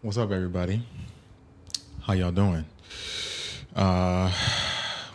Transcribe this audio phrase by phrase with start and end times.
[0.00, 0.86] What's up, everybody?
[2.02, 2.64] How y'all doing?
[3.74, 4.30] Uh,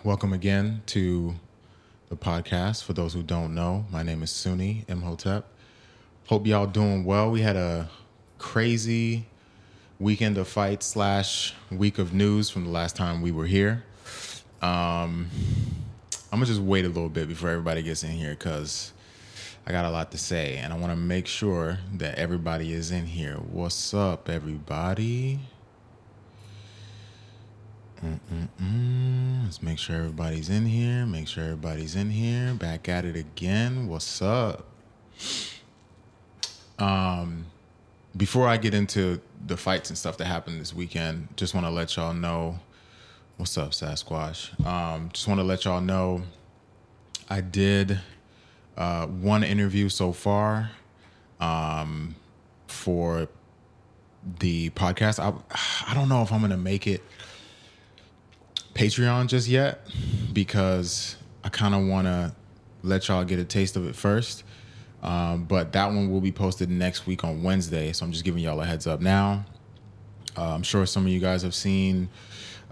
[0.04, 1.36] welcome again to
[2.09, 2.84] the podcast.
[2.84, 5.46] For those who don't know, my name is Sunni Imhotep.
[6.27, 7.32] Hope y'all doing well.
[7.32, 7.89] We had a
[8.39, 9.25] crazy
[10.00, 13.86] weekend of fights slash week of news from the last time we were here.
[14.61, 15.29] Um,
[16.29, 18.91] I'm gonna just wait a little bit before everybody gets in here because
[19.66, 22.91] I got a lot to say, and I want to make sure that everybody is
[22.91, 23.35] in here.
[23.35, 25.39] What's up, everybody?
[28.03, 29.45] Mm-mm-mm.
[29.45, 31.05] Let's make sure everybody's in here.
[31.05, 32.53] Make sure everybody's in here.
[32.53, 33.88] Back at it again.
[33.88, 34.66] What's up?
[36.77, 37.45] Um,
[38.17, 41.72] before I get into the fights and stuff that happened this weekend, just want to
[41.72, 42.59] let y'all know.
[43.38, 44.66] What's up, Sasquatch?
[44.66, 46.23] Um, just want to let y'all know.
[47.30, 48.02] I did
[48.77, 50.72] uh, one interview so far
[51.40, 52.16] um,
[52.68, 53.27] for
[54.39, 55.20] the podcast.
[55.20, 55.34] I
[55.89, 57.02] I don't know if I'm gonna make it
[58.73, 59.88] Patreon just yet
[60.31, 62.34] because I kind of want to
[62.81, 64.44] let y'all get a taste of it first.
[65.02, 68.42] Um, but that one will be posted next week on Wednesday, so I'm just giving
[68.42, 69.45] y'all a heads up now.
[70.38, 72.09] Uh, I'm sure some of you guys have seen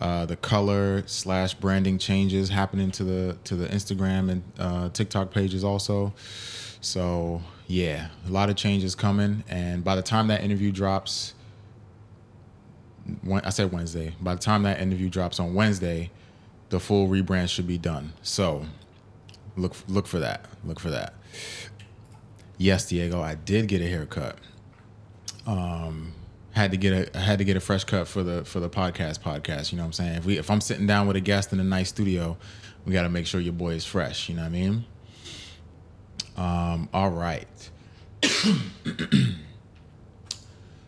[0.02, 5.31] uh, the color slash branding changes happening to the to the Instagram and uh, TikTok
[5.31, 6.13] pages also.
[6.81, 11.35] So yeah, a lot of changes coming, and by the time that interview drops,
[13.31, 14.16] I said Wednesday.
[14.19, 16.09] By the time that interview drops on Wednesday,
[16.69, 18.13] the full rebrand should be done.
[18.23, 18.66] So
[19.55, 20.45] look look for that.
[20.66, 21.13] Look for that.
[22.57, 24.38] Yes, Diego, I did get a haircut.
[25.45, 26.13] Um,
[26.52, 29.19] had to get a had to get a fresh cut for the for the podcast
[29.19, 29.71] podcast.
[29.71, 30.16] You know what I'm saying?
[30.17, 32.38] If we if I'm sitting down with a guest in a nice studio,
[32.85, 34.30] we got to make sure your boy is fresh.
[34.30, 34.85] You know what I mean?
[36.38, 37.47] Um, all right.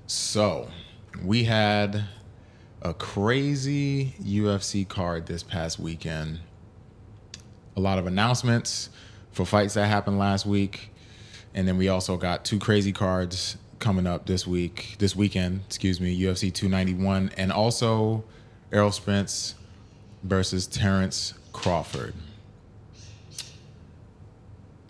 [0.07, 0.69] so
[1.23, 2.03] we had
[2.81, 6.39] a crazy UFC card this past weekend.
[7.75, 8.89] A lot of announcements
[9.31, 10.91] for fights that happened last week.
[11.55, 15.99] And then we also got two crazy cards coming up this week, this weekend, excuse
[15.99, 18.23] me, UFC 291, and also
[18.71, 19.55] Errol Spence
[20.23, 22.13] versus Terrence Crawford.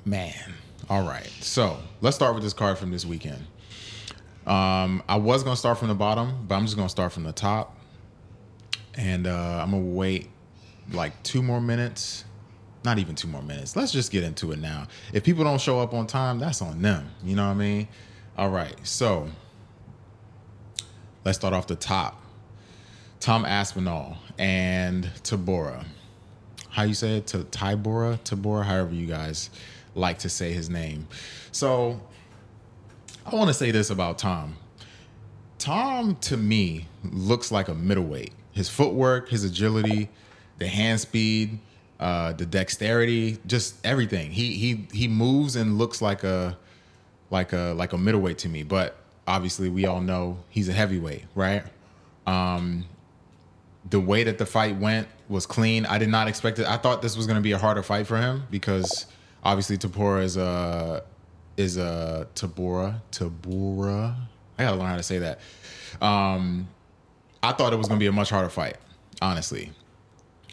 [0.06, 0.54] Man,
[0.90, 1.28] all right.
[1.42, 3.44] So let's start with this card from this weekend.
[4.46, 7.34] Um, I was gonna start from the bottom, but I'm just gonna start from the
[7.34, 7.76] top,
[8.94, 10.30] and uh, I'm gonna wait
[10.92, 12.26] like two more minutes.
[12.86, 13.76] Not even two more minutes.
[13.76, 14.88] Let's just get into it now.
[15.14, 17.10] If people don't show up on time, that's on them.
[17.24, 17.88] You know what I mean?
[18.36, 19.28] All right, so
[21.24, 22.20] let's start off the top.
[23.20, 25.86] Tom Aspinall and Tybura.
[26.70, 27.28] How you say it?
[27.28, 29.52] To Tybura, however you guys
[29.94, 31.08] like to say his name.
[31.52, 32.02] So
[33.24, 34.58] I want to say this about Tom.
[35.60, 38.34] Tom to me looks like a middleweight.
[38.52, 40.10] His footwork, his agility,
[40.58, 41.60] the hand speed,
[42.00, 44.32] uh, the dexterity, just everything.
[44.32, 46.58] He he he moves and looks like a
[47.34, 48.64] like a like a middleweight to me.
[48.64, 48.96] But
[49.28, 51.64] obviously, we all know he's a heavyweight, right?
[52.26, 52.86] Um,
[53.90, 55.86] the way that the fight went was clean.
[55.86, 56.68] I did not expect it.
[56.68, 59.08] I thought this was going to be a harder fight for him because
[59.44, 61.04] obviously Tybura is a
[61.58, 64.16] is a Tabora Tabora.
[64.58, 65.40] I gotta learn how to say that.
[66.02, 66.70] Um,
[67.42, 68.78] I thought it was going to be a much harder fight,
[69.22, 69.72] honestly.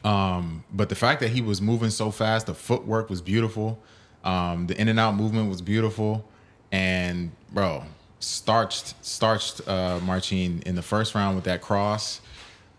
[0.02, 3.78] Um, but the fact that he was moving so fast, the footwork was beautiful.
[4.24, 6.24] Um, the in and out movement was beautiful
[6.72, 7.84] and bro,
[8.20, 12.20] starched starched uh, in the first round with that cross.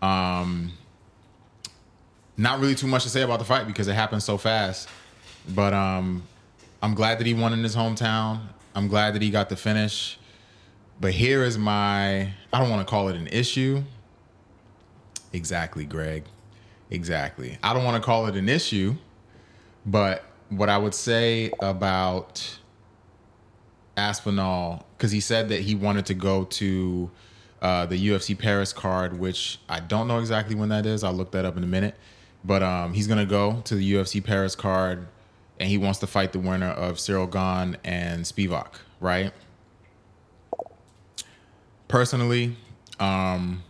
[0.00, 0.72] Um,
[2.36, 4.88] not really too much to say about the fight because it happened so fast,
[5.54, 6.22] but um,
[6.82, 8.40] I'm glad that he won in his hometown.
[8.74, 10.18] I'm glad that he got the finish.
[11.00, 13.82] But here is my I don't want to call it an issue.
[15.32, 16.24] Exactly, Greg.
[16.90, 17.58] Exactly.
[17.62, 18.94] I don't want to call it an issue,
[19.86, 22.58] but what I would say about
[24.02, 27.10] Aspinall because he said that he wanted to go to
[27.60, 31.04] uh, the UFC Paris card, which I don't know exactly when that is.
[31.04, 31.94] I'll look that up in a minute.
[32.44, 35.06] But um, he's gonna go to the UFC Paris card,
[35.60, 39.32] and he wants to fight the winner of Ciryl Gane and Spivak, right?
[41.86, 42.56] Personally,
[42.98, 43.62] um,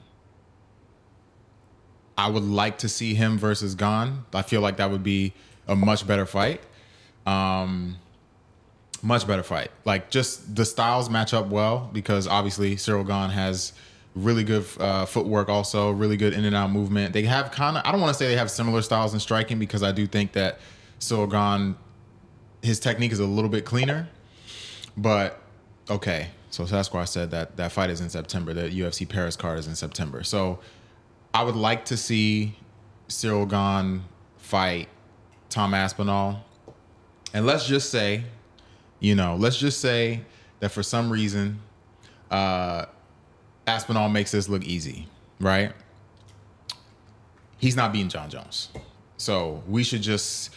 [2.17, 4.25] I would like to see him versus Gane.
[4.33, 5.35] I feel like that would be
[5.69, 6.63] a much better fight.
[7.27, 7.99] Um,
[9.03, 9.71] much better fight.
[9.85, 13.73] Like just the styles match up well because obviously Ciryl Gane has
[14.15, 17.13] really good uh, footwork, also really good in and out movement.
[17.13, 19.59] They have kind of I don't want to say they have similar styles in striking
[19.59, 20.61] because I do think that
[21.01, 21.77] Ciryl Gane
[22.63, 24.09] his technique is a little bit cleaner,
[24.97, 25.41] but
[25.91, 26.29] okay.
[26.51, 28.53] So Sasquatch said that that fight is in September.
[28.53, 30.23] The UFC Paris card is in September.
[30.23, 30.59] So
[31.33, 32.57] I would like to see
[33.09, 34.05] Ciryl Gane
[34.37, 34.89] fight
[35.49, 36.45] Tom Aspinall.
[37.33, 38.25] And let's just say,
[39.03, 40.21] you know, let's just say
[40.61, 41.59] that for some reason,
[42.31, 42.87] uh,
[43.67, 45.09] Aspinall makes this look easy,
[45.41, 45.73] right?
[47.59, 48.69] He's not beating Jon Jones.
[49.17, 50.51] So we should just,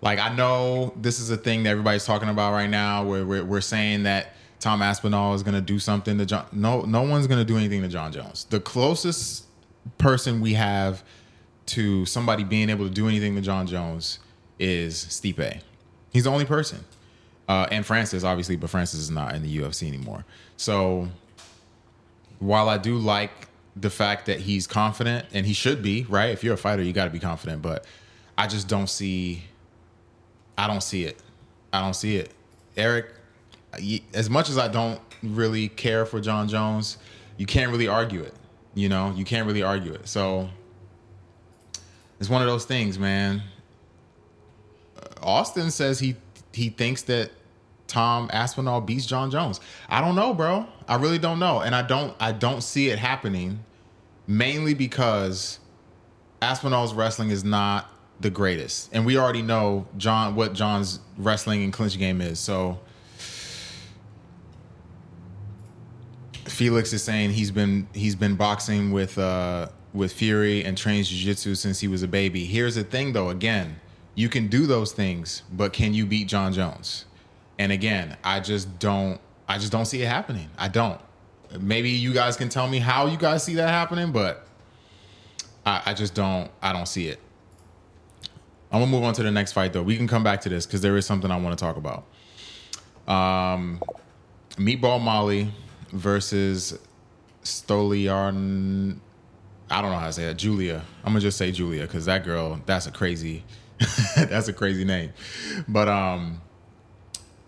[0.00, 3.44] like, I know this is a thing that everybody's talking about right now where we're,
[3.44, 6.46] we're saying that Tom Aspinall is going to do something to Jon.
[6.52, 8.46] No, no one's going to do anything to Jon Jones.
[8.48, 9.44] The closest
[9.98, 11.04] person we have
[11.66, 14.20] to somebody being able to do anything to Jon Jones
[14.58, 15.60] is Stipe.
[16.12, 16.84] He's the only person.
[17.50, 20.24] Uh, and Francis, obviously, but Francis is not in the UFC anymore.
[20.56, 21.08] So
[22.38, 26.30] while I do like the fact that he's confident, and he should be, right?
[26.30, 27.60] If you're a fighter, you got to be confident.
[27.60, 27.86] But
[28.38, 29.42] I just don't see.
[30.56, 31.20] I don't see it.
[31.72, 32.30] I don't see it.
[32.76, 33.06] Eric,
[34.14, 36.98] as much as I don't really care for Jon Jones,
[37.36, 38.34] you can't really argue it.
[38.74, 40.06] You know, you can't really argue it.
[40.06, 40.48] So
[42.20, 43.42] it's one of those things, man.
[45.20, 46.14] Austin says he
[46.52, 47.32] he thinks that
[47.90, 49.60] Tom Aspinall beats Jon Jones.
[49.88, 50.66] I don't know, bro.
[50.86, 53.64] I really don't know, and I don't I don't see it happening,
[54.26, 55.58] mainly because
[56.40, 61.72] Aspinall's wrestling is not the greatest, and we already know Jon what Jon's wrestling and
[61.72, 62.38] clinch game is.
[62.38, 62.78] So
[66.44, 71.56] Felix is saying he's been he's been boxing with uh with Fury and trains jiu-jitsu
[71.56, 72.44] since he was a baby.
[72.44, 73.80] Here's the thing though, again,
[74.14, 77.06] you can do those things, but can you beat Jon Jones?
[77.60, 80.48] And again, I just don't I just don't see it happening.
[80.56, 80.98] I don't.
[81.60, 84.46] Maybe you guys can tell me how you guys see that happening, but
[85.66, 87.20] I, I just don't I don't see it.
[88.72, 89.82] I'm gonna move on to the next fight though.
[89.82, 92.06] We can come back to this because there is something I want to talk about.
[93.06, 93.82] Um
[94.56, 95.52] Meatball Molly
[95.92, 96.78] versus
[97.44, 99.00] Stoliarn
[99.68, 100.38] I don't know how to say that.
[100.38, 100.82] Julia.
[101.04, 103.44] I'm gonna just say Julia because that girl, that's a crazy,
[104.16, 105.12] that's a crazy name.
[105.68, 106.40] But um,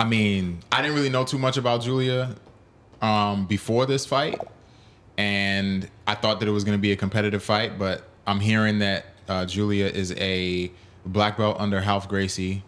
[0.02, 2.34] I mean, I didn't really know too much about Julia
[3.00, 4.36] um before this fight,
[5.16, 7.78] and I thought that it was gonna be a competitive fight.
[7.78, 10.72] But I'm hearing that uh, Julia is a
[11.06, 12.64] black belt under Half Gracie,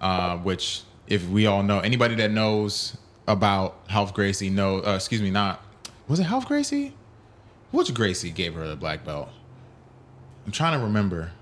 [0.00, 2.96] uh, which if we all know anybody that knows
[3.26, 5.64] about Half Gracie no, uh, excuse me, not
[6.06, 6.94] was it Half Gracie?
[7.72, 9.28] Which Gracie gave her the black belt?
[10.46, 11.32] I'm trying to remember.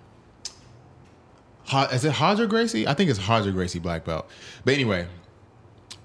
[1.92, 2.88] Is it Hodger Gracie?
[2.88, 4.26] I think it's Hodger Gracie black belt.
[4.64, 5.06] But anyway,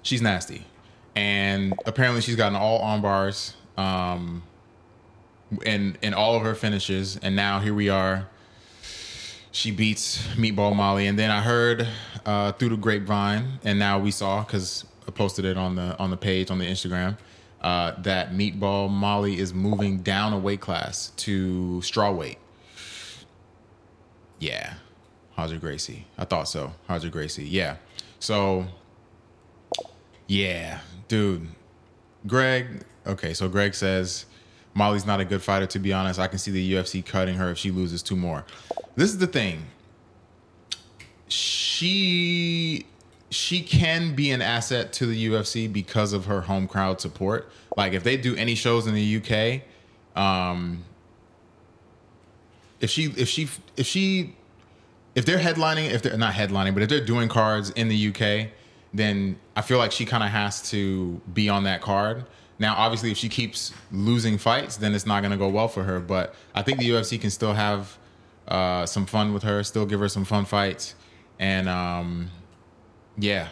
[0.02, 0.66] she's nasty,
[1.14, 4.42] and apparently she's gotten all arm bars, um,
[5.64, 8.28] in in all of her finishes, and now here we are.
[9.52, 11.88] She beats Meatball Molly, and then I heard
[12.24, 16.10] uh, through the grapevine, and now we saw because I posted it on the on
[16.10, 17.16] the page on the Instagram
[17.60, 22.38] uh, that Meatball Molly is moving down a weight class to straw weight.
[24.38, 24.74] Yeah,
[25.36, 26.06] Roger Gracie.
[26.16, 26.72] I thought so.
[26.88, 27.44] Roger Gracie.
[27.44, 27.76] Yeah.
[28.18, 28.66] So,
[30.30, 30.78] yeah,
[31.08, 31.48] dude.
[32.24, 32.84] Greg.
[33.04, 34.26] Okay, so Greg says
[34.74, 35.66] Molly's not a good fighter.
[35.66, 38.44] To be honest, I can see the UFC cutting her if she loses two more.
[38.94, 39.64] This is the thing.
[41.26, 42.86] She
[43.30, 47.50] she can be an asset to the UFC because of her home crowd support.
[47.76, 49.62] Like if they do any shows in the UK,
[50.16, 50.84] um,
[52.80, 54.36] if she if she if she
[55.16, 58.52] if they're headlining, if they're not headlining, but if they're doing cards in the UK,
[58.92, 62.24] then I feel like she kind of has to be on that card.
[62.58, 65.84] Now, obviously, if she keeps losing fights, then it's not going to go well for
[65.84, 65.98] her.
[66.00, 67.96] But I think the UFC can still have
[68.48, 70.94] uh, some fun with her, still give her some fun fights,
[71.38, 72.30] and um,
[73.16, 73.48] yeah,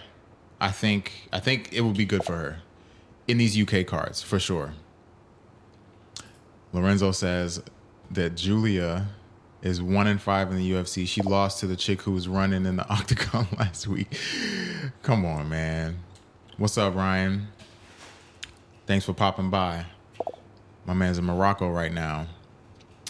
[0.60, 2.58] I think I think it would be good for her
[3.26, 4.74] in these UK cards for sure.
[6.72, 7.62] Lorenzo says
[8.10, 9.08] that Julia
[9.62, 11.06] is one in five in the UFC.
[11.06, 14.18] She lost to the chick who was running in the octagon last week.
[15.02, 15.98] Come on, man.
[16.56, 17.48] What's up, Ryan?
[18.86, 19.84] Thanks for popping by.
[20.86, 22.26] My man's in Morocco right now.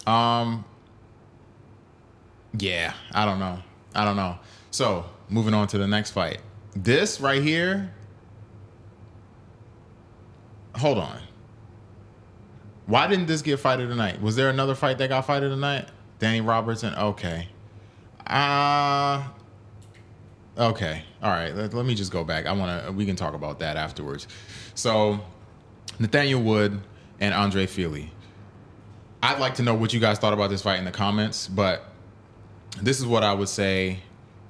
[0.06, 0.64] Um,
[2.58, 3.58] yeah, I don't know.
[3.94, 4.38] I don't know.
[4.70, 6.38] So, moving on to the next fight.
[6.74, 7.92] This right here.
[10.76, 11.20] Hold on.
[12.86, 14.20] Why didn't this get fighted tonight?
[14.22, 15.88] Was there another fight that got fighted tonight?
[16.18, 16.94] Danny Robertson.
[16.94, 17.48] Okay.
[18.26, 19.24] Uh
[20.58, 21.04] Okay.
[21.22, 21.54] All right.
[21.54, 22.46] Let, let me just go back.
[22.46, 24.26] I want to we can talk about that afterwards.
[24.74, 25.20] So,
[25.98, 26.80] Nathaniel Wood
[27.20, 28.10] and Andre Fili.
[29.22, 31.84] I'd like to know what you guys thought about this fight in the comments, but
[32.80, 34.00] this is what I would say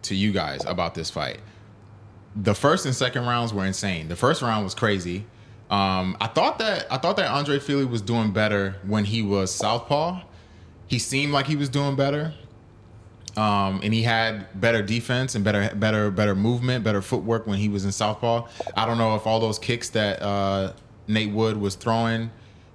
[0.02, 1.40] to you guys about this fight.
[2.36, 4.08] The first and second rounds were insane.
[4.08, 5.24] The first round was crazy.
[5.70, 9.54] Um, I thought that I thought that Andre Fili was doing better when he was
[9.54, 10.22] southpaw.
[10.88, 12.32] He seemed like he was doing better,
[13.36, 17.68] um, and he had better defense and better better better movement, better footwork when he
[17.68, 18.48] was in southpaw.
[18.76, 20.72] I don't know if all those kicks that uh,
[21.06, 22.30] Nate Wood was throwing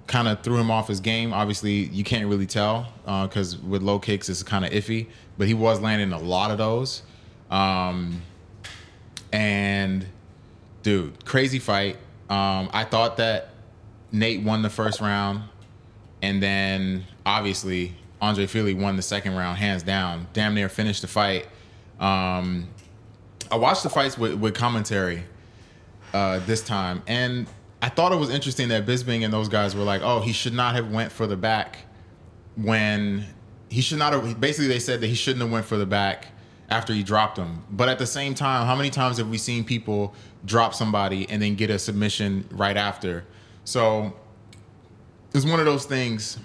[0.06, 1.32] kind of threw him off his game.
[1.32, 5.08] Obviously, you can't really tell because uh, with low kicks it's kind of iffy.
[5.36, 7.02] But he was landing a lot of those,
[7.50, 8.22] um,
[9.32, 10.06] and
[10.82, 11.96] dude, crazy fight.
[12.30, 13.50] Um, I thought that
[14.12, 15.42] Nate won the first round,
[16.22, 20.26] and then obviously Andre Fili won the second round hands down.
[20.32, 21.46] Damn near finished the fight.
[22.00, 22.68] Um,
[23.50, 25.24] I watched the fights with, with commentary
[26.12, 27.46] uh, this time, and
[27.82, 30.54] I thought it was interesting that Bisping and those guys were like, "Oh, he should
[30.54, 31.78] not have went for the back
[32.56, 33.26] when
[33.68, 36.28] he should not have." Basically, they said that he shouldn't have went for the back
[36.70, 37.62] after he dropped him.
[37.70, 41.42] But at the same time, how many times have we seen people drop somebody and
[41.42, 43.24] then get a submission right after?
[43.64, 44.14] So
[45.34, 46.38] it's one of those things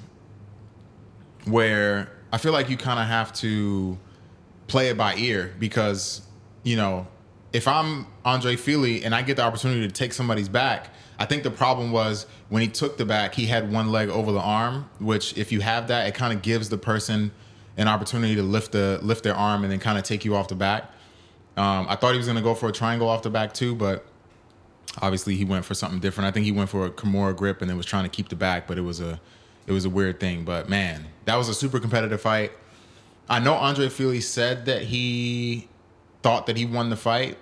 [1.45, 3.97] where I feel like you kind of have to
[4.67, 6.21] play it by ear because
[6.63, 7.07] you know
[7.53, 11.43] if I'm Andre Fili and I get the opportunity to take somebody's back I think
[11.43, 14.89] the problem was when he took the back, he had one leg over the arm,
[14.99, 17.31] which if you have that, it kind of gives the person
[17.77, 20.47] an opportunity to lift the lift their arm and then kind of take you off
[20.47, 20.83] the back.
[21.57, 23.75] Um, I thought he was going to go for a triangle off the back too,
[23.75, 24.05] but
[25.01, 26.29] obviously he went for something different.
[26.29, 28.37] I think he went for a Kimura grip and then was trying to keep the
[28.37, 29.19] back, but it was a
[29.67, 30.45] it was a weird thing.
[30.45, 32.51] But man, that was a super competitive fight.
[33.29, 35.67] I know Andre Fili said that he
[36.23, 37.37] thought that he won the fight,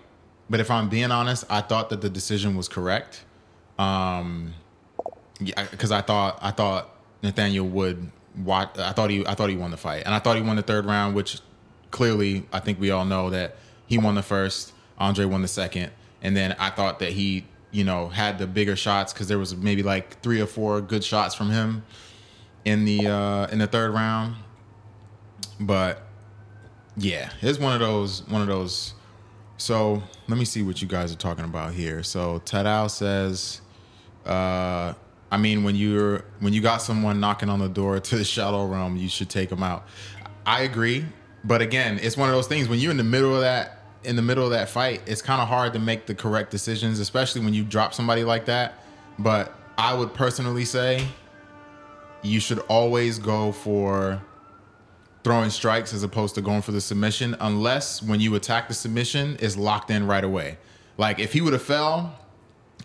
[0.50, 3.24] but if I'm being honest, I thought that the decision was correct.
[3.80, 4.54] Um,
[5.40, 6.90] yeah, because I thought I thought
[7.24, 8.12] Nathaniel Wood
[8.44, 8.78] watch.
[8.78, 10.64] I thought he I thought he won the fight, and I thought he won the
[10.64, 11.40] third round, which
[11.92, 14.74] clearly I think we all know that he won the first.
[14.98, 18.76] Andre won the second, and then I thought that he you know had the bigger
[18.76, 21.84] shots because there was maybe like three or four good shots from him
[22.68, 24.36] in the uh, in the third round.
[25.60, 26.04] But
[26.98, 28.94] yeah, it's one of those one of those.
[29.58, 32.04] So let me see what you guys are talking about here.
[32.04, 33.62] So Tadao says
[34.26, 34.94] uh,
[35.32, 38.66] I mean, when you're when you got someone knocking on the door to the shadow
[38.66, 39.88] realm, you should take them out.
[40.46, 41.06] I agree,
[41.44, 44.16] but again, it's one of those things when you're in the middle of that in
[44.16, 47.42] the middle of that fight, it's kind of hard to make the correct decisions, especially
[47.42, 48.76] when you drop somebody like that.
[49.20, 51.06] But I would personally say
[52.22, 54.22] you should always go for
[55.24, 59.36] throwing strikes as opposed to going for the submission, unless when you attack the submission
[59.38, 60.58] is locked in right away.
[60.98, 62.18] Like if he would have fell,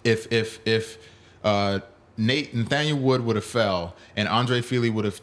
[0.05, 0.99] if if if
[1.45, 1.81] uh,
[2.17, 5.21] Nate Nathaniel Wood would have fell and Andre Fili would have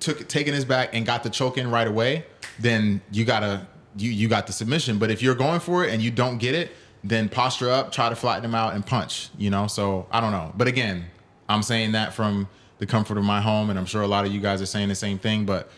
[0.00, 2.24] took taken his back and got the choke in right away,
[2.58, 3.66] then you gotta
[3.96, 4.98] you you got the submission.
[4.98, 6.70] But if you're going for it and you don't get it,
[7.04, 9.30] then posture up, try to flatten him out and punch.
[9.36, 10.52] You know, so I don't know.
[10.56, 11.06] But again,
[11.48, 12.48] I'm saying that from
[12.82, 14.88] the comfort of my home, and I'm sure a lot of you guys are saying
[14.88, 15.46] the same thing.
[15.46, 15.70] But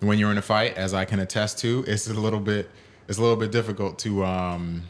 [0.00, 2.68] when you're in a fight, as I can attest to, it's a little bit
[3.08, 4.82] it's a little bit difficult to um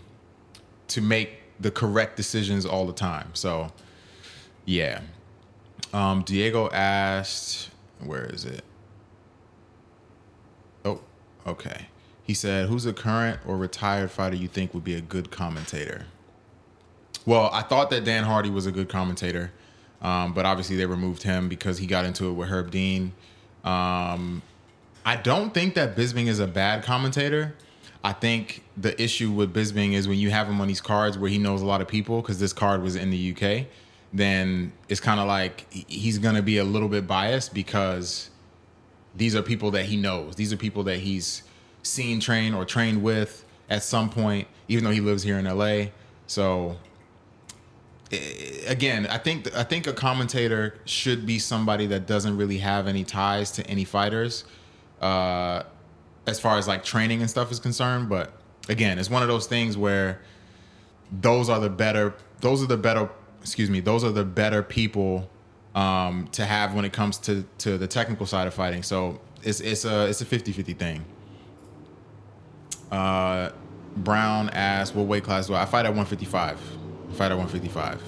[0.88, 3.30] to make the correct decisions all the time.
[3.34, 3.72] So
[4.64, 5.02] yeah.
[5.92, 8.64] Um, Diego asked, where is it?
[10.84, 11.00] Oh,
[11.46, 11.86] okay.
[12.24, 16.06] He said, "Who's a current or retired fighter you think would be a good commentator?"
[17.24, 19.52] Well, I thought that Dan Hardy was a good commentator,
[20.02, 23.12] um, but obviously they removed him because he got into it with Herb Dean.
[23.64, 24.42] Um,
[25.04, 27.54] I don't think that Bisping is a bad commentator.
[28.02, 31.30] I think the issue with Bisping is when you have him on these cards where
[31.30, 33.66] he knows a lot of people because this card was in the UK
[34.12, 38.30] then it's kind of like he's going to be a little bit biased because
[39.14, 40.36] these are people that he knows.
[40.36, 41.42] These are people that he's
[41.82, 45.86] seen train or trained with at some point, even though he lives here in LA.
[46.26, 46.76] So
[48.66, 53.04] again, I think I think a commentator should be somebody that doesn't really have any
[53.04, 54.44] ties to any fighters,
[55.00, 55.62] uh,
[56.26, 58.08] as far as like training and stuff is concerned.
[58.08, 58.32] But
[58.68, 60.20] again, it's one of those things where
[61.12, 63.08] those are the better those are the better
[63.40, 65.30] excuse me, those are the better people
[65.74, 68.82] um, to have when it comes to to the technical side of fighting.
[68.82, 71.04] So it's it's a it's a 50-50 thing.
[72.90, 73.50] Uh,
[73.96, 76.79] Brown asked, "What weight class do I, I fight at 155?
[77.12, 78.02] Fight at 155."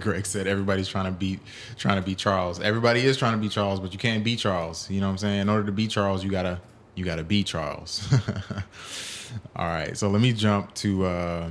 [0.00, 1.40] Greg said everybody's trying to beat
[1.76, 2.60] trying to beat Charles.
[2.60, 4.90] Everybody is trying to beat Charles, but you can't beat Charles.
[4.90, 5.40] You know what I'm saying?
[5.40, 6.60] In order to beat Charles, you gotta
[6.94, 8.12] you gotta beat Charles.
[9.56, 11.50] All right, so let me jump to uh,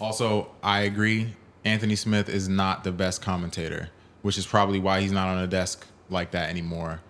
[0.00, 1.34] also, I agree.
[1.64, 3.90] Anthony Smith is not the best commentator,
[4.22, 7.00] which is probably why he's not on a desk like that anymore.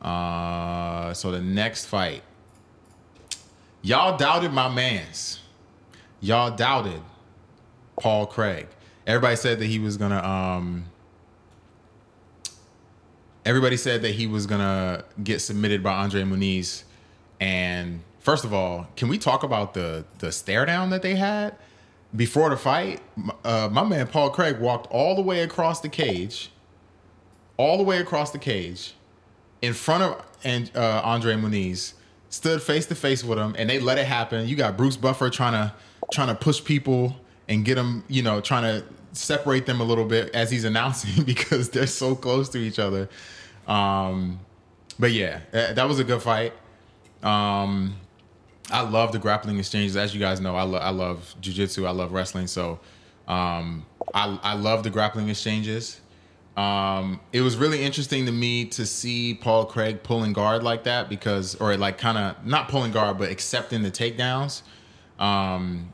[0.00, 2.22] Uh, so the next fight,
[3.82, 5.40] y'all doubted my man's.
[6.20, 7.00] Y'all doubted
[7.98, 8.66] Paul Craig.
[9.06, 10.22] Everybody said that he was gonna.
[10.22, 10.84] Um,
[13.44, 16.84] everybody said that he was gonna get submitted by Andre Muniz.
[17.40, 21.56] And first of all, can we talk about the the stare down that they had
[22.14, 23.00] before the fight?
[23.42, 26.50] Uh, my man Paul Craig walked all the way across the cage,
[27.56, 28.94] all the way across the cage,
[29.62, 31.94] in front of and uh, Andre Muniz,
[32.28, 34.46] stood face to face with him, and they let it happen.
[34.46, 35.74] You got Bruce Buffer trying to
[36.12, 37.16] trying to push people
[37.48, 41.24] and get them, you know, trying to separate them a little bit as he's announcing
[41.24, 43.08] because they're so close to each other.
[43.66, 44.40] Um,
[44.98, 46.52] but yeah, that was a good fight.
[47.22, 47.96] Um,
[48.70, 49.96] I love the grappling exchanges.
[49.96, 51.86] As you guys know, I, lo- I love jujitsu.
[51.86, 52.46] I love wrestling.
[52.46, 52.78] So
[53.26, 56.00] um, I, I love the grappling exchanges.
[56.56, 61.08] Um, it was really interesting to me to see Paul Craig pulling guard like that
[61.08, 64.62] because, or like kind of not pulling guard, but accepting the takedowns.
[65.18, 65.92] Um,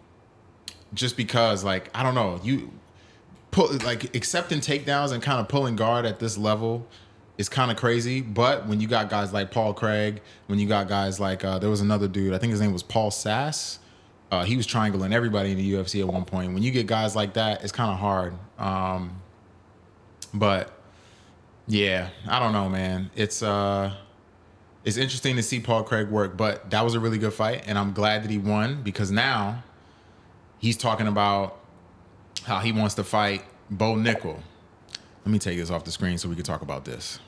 [0.95, 2.73] just because, like, I don't know, you
[3.51, 6.87] put like accepting takedowns and kind of pulling guard at this level
[7.39, 8.21] is kind of crazy.
[8.21, 11.71] But when you got guys like Paul Craig, when you got guys like uh, there
[11.71, 13.79] was another dude, I think his name was Paul Sass.
[14.31, 16.53] Uh, he was triangling everybody in the UFC at one point.
[16.53, 18.35] When you get guys like that, it's kind of hard.
[18.59, 19.23] Um,
[20.35, 20.73] but
[21.69, 23.11] yeah, I don't know, man.
[23.15, 23.95] It's uh,
[24.85, 27.79] it's interesting to see Paul Craig work, but that was a really good fight, and
[27.79, 29.63] I'm glad that he won because now
[30.59, 31.59] he's talking about
[32.45, 34.41] how he wants to fight Bo Nickal.
[35.25, 37.19] Let me take this off the screen so we can talk about this.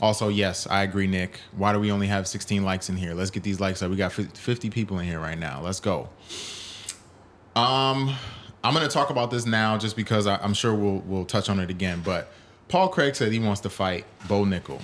[0.00, 1.40] Also, yes, I agree, Nick.
[1.52, 3.14] Why do we only have 16 likes in here?
[3.14, 3.90] Let's get these likes up.
[3.90, 5.60] We got 50 people in here right now.
[5.62, 6.08] Let's go.
[7.54, 8.14] Um,
[8.64, 11.60] I'm gonna talk about this now just because I, am sure we'll we'll touch on
[11.60, 12.00] it again.
[12.02, 12.32] But
[12.68, 14.80] Paul Craig said he wants to fight Bo Nickal.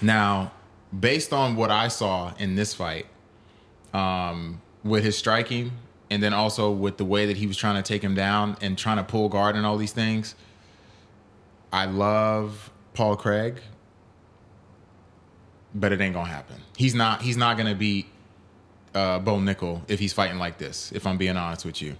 [0.00, 0.52] Now,
[0.98, 3.06] based on what I saw in this fight,
[3.92, 5.72] um, with his striking,
[6.10, 8.78] and then also with the way that he was trying to take him down and
[8.78, 10.34] trying to pull guard and all these things,
[11.72, 13.60] I love Paul Craig,
[15.74, 16.56] but it ain't gonna happen.
[16.76, 17.22] He's not.
[17.22, 18.06] He's not gonna beat
[18.94, 20.92] uh, Bo Nickal if he's fighting like this.
[20.92, 21.96] If I'm being honest with you.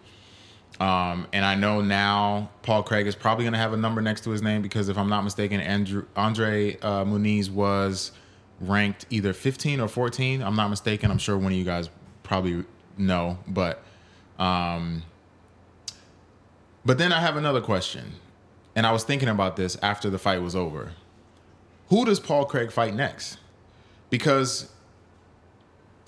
[0.81, 4.24] Um, and I know now Paul Craig is probably going to have a number next
[4.24, 8.12] to his name because if I'm not mistaken, Andrew, Andre uh, Muniz was
[8.61, 10.42] ranked either 15 or 14.
[10.42, 11.11] I'm not mistaken.
[11.11, 11.88] I'm sure one of you guys
[12.22, 12.64] probably
[12.98, 13.83] know, but
[14.38, 15.03] um,
[16.85, 18.14] but then I have another question,
[18.75, 20.92] and I was thinking about this after the fight was over.
[21.88, 23.38] Who does Paul Craig fight next?
[24.11, 24.70] Because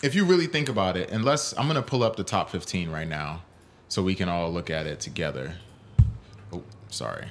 [0.03, 3.09] if you really think about it, unless I'm to pull up the top 15 right
[3.09, 3.43] now
[3.89, 5.55] so we can all look at it together.
[6.53, 7.27] Oh, sorry.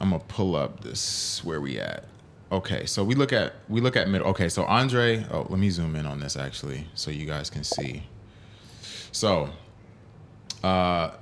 [0.00, 2.04] I'm gonna pull up this where we at.
[2.52, 4.28] Okay, so we look at we look at middle.
[4.28, 5.24] Okay, so Andre.
[5.30, 8.04] Oh, let me zoom in on this actually, so you guys can see.
[9.12, 9.50] So,
[10.62, 11.12] uh,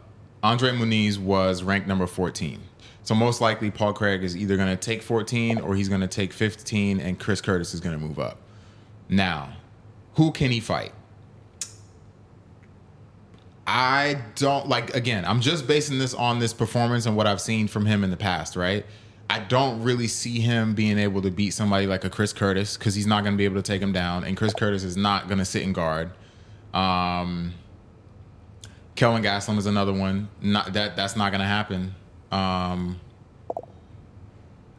[0.42, 2.60] Andre Muniz was ranked number 14.
[3.02, 6.06] So most likely Paul Craig is either going to take 14 or he's going to
[6.06, 8.38] take 15, and Chris Curtis is going to move up.
[9.08, 9.54] Now,
[10.14, 10.92] who can he fight?
[13.66, 17.68] I don't like again, I'm just basing this on this performance and what I've seen
[17.68, 18.84] from him in the past, right?
[19.30, 22.94] I don't really see him being able to beat somebody like a Chris Curtis because
[22.94, 25.28] he's not going to be able to take him down, and Chris Curtis is not
[25.28, 26.10] going to sit in guard.
[26.72, 27.54] Um,
[28.98, 30.28] Kelvin Gastelum is another one.
[30.42, 31.94] Not that that's not going to happen.
[32.32, 32.98] Um,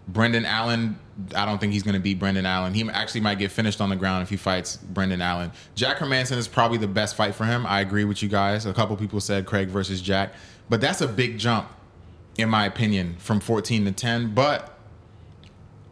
[0.09, 0.99] Brendan Allen,
[1.33, 2.73] I don't think he's going to beat Brendan Allen.
[2.73, 5.53] He actually might get finished on the ground if he fights Brendan Allen.
[5.73, 7.65] Jack Hermansson is probably the best fight for him.
[7.65, 8.65] I agree with you guys.
[8.65, 10.33] A couple people said Craig versus Jack,
[10.67, 11.69] but that's a big jump,
[12.37, 14.33] in my opinion, from 14 to 10.
[14.35, 14.77] But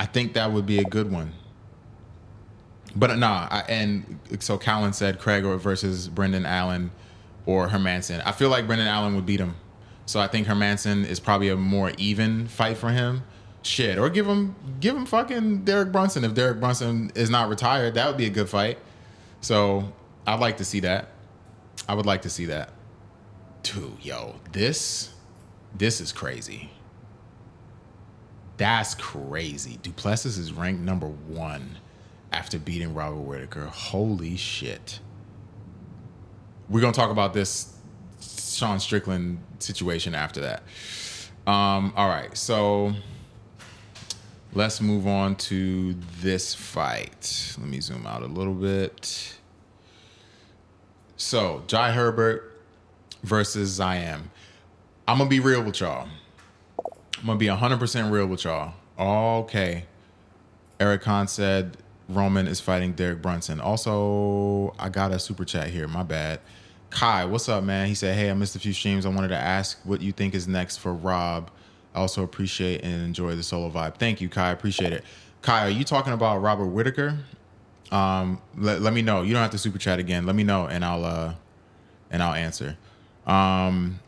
[0.01, 1.31] I think that would be a good one.
[2.93, 6.91] But nah, I, and so Callan said Craig versus Brendan Allen
[7.47, 8.21] or Hermansson.
[8.23, 9.55] I feel like Brendan Allen would beat him.
[10.05, 13.23] So I think Hermansson is probably a more even fight for him
[13.63, 17.95] shit, or give him give him fucking Derek Brunson if Derek Brunson is not retired.
[17.95, 18.77] That would be a good fight.
[19.41, 19.91] So
[20.25, 21.09] I'd like to see that.
[21.87, 22.71] I would like to see that.
[23.63, 25.13] Dude, yo, this
[25.75, 26.71] this is crazy.
[28.57, 29.77] That's crazy.
[29.83, 31.77] Du Plessis is ranked number one
[32.31, 33.67] after beating Robert Whitaker.
[33.67, 34.99] Holy shit.
[36.69, 37.73] We're gonna talk about this
[38.21, 40.63] Sean Strickland situation after that.
[41.45, 42.93] Um, all right, so
[44.57, 47.55] Let's move on to this fight.
[47.59, 49.37] Let me zoom out a little bit.
[51.15, 52.59] So, Jai Herbert
[53.21, 54.23] versus Zayam.
[55.07, 56.07] I'm to be real with y'all.
[57.19, 58.73] I'm to be 100% real with y'all.
[58.97, 59.85] Okay.
[60.79, 61.77] Eric Khan said
[62.09, 63.59] Roman is fighting Derek Brunson.
[63.59, 65.87] Also, I got a super chat here.
[65.87, 66.39] My bad.
[66.89, 67.87] Kai, what's up, man?
[67.87, 69.05] He said, Hey, I missed a few streams.
[69.05, 71.51] I wanted to ask what you think is next for Rob.
[71.93, 73.95] I also appreciate and enjoy the solo vibe.
[73.95, 74.51] Thank you, Kai.
[74.51, 75.03] Appreciate it.
[75.41, 77.17] Kai, are you talking about Robert Whitaker?
[77.91, 79.21] Um, let, let me know.
[79.21, 80.25] You don't have to super chat again.
[80.25, 81.33] Let me know and I'll uh
[82.11, 82.77] and I'll answer.
[83.25, 83.99] Um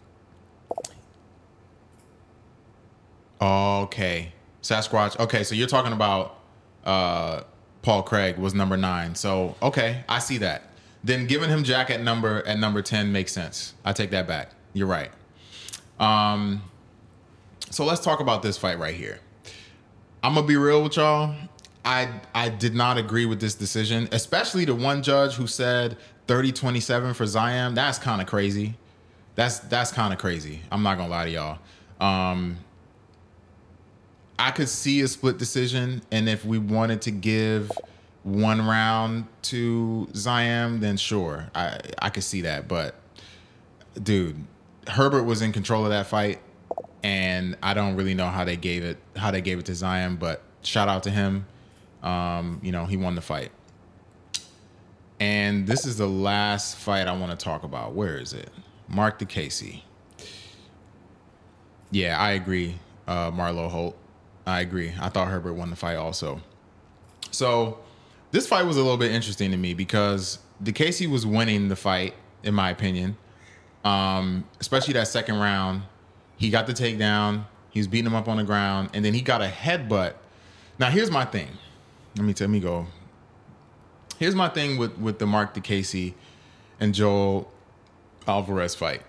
[3.41, 4.33] Okay.
[4.61, 5.17] Sasquatch.
[5.19, 6.39] Okay, so you're talking about
[6.85, 7.41] uh
[7.81, 9.15] Paul Craig was number nine.
[9.15, 10.63] So okay, I see that.
[11.03, 13.73] Then giving him Jack at number at number ten makes sense.
[13.85, 14.51] I take that back.
[14.73, 15.11] You're right.
[15.99, 16.63] Um
[17.69, 19.19] so let's talk about this fight right here.
[20.23, 21.35] I'm gonna be real with y'all.
[21.85, 27.15] I I did not agree with this decision, especially the one judge who said 30-27
[27.15, 27.73] for Zion.
[27.73, 28.75] That's kind of crazy.
[29.35, 30.61] That's that's kind of crazy.
[30.71, 31.59] I'm not gonna lie to y'all.
[31.99, 32.57] Um,
[34.37, 37.71] I could see a split decision, and if we wanted to give
[38.23, 42.67] one round to Zion, then sure, I I could see that.
[42.67, 42.95] But
[44.01, 44.45] dude,
[44.87, 46.39] Herbert was in control of that fight,
[47.03, 50.17] and I don't really know how they gave it how they gave it to Zion.
[50.17, 51.45] But shout out to him.
[52.03, 53.51] Um, you know, he won the fight.
[55.19, 57.93] And this is the last fight I want to talk about.
[57.93, 58.49] Where is it?
[58.87, 59.81] Marc Diakiese.
[61.91, 62.75] Yeah, I agree,
[63.07, 63.97] uh, Marlo Holt.
[64.45, 64.93] I agree.
[64.99, 66.41] I thought Herbert won the fight also.
[67.31, 67.79] So
[68.31, 72.13] this fight was a little bit interesting to me because Diakiese was winning the fight,
[72.43, 73.17] in my opinion.
[73.83, 75.83] Um, especially that second round.
[76.37, 77.45] He got the takedown.
[77.69, 80.13] He was beating him up on the ground, and then he got a headbutt.
[80.77, 81.49] Now here's my thing.
[82.15, 82.87] Let me let me go.
[84.17, 86.13] Here's my thing with with the Marc Diakiese
[86.79, 87.51] and Joel
[88.27, 89.01] Alvarez fight.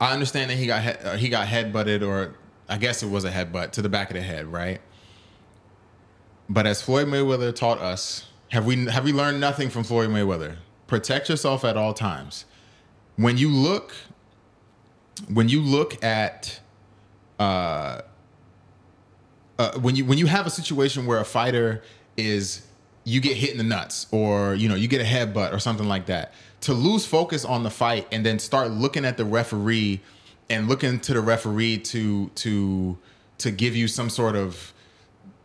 [0.00, 2.34] I understand that he got uh, he got headbutted, or
[2.68, 4.80] I guess it was a headbutt to the back of the head, right?
[6.48, 10.56] But as Floyd Mayweather taught us, have we have we learned nothing from Floyd Mayweather?
[10.86, 12.46] Protect yourself at all times.
[13.16, 13.92] When you look,
[15.32, 16.60] when you look at,
[17.38, 18.00] uh,
[19.58, 21.82] uh, when you when you have a situation where a fighter
[22.16, 22.66] is
[23.04, 25.88] you get hit in the nuts or you know you get a headbutt or something
[25.88, 30.00] like that to lose focus on the fight and then start looking at the referee
[30.50, 32.98] and looking to the referee to to
[33.38, 34.72] to give you some sort of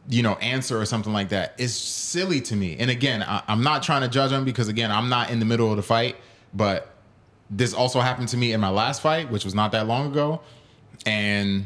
[0.10, 3.64] you know answer or something like that is silly to me and again I, i'm
[3.64, 6.18] not trying to judge him because again i'm not in the middle of the fight
[6.54, 6.90] but
[7.50, 10.42] this also happened to me in my last fight which was not that long ago
[11.06, 11.66] and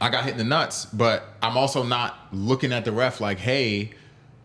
[0.00, 3.38] I got hit in the nuts, but I'm also not looking at the ref like,
[3.38, 3.90] hey,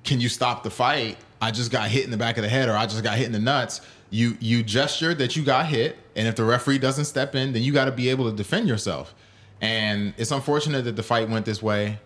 [0.04, 1.18] can you stop the fight?
[1.42, 3.26] I just got hit in the back of the head or I just got hit
[3.26, 3.82] in the nuts.
[4.12, 7.62] You you gestured that you got hit, and if the referee doesn't step in, then
[7.62, 9.14] you got to be able to defend yourself.
[9.62, 12.00] And it's unfortunate that the fight went this way,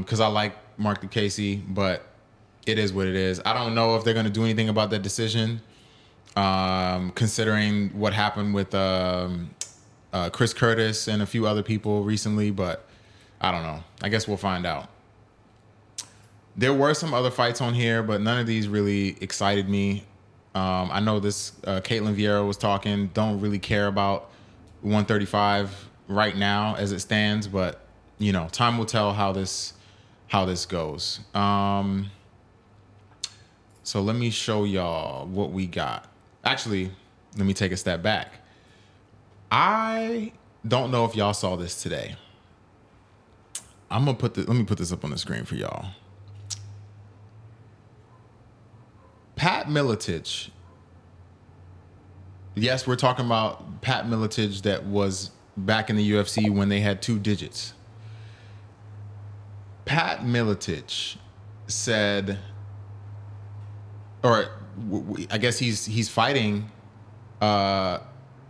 [0.00, 2.06] because I like Marc Diakiese, but
[2.66, 3.40] it is what it is.
[3.44, 5.60] I don't know if they're going to do anything about that decision,
[6.34, 9.50] um, considering what happened with um,
[10.12, 12.86] uh, Chris Curtis and a few other people recently, but
[13.40, 13.82] I don't know.
[14.02, 14.88] I guess we'll find out.
[16.56, 20.04] There were some other fights on here, but none of these really excited me.
[20.54, 23.08] Um, I know this uh, Ketlen Vieira was talking.
[23.08, 24.30] Don't really care about
[24.80, 27.85] 135 right now as it stands, but
[28.18, 29.74] you know, time will tell how this
[30.28, 31.20] how this goes.
[31.34, 32.10] Um,
[33.82, 36.06] so let me show y'all what we got.
[36.44, 36.90] Actually,
[37.36, 38.40] let me take a step back.
[39.50, 40.32] I
[40.66, 42.16] don't know if y'all saw this today.
[43.90, 44.48] I'm gonna put this.
[44.48, 45.90] Let me put this up on the screen for y'all.
[49.36, 50.50] Pat Miletich.
[52.54, 57.02] Yes, we're talking about Pat Miletich that was back in the UFC when they had
[57.02, 57.74] two digits.
[59.86, 61.16] Pat Miletich
[61.68, 62.38] said,
[64.22, 64.46] or
[65.30, 66.70] I guess he's he's fighting
[67.40, 68.00] uh,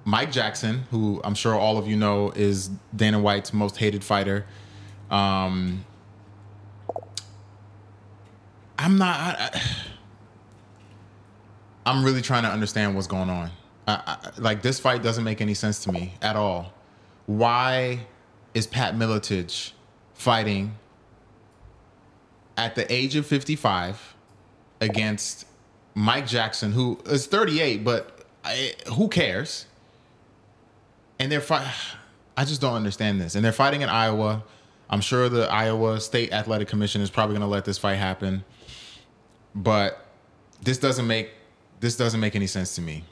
[0.05, 4.46] Mike Jackson, who I'm sure all of you know is Dana White's most hated fighter.
[5.11, 5.85] Um,
[8.79, 9.38] I'm not.
[9.38, 9.62] I,
[11.85, 13.51] I'm really trying to understand what's going on.
[13.87, 16.72] I, I, like this fight doesn't make any sense to me at all.
[17.27, 18.07] Why
[18.55, 19.72] is Pat Miletich
[20.14, 20.75] fighting
[22.57, 24.14] at the age of 55
[24.81, 25.47] against
[25.95, 29.66] Mike Jackson, who is 38, but I, who cares?
[31.19, 31.73] And they're fighting.
[32.37, 33.35] I just don't understand this.
[33.35, 34.45] And they're fighting in Iowa.
[34.90, 38.45] I'm sure the Iowa State Athletic Commission is probably going to let this fight happen.
[39.55, 40.05] But
[40.62, 41.31] this doesn't make
[41.81, 43.05] this doesn't make any sense to me.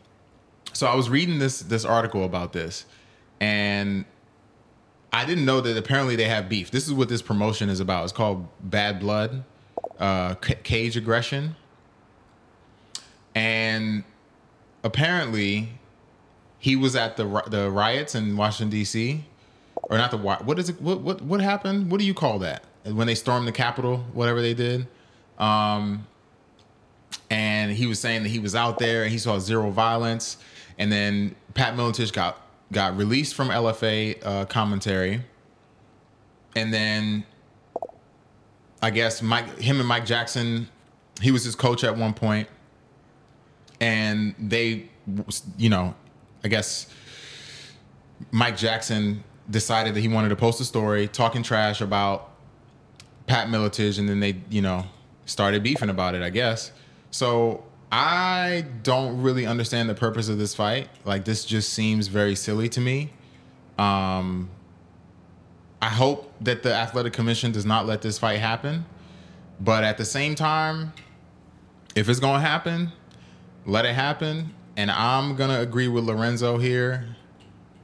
[0.72, 2.84] So I was reading this this article about this,
[3.40, 4.04] and
[5.14, 6.72] I didn't know that apparently they have beef.
[6.72, 8.02] This is what this promotion is about.
[8.02, 9.44] It's called Bad Blood,
[10.00, 11.54] uh, C- Cage Aggression,
[13.32, 14.02] and
[14.82, 15.68] apparently
[16.58, 19.24] he was at the the riots in Washington D.C.
[19.84, 20.82] or not the what is it?
[20.82, 21.92] What what what happened?
[21.92, 23.98] What do you call that when they stormed the Capitol?
[24.14, 24.88] Whatever they did.
[25.38, 26.08] Um,
[27.30, 30.38] and he was saying that he was out there and he saw zero violence.
[30.76, 32.40] And then Pat Miletich got
[32.74, 35.22] got released from LFA uh, commentary,
[36.54, 37.24] and then
[38.82, 40.68] I guess Mike, him and Mike Jackson,
[41.22, 42.48] he was his coach at one point,
[43.80, 44.90] and they,
[45.56, 45.94] you know,
[46.42, 46.86] I guess
[48.30, 52.30] Mike Jackson decided that he wanted to post a story talking trash about
[53.26, 54.84] Pat Miletich, and then they, you know,
[55.24, 56.22] started beefing about it.
[56.22, 56.72] I guess
[57.10, 57.64] so.
[57.90, 60.88] I don't really understand the purpose of this fight.
[61.04, 63.10] Like this just seems very silly to me.
[63.78, 64.50] Um,
[65.80, 68.86] I hope that the athletic commission does not let this fight happen.
[69.60, 70.92] But at the same time,
[71.94, 72.92] if it's gonna happen,
[73.66, 74.54] let it happen.
[74.76, 77.16] And I'm gonna agree with Lorenzo here.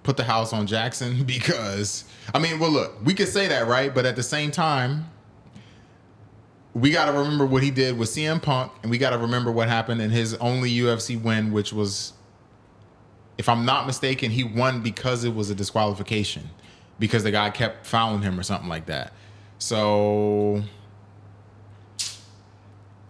[0.02, 3.94] Put the house on Jackson because I mean, well, look, we could say that, right?
[3.94, 5.10] But at the same time,
[6.74, 9.50] we got to remember what he did with CM Punk, and we got to remember
[9.50, 12.12] what happened in his only UFC win, which was,
[13.38, 16.50] if I'm not mistaken, he won because it was a disqualification,
[16.98, 19.12] because the guy kept fouling him or something like that.
[19.58, 20.62] So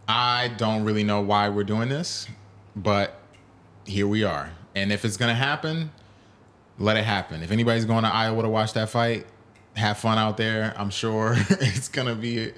[0.09, 2.27] I don't really know why we're doing this,
[2.75, 3.21] but
[3.85, 4.51] here we are.
[4.75, 5.91] And if it's gonna happen,
[6.79, 7.43] let it happen.
[7.43, 9.27] If anybody's going to Iowa to watch that fight,
[9.77, 10.75] have fun out there.
[10.77, 12.53] I'm sure it's gonna be.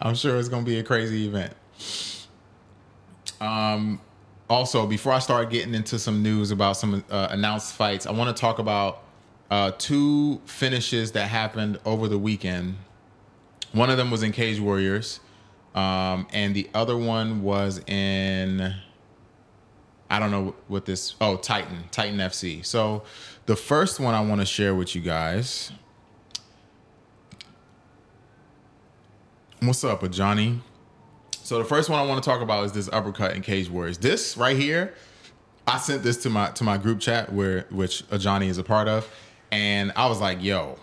[0.00, 1.54] I'm sure it's gonna be a crazy event.
[3.40, 4.00] Um,
[4.48, 8.34] also, before I start getting into some news about some uh, announced fights, I want
[8.36, 9.02] to talk about
[9.50, 12.76] uh, two finishes that happened over the weekend.
[13.72, 15.20] One of them was in Cage Warriors,
[15.74, 18.74] um, and the other one was in.
[20.12, 21.14] I don't know what this.
[21.20, 22.64] Oh, Titan, Titan FC.
[22.66, 23.04] So,
[23.46, 25.70] the first one I want to share with you guys
[29.62, 30.58] What's up with Johnny?
[31.32, 33.98] So the first one I want to talk about is this uppercut in Cage Warriors.
[33.98, 34.94] This right here,
[35.66, 38.88] I sent this to my to my group chat where which Johnny is a part
[38.88, 39.06] of,
[39.52, 40.78] and I was like, "Yo,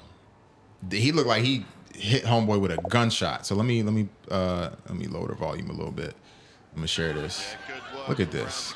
[0.92, 4.70] he looked like he hit homeboy with a gunshot." So let me let me uh
[4.88, 6.14] let me lower the volume a little bit.
[6.74, 7.56] I'm gonna share this.
[8.08, 8.76] Look at this.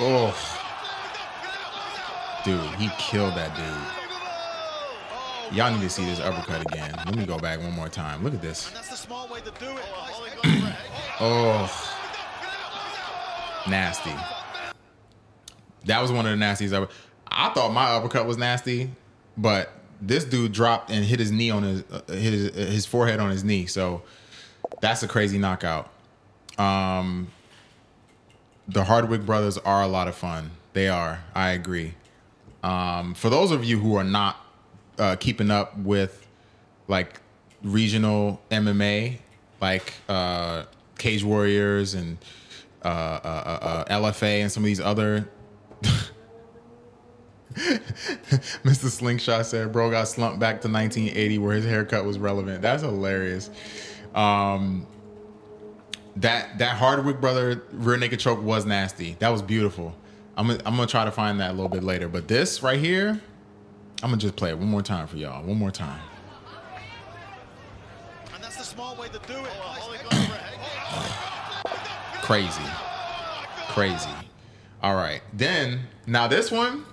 [0.00, 0.63] Oh.
[2.44, 5.56] Dude, he killed that dude.
[5.56, 6.92] Y'all need to see this uppercut again.
[7.06, 8.22] Let me go back one more time.
[8.22, 8.70] Look at this.
[11.20, 11.94] oh.
[13.68, 14.12] Nasty.
[15.86, 16.88] That was one of the nastiest ever.
[17.28, 18.90] I thought my uppercut was nasty,
[19.36, 23.20] but this dude dropped and hit his knee on his uh, hit his, his forehead
[23.20, 23.66] on his knee.
[23.66, 24.02] So
[24.80, 25.90] that's a crazy knockout.
[26.58, 27.28] Um,
[28.68, 30.50] the Hardwick brothers are a lot of fun.
[30.72, 31.24] They are.
[31.34, 31.94] I agree.
[32.64, 34.36] Um, for those of you who are not
[34.98, 36.26] uh, keeping up with
[36.88, 37.20] like
[37.62, 39.18] regional MMA,
[39.60, 40.64] like uh,
[40.96, 42.16] Cage Warriors and
[42.82, 42.88] uh, uh,
[43.62, 45.28] uh, uh LFA and some of these other.
[47.54, 48.88] Mr.
[48.88, 53.50] Slingshot said, "Bro got slumped back to 1980, where his haircut was relevant." That's hilarious.
[54.14, 54.86] Um,
[56.16, 59.16] that that Hardwick brother rear naked choke was nasty.
[59.18, 59.94] That was beautiful.
[60.36, 62.08] I'm gonna, I'm gonna try to find that a little bit later.
[62.08, 63.20] But this right here,
[64.02, 65.44] I'm gonna just play it one more time for y'all.
[65.44, 66.00] One more time.
[68.34, 69.52] And that's the small way to do it.
[72.22, 72.62] Crazy.
[73.68, 74.08] Crazy.
[74.82, 75.20] All right.
[75.32, 76.84] Then now this one,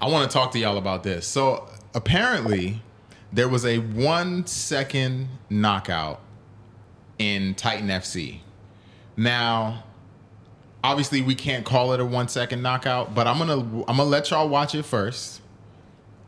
[0.00, 1.26] I want to talk to y'all about this.
[1.26, 2.82] So apparently,
[3.32, 6.20] there was a one second knockout
[7.18, 8.40] in Titan FC.
[9.16, 9.84] Now,
[10.86, 14.30] obviously we can't call it a one second knockout, but I'm gonna I'm gonna let
[14.30, 15.40] y'all watch it first,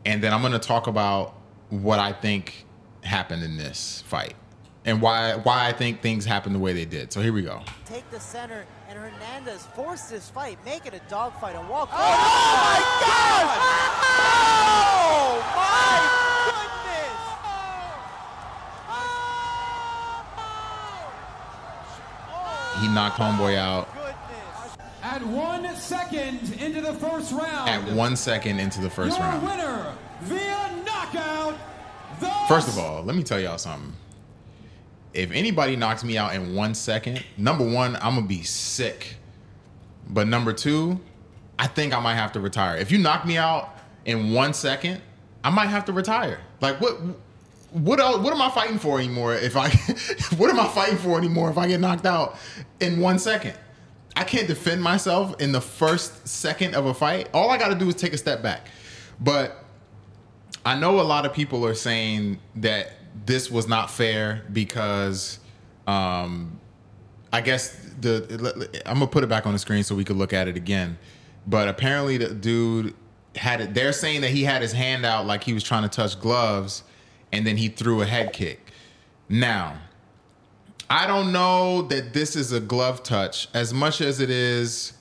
[0.05, 1.35] and then I'm gonna talk about
[1.69, 2.65] what I think
[3.01, 4.33] happened in this fight
[4.85, 7.13] and why why I think things happened the way they did.
[7.13, 7.61] So here we go.
[7.85, 11.89] Take the center, and Hernandez forced this fight, make it a dogfight, and walk.
[11.91, 13.57] Oh, oh my God!
[15.21, 15.95] Oh my!
[22.81, 23.89] He knocked homeboy out.
[25.19, 27.69] At one second into the first round.
[27.69, 29.43] At one second into the first your round.
[29.45, 31.57] winner via knockout.
[32.47, 33.93] First of all, let me tell y'all something.
[35.13, 39.15] If anybody knocks me out in one second, number one, I'm gonna be sick.
[40.09, 40.99] But number two,
[41.57, 42.77] I think I might have to retire.
[42.77, 45.01] If you knock me out in one second,
[45.43, 46.39] I might have to retire.
[46.61, 46.97] Like what?
[47.71, 49.35] what else, what am I fighting for anymore?
[49.35, 49.69] If I
[50.37, 52.37] what am I fighting for anymore if I get knocked out
[52.79, 53.55] in one second?
[54.15, 57.29] I can't defend myself in the first second of a fight.
[57.33, 58.67] All I got to do is take a step back.
[59.19, 59.63] But
[60.65, 62.93] I know a lot of people are saying that
[63.25, 65.39] this was not fair because
[65.87, 66.59] um,
[67.31, 70.33] I guess the I'm gonna put it back on the screen so we could look
[70.33, 70.97] at it again.
[71.47, 72.95] But apparently the dude
[73.35, 73.73] had it.
[73.73, 76.83] They're saying that he had his hand out like he was trying to touch gloves,
[77.31, 78.71] and then he threw a head kick.
[79.27, 79.77] Now,
[80.89, 84.93] I don't know that this is a glove touch as much as it is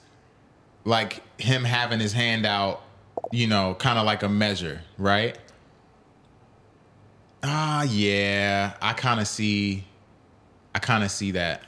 [0.84, 2.82] like him having his hand out,
[3.32, 5.38] you know, kind of like a measure, right?
[7.42, 9.84] Ah, yeah, I kind of see,
[10.74, 11.62] I kind of see that.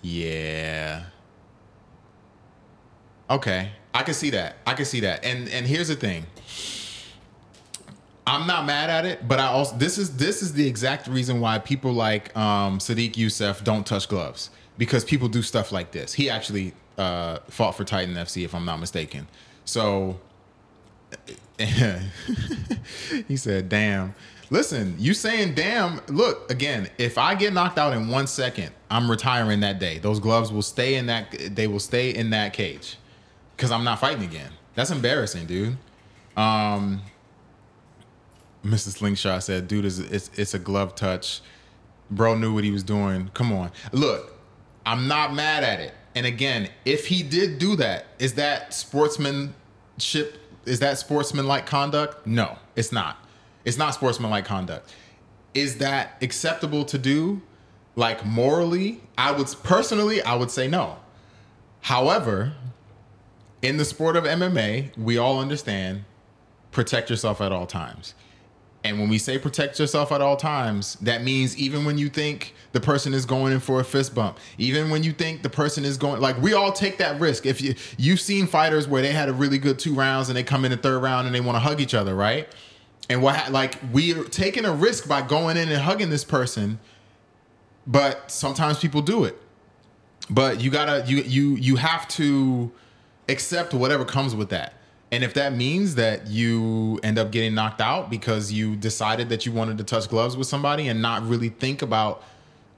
[0.00, 1.04] Yeah.
[3.28, 4.56] Okay, I can see that.
[4.66, 5.24] I can see that.
[5.24, 6.26] And and here's the thing.
[8.32, 11.38] I'm not mad at it, but I also this is this is the exact reason
[11.38, 16.14] why people like um, Sodiq Yusuff don't touch gloves because people do stuff like this.
[16.14, 19.28] He actually uh, fought for Titan FC, if I'm not mistaken.
[19.66, 20.18] So
[21.58, 24.14] he said, "Damn."
[24.48, 29.10] Listen, you saying damn, look, again, if I get knocked out in 1 second, I'm
[29.10, 29.98] retiring that day.
[29.98, 32.98] Those gloves will stay in that they will stay in that cage
[33.56, 34.50] cuz I'm not fighting again.
[34.74, 35.78] That's embarrassing, dude.
[36.36, 37.00] Um
[38.64, 38.98] Mrs.
[38.98, 41.40] Slingshot said, "Dude, is it's it's a glove touch.
[42.10, 43.30] Bro knew what he was doing.
[43.34, 44.38] Come on, look,
[44.84, 45.94] I'm not mad at it.
[46.14, 50.38] And again, if he did do that, is that sportsmanship?
[50.64, 52.26] Is that sportsmanlike conduct?
[52.26, 53.16] No, it's not.
[53.64, 54.94] It's not sportsmanlike conduct.
[55.54, 57.42] Is that acceptable to do?
[57.94, 60.96] Like morally, I would personally, I would say no.
[61.82, 62.54] However,
[63.60, 66.04] in the sport of MMA, we all understand
[66.70, 68.14] protect yourself at all times.
[68.84, 72.54] And when we say protect yourself at all times, that means even when you think
[72.72, 75.84] the person is going in for a fist bump, even when you think the person
[75.84, 77.46] is going like we all take that risk.
[77.46, 80.42] If you you've seen fighters where they had a really good two rounds and they
[80.42, 82.48] come in the third round and they want to hug each other, right?
[83.08, 86.80] And what like we're taking a risk by going in and hugging this person,
[87.86, 89.38] but sometimes people do it.
[90.28, 92.72] But you gotta you you you have to
[93.28, 94.74] accept whatever comes with that.
[95.12, 99.44] And if that means that you end up getting knocked out because you decided that
[99.44, 102.24] you wanted to touch gloves with somebody and not really think about,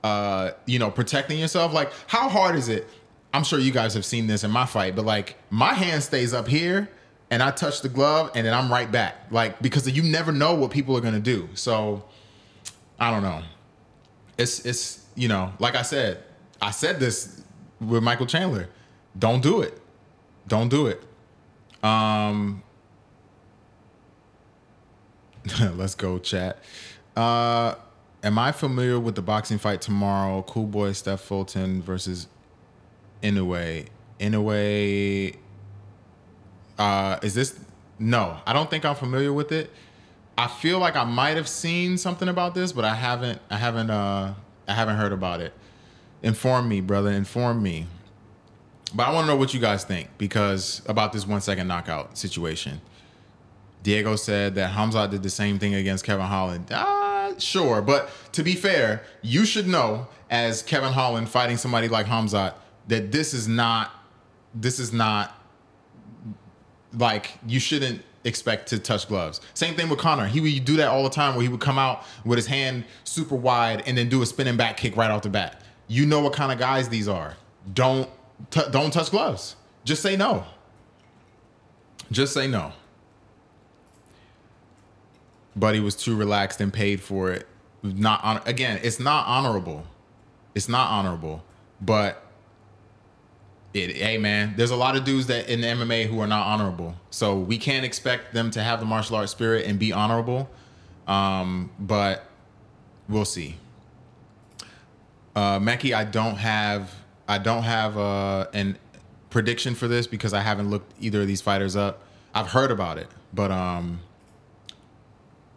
[0.03, 2.88] uh, you know, protecting yourself, like how hard is it?
[3.33, 6.35] I'm sure you guys have seen this in my fight, but like my hand stays
[6.35, 6.88] up here
[7.31, 10.57] and I touch the glove and then I'm right back, like because you never know
[10.57, 11.49] what people are gonna do.
[11.55, 12.03] So
[12.99, 13.42] I don't know.
[14.38, 16.25] It's it's you know, like I said,
[16.61, 17.42] I said this
[17.81, 18.68] with Michael Chandler.
[19.16, 19.81] Don't do it.
[20.49, 21.01] Don't do it.
[21.85, 22.62] Um,
[25.75, 26.59] let's go, chat.
[27.14, 27.75] Uh,
[28.23, 30.42] am I familiar with the boxing fight tomorrow?
[30.42, 32.27] Cool Boy Steph Fulton versus
[33.23, 33.87] Inoue.
[34.18, 35.37] Inoue.
[36.79, 37.61] Uh, is this?
[37.99, 39.70] No, I don't think I'm familiar with it.
[40.37, 43.40] I feel like I might have seen something about this, but I haven't.
[43.51, 43.90] I haven't.
[43.90, 44.35] Uh,
[44.66, 45.53] I haven't heard about it.
[46.23, 47.11] Inform me, brother.
[47.11, 47.87] Inform me.
[48.94, 52.16] But I want to know what you guys think because about this one second knockout
[52.16, 52.80] situation.
[53.83, 56.68] Diego said that Hamzat did the same thing against Kevin Holland.
[56.70, 62.07] Ah, sure, but to be fair, you should know as Kevin Holland fighting somebody like
[62.07, 62.54] Hamzat
[62.88, 63.90] that this is not
[64.54, 65.35] this is not
[66.96, 69.40] like you shouldn't expect to touch gloves.
[69.52, 70.26] Same thing with Conor.
[70.26, 72.85] He would do that all the time where he would come out with his hand
[73.02, 75.61] super wide and then do a spinning back kick right off the bat.
[75.88, 77.35] You know what kind of guys these are.
[77.74, 78.09] Don't
[78.51, 79.57] T- don't touch gloves.
[79.85, 80.44] Just say no.
[82.11, 82.73] Just say no.
[85.61, 87.47] He was too relaxed and paid for it.
[87.83, 88.81] Not on again.
[88.83, 89.85] It's not honorable.
[90.55, 91.44] It's not honorable.
[91.81, 92.23] But
[93.75, 96.47] it, hey man, there's a lot of dudes that in the MMA who are not
[96.47, 96.94] honorable.
[97.11, 100.49] So we can't expect them to have the martial arts spirit and be honorable.
[101.07, 102.24] Um, but
[103.09, 103.57] we'll see.
[105.37, 106.95] Uh, Mackie, I don't have
[107.29, 108.79] I don't have uh, an
[109.31, 112.01] prediction for this because I haven't looked either of these fighters up.
[112.35, 114.01] I've heard about it, but um,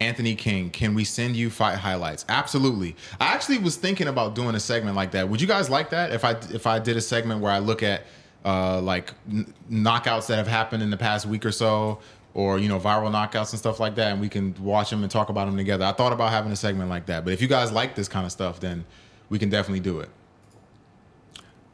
[0.00, 2.24] Anthony King, can we send you fight highlights?
[2.28, 2.96] Absolutely.
[3.20, 5.28] I actually was thinking about doing a segment like that.
[5.28, 7.82] Would you guys like that if I if I did a segment where I look
[7.82, 8.04] at
[8.44, 11.98] uh, like n- knockouts that have happened in the past week or so,
[12.34, 15.10] or you know viral knockouts and stuff like that, and we can watch them and
[15.10, 15.84] talk about them together.
[15.84, 18.24] I thought about having a segment like that, but if you guys like this kind
[18.24, 18.84] of stuff, then
[19.28, 20.08] we can definitely do it.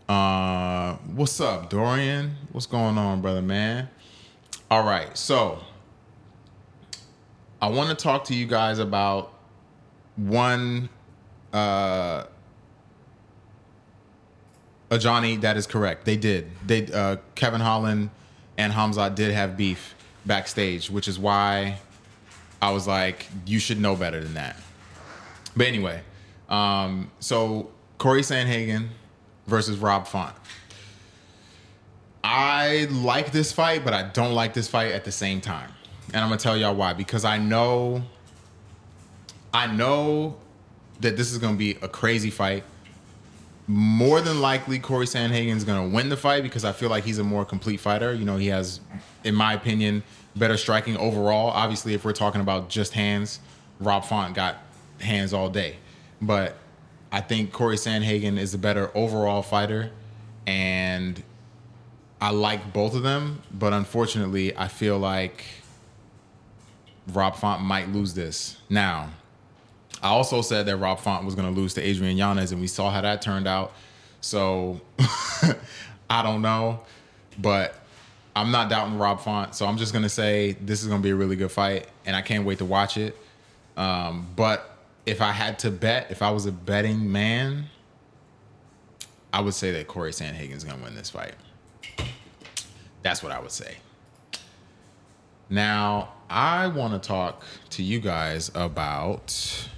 [0.08, 2.36] Uh, what's up, Dorian?
[2.52, 3.88] What's going on, brother man?
[4.70, 5.60] All right, so
[7.62, 9.32] I want to talk to you guys about
[10.16, 10.88] one
[11.52, 12.24] uh
[14.90, 16.04] a Johnny that is correct.
[16.04, 16.50] They did.
[16.66, 18.10] They uh Kevin Holland
[18.58, 19.94] and Hamzat did have beef
[20.26, 21.78] backstage, which is why
[22.60, 24.56] I was like, you should know better than that.
[25.56, 26.02] But anyway,
[26.48, 28.88] um, so Corey Sandhagen
[29.46, 30.34] versus Rob Font.
[32.22, 35.70] I like this fight, but I don't like this fight at the same time.
[36.08, 36.94] And I'm gonna tell y'all why.
[36.94, 38.02] Because I know
[39.52, 40.36] I know
[41.00, 42.64] that this is gonna be a crazy fight.
[43.66, 47.18] More than likely, Corey Sandhagen is gonna win the fight because I feel like he's
[47.18, 48.12] a more complete fighter.
[48.12, 48.80] You know, he has,
[49.22, 50.02] in my opinion,
[50.34, 51.50] better striking overall.
[51.50, 53.40] Obviously, if we're talking about just hands,
[53.80, 54.56] Rob Font got
[54.98, 55.76] hands all day.
[56.20, 56.56] But
[57.14, 59.92] I think Corey Sandhagen is a better overall fighter,
[60.48, 61.22] and
[62.20, 63.40] I like both of them.
[63.52, 65.44] But unfortunately, I feel like
[67.06, 68.56] Rob Font might lose this.
[68.68, 69.10] Now,
[70.02, 72.66] I also said that Rob Font was going to lose to Adrian Yanez, and we
[72.66, 73.74] saw how that turned out.
[74.20, 74.80] So
[76.10, 76.80] I don't know,
[77.38, 77.76] but
[78.34, 79.54] I'm not doubting Rob Font.
[79.54, 81.86] So I'm just going to say this is going to be a really good fight,
[82.06, 83.16] and I can't wait to watch it.
[83.76, 84.73] Um, but
[85.06, 87.66] if I had to bet, if I was a betting man,
[89.32, 91.34] I would say that Corey Sandhagen's to win this fight.
[93.02, 93.76] That's what I would say.
[95.50, 99.68] Now, I want to talk to you guys about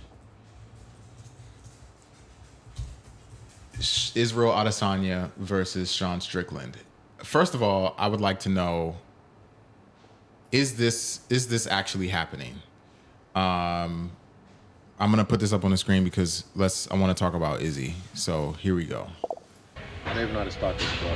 [4.15, 6.77] Israel Adesanya versus Sean Strickland.
[7.19, 8.97] First of all, I would like to know
[10.53, 12.63] is this is this actually happening?
[13.35, 14.13] Um,
[14.99, 16.91] I'm gonna put this up on the screen because let's.
[16.91, 17.95] I want to talk about Izzy.
[18.15, 19.07] So here we go.
[20.07, 21.15] I don't even know how to start this, bro.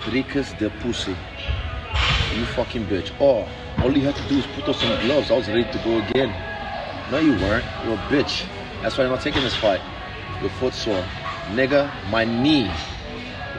[0.00, 1.16] Dricus de pussy.
[2.36, 3.10] You fucking bitch.
[3.18, 3.48] Oh,
[3.82, 5.30] all you had to do is put on some gloves.
[5.30, 6.34] I was ready to go again.
[7.10, 7.64] No, you weren't.
[7.84, 8.46] You're a bitch.
[8.82, 9.80] That's why I'm not taking this fight.
[10.42, 11.02] Your foot sore.
[11.52, 12.70] Nigga, my knee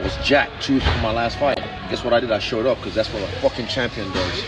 [0.00, 1.58] was jacked weeks from my last fight.
[1.90, 2.30] Guess what I did?
[2.30, 4.44] I showed up because that's what a fucking champion does.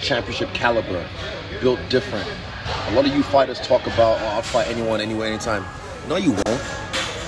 [0.00, 1.04] Championship caliber.
[1.60, 2.28] Built different.
[2.88, 5.64] A lot of you fighters talk about, oh, I'll fight anyone, anywhere, anytime.
[6.08, 6.62] No, you won't.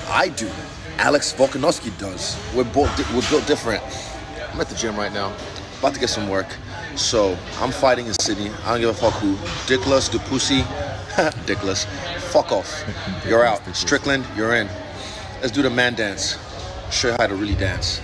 [0.09, 0.49] I do.
[0.97, 2.37] Alex Volkanovski does.
[2.55, 3.83] We're both we're built different.
[4.51, 5.33] I'm at the gym right now,
[5.79, 6.47] about to get some work.
[6.95, 8.51] So I'm fighting in Sydney.
[8.65, 9.35] I don't give a fuck who.
[9.65, 10.61] Dickless, the pussy,
[11.45, 11.85] Dickless.
[12.31, 12.83] Fuck off.
[13.27, 13.61] You're out.
[13.75, 14.67] Strickland, you're in.
[15.41, 16.37] Let's do the man dance.
[16.91, 18.01] Show you how to really dance.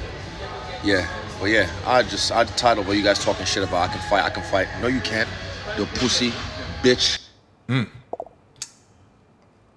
[0.83, 1.07] Yeah.
[1.39, 3.89] But yeah, I just I title what you guys talking shit about.
[3.89, 4.23] I can fight.
[4.23, 4.67] I can fight.
[4.81, 5.29] No, you can't.
[5.77, 6.31] The pussy,
[6.81, 7.26] bitch.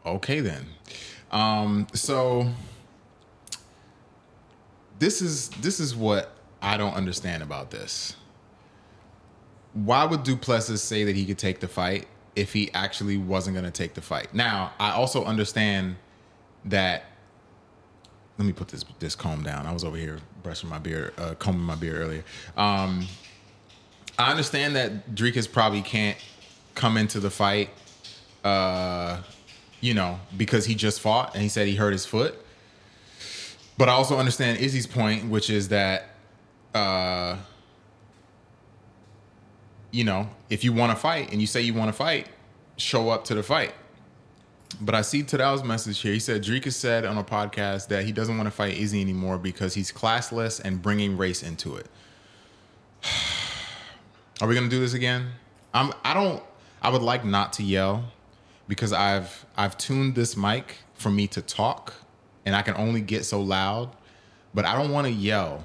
[0.06, 0.66] Okay then.
[1.30, 2.50] Um, so
[4.98, 6.32] this is this is what
[6.62, 8.16] I don't understand about this.
[9.72, 13.54] Why would du Plessis say that he could take the fight if he actually wasn't
[13.54, 14.34] going to take the fight?
[14.34, 15.96] Now, I also understand
[16.64, 17.04] that.
[18.38, 19.66] Let me put this this comb down.
[19.66, 22.24] I was over here brushing my beard, uh, combing my beard earlier.
[22.56, 23.06] Um,
[24.18, 26.16] I understand that Dricus probably can't
[26.74, 27.70] come into the fight
[28.44, 29.18] uh,
[29.80, 32.34] you know, because he just fought and he said he hurt his foot.
[33.78, 36.10] But I also understand Izzy's point, which is that,
[36.74, 37.36] uh,
[39.90, 42.28] you know, if you want to fight and you say you want to fight,
[42.76, 43.74] show up to the fight.
[44.80, 46.12] But I see Tadal's message here.
[46.12, 49.36] He said Drika said on a podcast that he doesn't want to fight Izzy anymore
[49.36, 51.86] because he's classless and bringing race into it.
[54.40, 55.32] Are we gonna do this again?
[55.74, 55.92] I'm.
[56.04, 56.42] I don't.
[56.82, 58.12] I would like not to yell
[58.68, 61.94] because I've I've tuned this mic for me to talk,
[62.46, 63.94] and I can only get so loud.
[64.54, 65.64] But I don't want to yell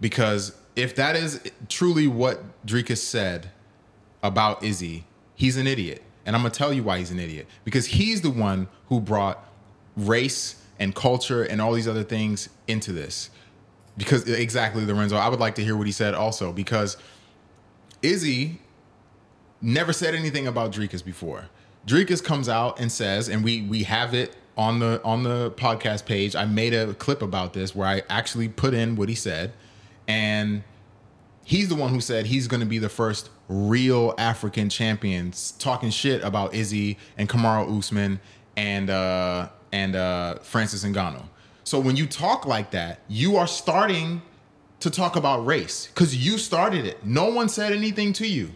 [0.00, 3.50] because if that is truly what Dricus said
[4.22, 7.86] about Izzy, he's an idiot, and I'm gonna tell you why he's an idiot because
[7.86, 9.44] he's the one who brought
[9.96, 13.30] race and culture and all these other things into this.
[13.96, 16.98] Because exactly, Lorenzo, I would like to hear what he said also because
[18.02, 18.60] Izzy
[19.66, 21.46] never said anything about Dricus before.
[21.86, 26.06] Dricus comes out and says, and we we have it on the on the podcast
[26.06, 26.34] page.
[26.34, 29.52] I made a clip about this where I actually put in what he said,
[30.08, 30.62] and
[31.44, 35.90] he's the one who said he's going to be the first real African champion, talking
[35.90, 38.20] shit about Izzy and Kamaru Usman
[38.56, 41.24] and uh, and uh, Francis Ngannou.
[41.64, 44.22] So when you talk like that, you are starting
[44.78, 47.04] to talk about race because you started it.
[47.04, 48.50] No one said anything to you.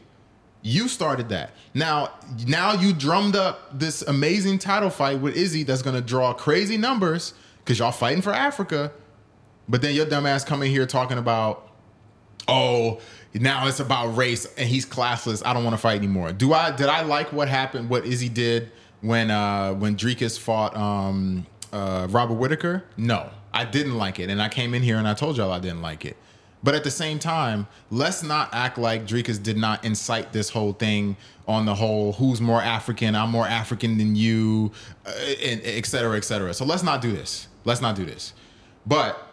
[0.62, 1.52] You started that.
[1.72, 2.10] Now,
[2.46, 7.34] now you drummed up this amazing title fight with Izzy that's gonna draw crazy numbers
[7.58, 8.92] because y'all fighting for Africa.
[9.68, 11.68] But then your dumbass coming here talking about,
[12.48, 13.00] oh,
[13.34, 15.42] now it's about race and he's classless.
[15.46, 16.32] I don't want to fight anymore.
[16.32, 16.72] Do I?
[16.72, 17.88] Did I like what happened?
[17.88, 22.84] What Izzy did when uh when Dricus fought um uh Robert Whitaker?
[22.96, 25.60] No, I didn't like it, and I came in here and I told y'all I
[25.60, 26.16] didn't like it.
[26.62, 30.74] But at the same time, let's not act like Dricus did not incite this whole
[30.74, 31.16] thing
[31.48, 34.72] on the whole who's more African, I'm more African than you,
[35.06, 35.10] uh,
[35.42, 36.52] and et cetera, et cetera.
[36.52, 37.48] So let's not do this.
[37.64, 38.34] Let's not do this.
[38.86, 39.26] But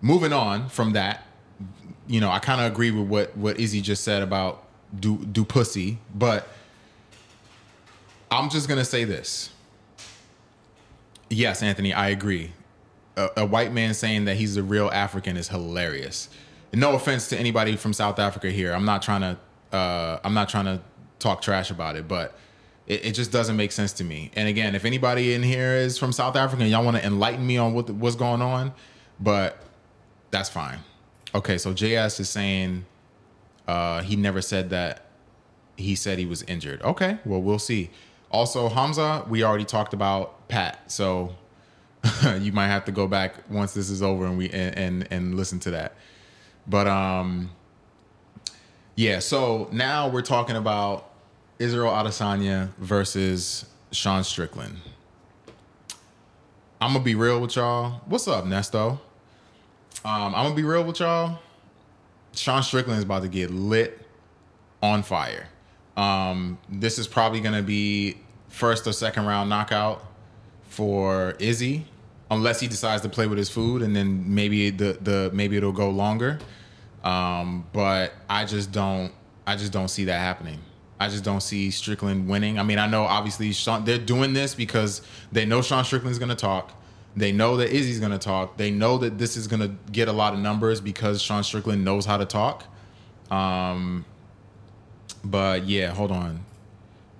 [0.00, 1.26] moving on from that,
[2.06, 4.64] you know, I kind of agree with what what Izzy just said about
[4.98, 6.48] do do pussy, but
[8.30, 9.50] I'm just gonna say this.
[11.28, 12.52] Yes, Anthony, I agree.
[13.16, 16.28] A, a white man saying that he's a real African is hilarious.
[16.72, 18.72] No offense to anybody from South Africa here.
[18.72, 19.76] I'm not trying to.
[19.76, 20.80] Uh, I'm not trying to
[21.18, 22.36] talk trash about it, but
[22.86, 24.30] it, it, just doesn't make sense to me.
[24.34, 27.46] And again, if anybody in here is from South Africa and y'all want to enlighten
[27.46, 28.72] me on what what's going on,
[29.20, 29.58] but
[30.30, 30.80] that's fine.
[31.34, 32.84] Okay, so JS is saying
[33.66, 35.06] uh, he never said that.
[35.76, 36.82] He said he was injured.
[36.82, 37.90] Okay, well we'll see.
[38.30, 41.34] Also, Hamza, we already talked about Pat, so
[42.40, 45.34] you might have to go back once this is over and we and and, and
[45.34, 45.94] listen to that.
[46.66, 47.50] But um,
[48.96, 49.18] yeah.
[49.20, 51.10] So now we're talking about
[51.58, 54.78] Israel Adesanya versus Sean Strickland.
[56.80, 58.00] I'm gonna be real with y'all.
[58.06, 58.98] What's up, Nesto?
[60.04, 61.38] Um, I'm gonna be real with y'all.
[62.34, 64.04] Sean Strickland is about to get lit
[64.82, 65.46] on fire.
[65.96, 68.16] Um, this is probably gonna be
[68.48, 70.04] first or second round knockout
[70.68, 71.86] for Izzy,
[72.32, 75.72] unless he decides to play with his food, and then maybe the the maybe it'll
[75.72, 76.38] go longer.
[77.04, 79.12] Um, but I just don't
[79.46, 80.58] I just don't see that happening.
[80.98, 82.58] I just don't see Strickland winning.
[82.58, 86.34] I mean, I know obviously Sean they're doing this because they know Sean Strickland's gonna
[86.34, 86.72] talk.
[87.14, 88.56] They know that Izzy's going to talk.
[88.56, 91.84] They know that this is going to get a lot of numbers because Sean Strickland
[91.84, 92.64] knows how to talk.
[93.30, 94.06] Um,
[95.22, 96.44] but yeah, hold on.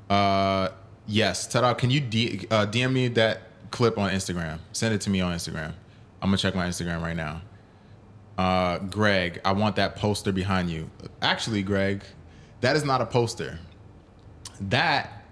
[0.09, 0.71] Uh,
[1.07, 3.43] yes, Tada, can you D- uh, DM me that
[3.73, 4.59] clip on Instagram?
[4.73, 5.73] Send it to me on Instagram.
[6.21, 7.43] I'm gonna check my Instagram right now.
[8.39, 10.91] Uh, Greg, I want that poster behind you.
[11.21, 12.05] Actually, Greg,
[12.61, 13.59] that is not a poster.
[14.61, 15.25] That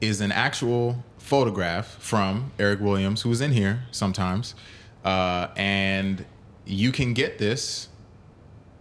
[0.00, 4.54] is an actual photograph from Eric Williams, who is in here sometimes.
[5.04, 6.24] Uh, and
[6.64, 7.88] you can get this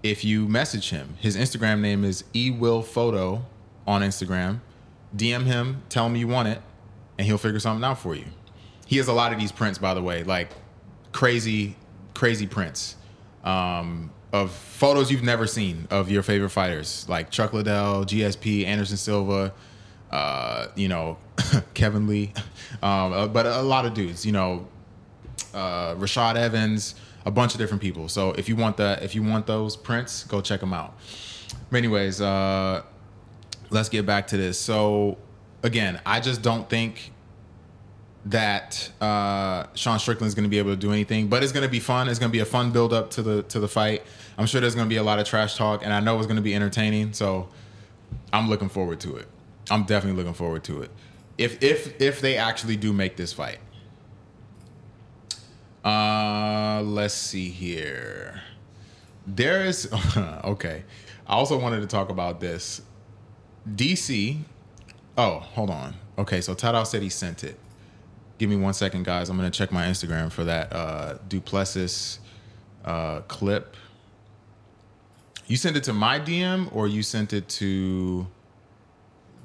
[0.03, 1.15] if you message him.
[1.19, 3.43] His Instagram name is eWillPhoto
[3.85, 4.61] on Instagram.
[5.15, 6.61] DM him, tell him you want it,
[7.17, 8.25] and he'll figure something out for you.
[8.89, 10.49] He has a lot of these prints, by the way, like
[11.11, 11.75] crazy,
[12.15, 12.95] crazy prints
[13.43, 18.97] um, of photos you've never seen of your favorite fighters, like Chuck Liddell, GSP, Anderson
[18.97, 19.53] Silva,
[20.09, 21.19] uh, you know,
[21.75, 22.33] Kevin Lee,
[22.81, 24.67] um, uh, but a lot of dudes, you know,
[25.53, 26.95] uh, Rashad Evans,
[27.27, 28.09] a bunch of different people.
[28.09, 30.97] So if you want the if you want those prints, go check them out.
[31.69, 32.81] But anyways, uh,
[33.69, 34.59] let's get back to this.
[34.59, 35.19] So
[35.61, 37.11] again, I just don't think
[38.25, 41.65] that uh, Sean Strickland is going to be able to do anything, but it's going
[41.65, 42.09] to be fun.
[42.09, 44.03] It's going to be a fun build up to the to the fight.
[44.37, 46.27] I'm sure there's going to be a lot of trash talk, and I know it's
[46.27, 47.13] going to be entertaining.
[47.13, 47.49] So
[48.33, 49.27] I'm looking forward to it.
[49.71, 50.91] I'm definitely looking forward to it.
[51.37, 53.59] If if if they actually do make this fight.
[55.83, 58.41] Uh let's see here.
[59.25, 59.89] There is
[60.43, 60.83] okay.
[61.25, 62.81] I also wanted to talk about this.
[63.75, 64.39] DC.
[65.17, 65.95] Oh, hold on.
[66.17, 67.57] Okay, so Tadal said he sent it.
[68.39, 69.29] Give me one second, guys.
[69.29, 72.19] I'm gonna check my Instagram for that uh du Plessis
[72.83, 73.75] uh clip.
[75.45, 78.25] You sent it to my DM or you sent it to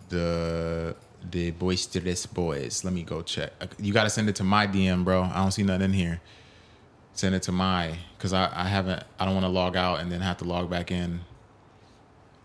[0.08, 0.96] the
[1.30, 2.84] the boisterous boys.
[2.84, 3.52] Let me go check.
[3.78, 5.22] You got to send it to my DM, bro.
[5.22, 6.20] I don't see nothing in here.
[7.14, 9.02] Send it to my because I, I haven't.
[9.18, 11.20] I don't want to log out and then have to log back in.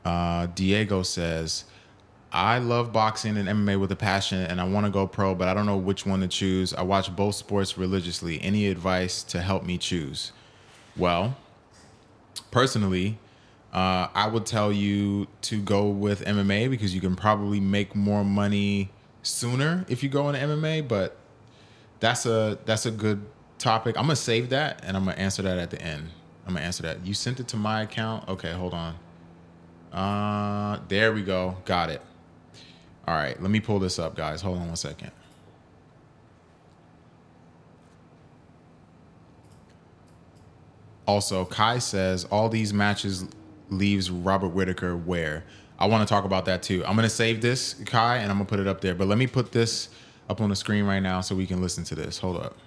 [0.05, 1.65] Uh, Diego says,
[2.31, 5.47] "I love boxing and MMA with a passion, and I want to go pro, but
[5.47, 6.73] I don't know which one to choose.
[6.73, 8.41] I watch both sports religiously.
[8.41, 10.31] Any advice to help me choose?"
[10.97, 11.37] Well,
[12.51, 13.17] personally,
[13.71, 18.23] uh, I would tell you to go with MMA because you can probably make more
[18.23, 20.87] money sooner if you go into MMA.
[20.87, 21.17] But
[21.99, 23.23] that's a that's a good
[23.57, 23.97] topic.
[23.97, 26.09] I'm gonna save that and I'm gonna answer that at the end.
[26.47, 27.05] I'm gonna answer that.
[27.05, 28.27] You sent it to my account.
[28.27, 28.95] Okay, hold on.
[29.93, 31.57] Uh, there we go.
[31.65, 32.01] Got it.
[33.09, 34.39] All right, let me pull this up, guys.
[34.43, 35.09] Hold on one second.
[41.07, 43.25] Also, Kai says all these matches
[43.71, 45.43] leaves Robert Whitaker where?
[45.79, 46.85] I want to talk about that too.
[46.85, 48.93] I'm gonna save this, Kai, and I'm gonna put it up there.
[48.93, 49.89] But let me put this
[50.29, 52.19] up on the screen right now so we can listen to this.
[52.19, 52.57] Hold up.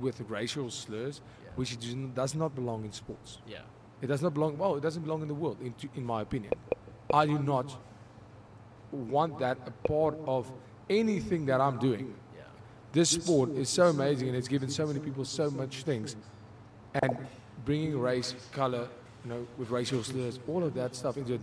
[0.00, 1.20] With racial slurs,
[1.54, 3.38] which does does not belong in sports.
[3.46, 3.60] Yeah.
[4.02, 4.58] It does not belong.
[4.58, 6.52] Well, it doesn't belong in the world, in, in my opinion.
[7.12, 7.76] I do not
[8.92, 10.50] want that a part of
[10.88, 12.14] anything that I'm doing.
[12.92, 16.16] This sport is so amazing, and it's given so many people so much things,
[17.00, 17.16] and
[17.64, 18.88] bringing race, color,
[19.24, 21.40] you know, with racial slurs, all of that stuff into it,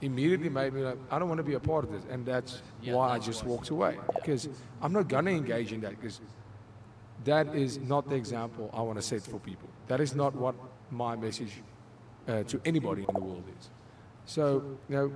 [0.00, 2.62] immediately made me like, I don't want to be a part of this, and that's
[2.80, 4.48] Yeah, why I just walked away because
[4.80, 6.20] I'm not gonna engage in that because
[7.24, 9.68] that is not the example I want to set for people.
[9.88, 10.54] That is not what
[10.90, 11.52] my message
[12.28, 13.70] uh, to anybody in the world is.
[14.26, 15.12] So, you know,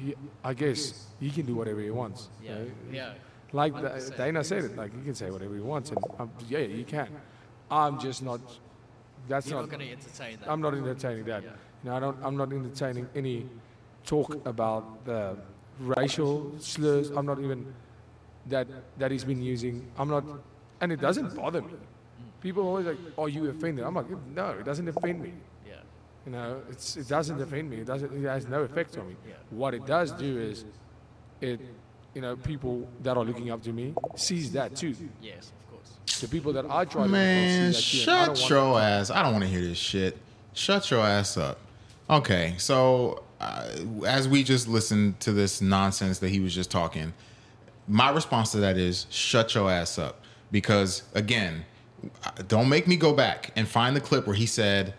[0.00, 2.28] he, I guess he can do whatever he wants.
[2.42, 2.54] you Yeah.
[2.54, 2.70] know.
[2.92, 3.12] Yeah.
[3.52, 6.58] Like the, Dana said it, like he can say whatever he wants, and um, yeah,
[6.58, 7.08] you can.
[7.70, 8.40] I'm just not.
[9.28, 9.70] That's You're not.
[9.70, 10.50] not going to entertain that.
[10.50, 11.42] I'm not entertaining that.
[11.44, 11.50] Yeah.
[11.84, 12.18] You know, I don't.
[12.24, 13.46] I'm not entertaining any
[14.04, 15.36] talk about the
[15.78, 17.10] racial slurs.
[17.10, 17.72] I'm not even
[18.46, 18.66] that
[18.98, 19.86] that he's been using.
[19.98, 20.24] I'm not,
[20.80, 21.74] and it doesn't bother me.
[22.40, 25.32] People always like, "Are you offended?" I'm like, "No, it doesn't offend me."
[26.26, 26.30] Yeah.
[26.30, 27.78] You know, it's, it doesn't offend me.
[27.78, 28.12] It doesn't.
[28.12, 29.16] It has no effect on me.
[29.50, 30.64] What it does do is,
[31.40, 31.60] it,
[32.14, 34.94] you know, people that are looking up to me sees that too.
[35.20, 36.18] Yes, of course.
[36.20, 38.10] The people that I try to Man, influence see that too.
[38.10, 39.10] and I don't shut want your ass.
[39.10, 40.16] I don't want to hear this shit.
[40.54, 41.58] Shut your ass up.
[42.08, 43.68] Okay, so uh,
[44.06, 47.12] as we just listened to this nonsense that he was just talking,
[47.88, 50.20] my response to that is shut your ass up.
[50.50, 51.64] Because again,
[52.48, 54.94] don't make me go back and find the clip where he said,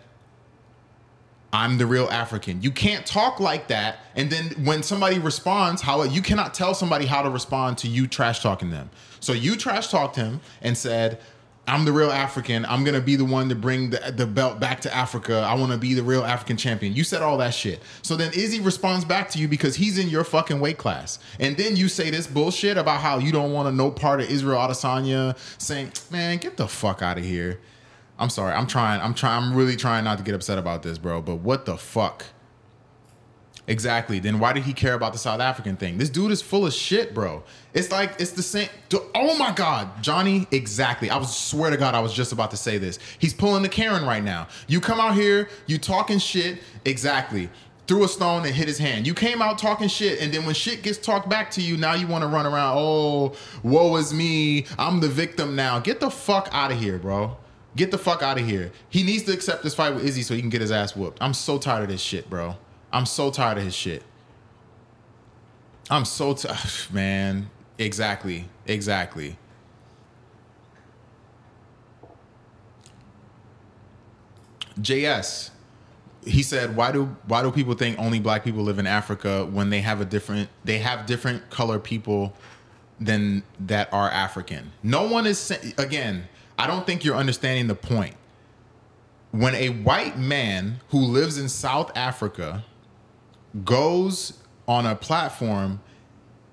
[1.53, 2.61] I'm the real African.
[2.61, 3.99] You can't talk like that.
[4.15, 8.07] And then when somebody responds, how you cannot tell somebody how to respond to you
[8.07, 8.89] trash talking them.
[9.19, 11.19] So you trash talked him and said,
[11.67, 12.63] I'm the real African.
[12.65, 15.37] I'm gonna be the one to bring the, the belt back to Africa.
[15.37, 16.93] I want to be the real African champion.
[16.93, 17.81] You said all that shit.
[18.03, 21.17] So then Izzy responds back to you because he's in your fucking weight class.
[21.39, 24.29] And then you say this bullshit about how you don't want to know part of
[24.29, 27.59] Israel Adesanya, saying, "Man, get the fuck out of here."
[28.17, 28.53] I'm sorry.
[28.53, 29.01] I'm trying.
[29.01, 29.43] I'm trying.
[29.43, 31.21] I'm really trying not to get upset about this, bro.
[31.21, 32.25] But what the fuck?
[33.67, 34.19] Exactly.
[34.19, 35.97] Then why did he care about the South African thing?
[35.97, 37.43] This dude is full of shit, bro.
[37.73, 38.69] It's like it's the same.
[39.15, 40.47] Oh my God, Johnny.
[40.51, 41.09] Exactly.
[41.09, 42.99] I was swear to God, I was just about to say this.
[43.17, 44.47] He's pulling the Karen right now.
[44.67, 46.59] You come out here, you talking shit.
[46.85, 47.49] Exactly.
[47.87, 49.05] Threw a stone and hit his hand.
[49.05, 51.93] You came out talking shit, and then when shit gets talked back to you, now
[51.93, 52.77] you want to run around.
[52.77, 54.65] Oh, woe is me.
[54.79, 55.79] I'm the victim now.
[55.79, 57.37] Get the fuck out of here, bro.
[57.75, 58.71] Get the fuck out of here.
[58.89, 61.17] He needs to accept this fight with Izzy so he can get his ass whooped.
[61.21, 62.55] I'm so tired of this shit, bro.
[62.91, 64.03] I'm so tired of his shit.
[65.89, 66.57] I'm so tired,
[66.91, 67.49] man.
[67.77, 68.47] Exactly.
[68.65, 69.37] Exactly.
[74.79, 75.51] JS,
[76.25, 79.69] he said, "Why do why do people think only black people live in Africa when
[79.69, 82.33] they have a different they have different color people
[82.99, 86.27] than that are African?" No one is again.
[86.57, 88.15] I don't think you're understanding the point.
[89.31, 92.63] When a white man who lives in South Africa
[93.63, 94.33] goes
[94.67, 95.81] on a platform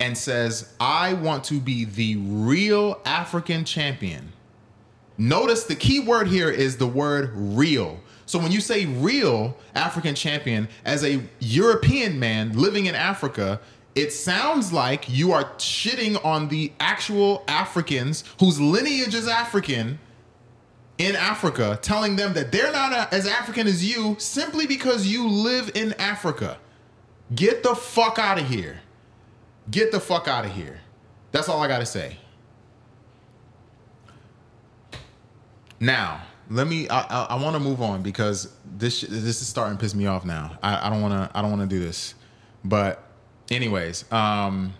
[0.00, 4.32] and says, "I want to be the real African champion."
[5.16, 8.00] Notice the key word here is the word real.
[8.26, 13.60] So when you say real African champion as a European man living in Africa,
[13.94, 19.98] it sounds like you are shitting on the actual Africans whose lineage is African
[20.98, 25.70] in Africa, telling them that they're not as African as you simply because you live
[25.74, 26.58] in Africa.
[27.34, 28.80] Get the fuck out of here.
[29.70, 30.80] Get the fuck out of here.
[31.30, 32.18] That's all I got to say.
[35.80, 36.88] Now, let me.
[36.88, 40.06] I, I, I want to move on because this this is starting to piss me
[40.06, 40.58] off now.
[40.62, 41.36] I, I don't want to.
[41.36, 42.14] I don't want to do this.
[42.64, 43.02] But,
[43.54, 44.74] anyways, um,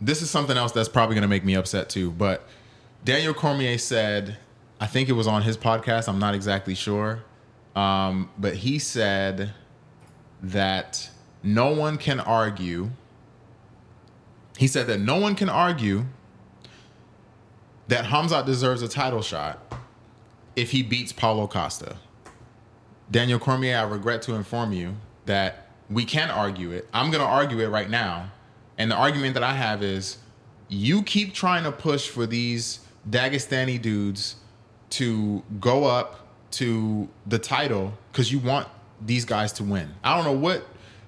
[0.00, 2.10] this is something else that's probably going to make me upset too.
[2.10, 2.46] But
[3.04, 4.36] Daniel Cormier said,
[4.80, 6.08] I think it was on his podcast.
[6.08, 7.22] I'm not exactly sure,
[7.74, 9.52] um, but he said
[10.42, 11.10] that
[11.42, 12.90] no one can argue.
[14.58, 16.06] He said that no one can argue
[17.88, 19.60] that Hamzat deserves a title shot
[20.56, 21.96] if he beats Paulo Costa.
[23.10, 24.96] Daniel Cormier, I regret to inform you
[25.26, 26.88] that we can argue it.
[26.92, 28.30] I'm going to argue it right now.
[28.78, 30.18] And the argument that I have is
[30.68, 34.36] you keep trying to push for these Dagestani dudes
[34.90, 38.68] to go up to the title because you want
[39.04, 39.94] these guys to win.
[40.02, 40.66] I don't know what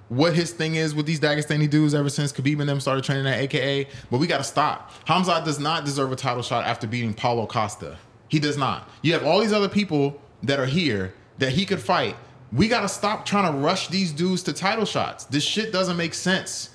[0.08, 3.26] what his thing is with these Dagestani dudes ever since Khabib and them started training
[3.26, 4.90] at AKA, but we got to stop.
[5.06, 7.98] Hamzat does not deserve a title shot after beating Paulo Costa.
[8.28, 8.88] He does not.
[9.02, 12.16] You have all these other people that are here that he could fight.
[12.52, 15.24] We got to stop trying to rush these dudes to title shots.
[15.24, 16.70] This shit doesn't make sense.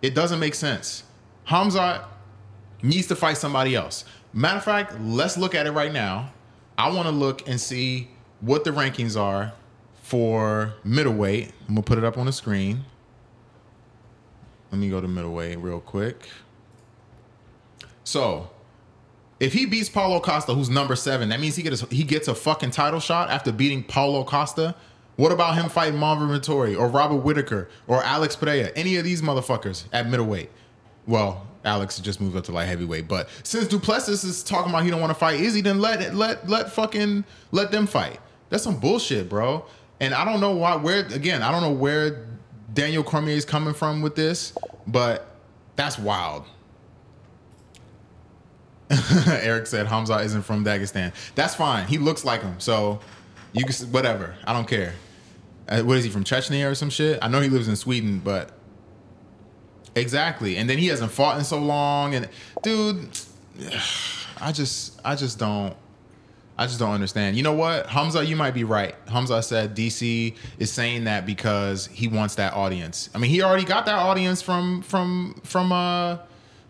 [0.00, 1.04] It doesn't make sense.
[1.48, 2.04] Hamzat
[2.82, 4.04] needs to fight somebody else.
[4.32, 6.32] Matter of fact, let's look at it right now.
[6.76, 8.08] I want to look and see
[8.40, 9.52] what the rankings are
[10.02, 11.52] for middleweight.
[11.68, 12.84] I'm gonna put it up on the screen.
[14.70, 16.28] Let me go to middleweight real quick.
[18.02, 18.50] So,
[19.44, 22.34] if he beats Paulo Costa, who's number seven, that means he gets he gets a
[22.34, 24.74] fucking title shot after beating Paulo Costa.
[25.16, 28.70] What about him fighting Marvin Vettori or Robert Whitaker or Alex Pereira?
[28.74, 30.50] Any of these motherfuckers at middleweight?
[31.06, 34.82] Well, Alex just moved up to light heavyweight, but since du Plessis is talking about
[34.82, 38.20] he don't want to fight Izzy, then let let let fucking let them fight.
[38.48, 39.66] That's some bullshit, bro.
[40.00, 42.26] And I don't know why where again, I don't know where
[42.72, 44.54] Daniel Cormier is coming from with this,
[44.86, 45.36] but
[45.76, 46.46] that's wild.
[49.26, 51.12] Eric said Hamza isn't from Dagestan.
[51.34, 51.86] That's fine.
[51.86, 53.00] He looks like him, so
[53.52, 54.34] you can whatever.
[54.44, 54.94] I don't care.
[55.68, 57.18] Uh, what is he from Chechnya or some shit?
[57.22, 58.50] I know he lives in Sweden, but
[59.94, 60.56] exactly.
[60.56, 62.28] And then he hasn't fought in so long, and
[62.62, 63.08] dude,
[64.40, 65.74] I just, I just don't.
[66.56, 67.36] I just don't understand.
[67.36, 67.86] You know what?
[67.86, 68.94] Hamza, you might be right.
[69.08, 73.10] Hamza said DC is saying that because he wants that audience.
[73.12, 76.18] I mean, he already got that audience from from from uh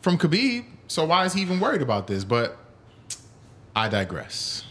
[0.00, 0.64] from Khabib.
[0.88, 2.24] So why is he even worried about this?
[2.24, 2.56] But
[3.74, 4.64] I digress.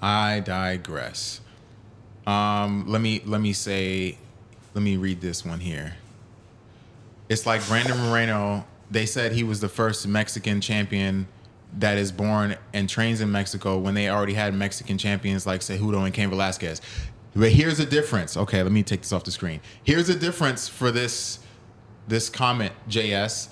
[0.00, 1.40] I digress.
[2.26, 4.18] Um, let me let me say,
[4.74, 5.96] let me read this one here.
[7.28, 8.66] It's like Brandon Moreno.
[8.90, 11.26] They said he was the first Mexican champion
[11.78, 16.04] that is born and trains in Mexico when they already had Mexican champions like Cejudo
[16.04, 16.80] and Cain Velasquez.
[17.34, 18.36] But here's the difference.
[18.36, 19.60] Okay, let me take this off the screen.
[19.82, 21.40] Here's the difference for this
[22.06, 23.48] this comment, JS.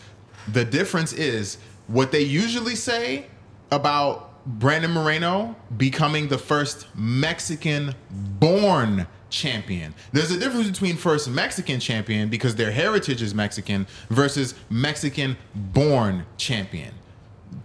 [0.49, 3.27] The difference is what they usually say
[3.71, 9.95] about Brandon Moreno becoming the first Mexican born champion.
[10.13, 16.27] There's a difference between first Mexican champion because their heritage is Mexican versus Mexican born
[16.37, 16.93] champion.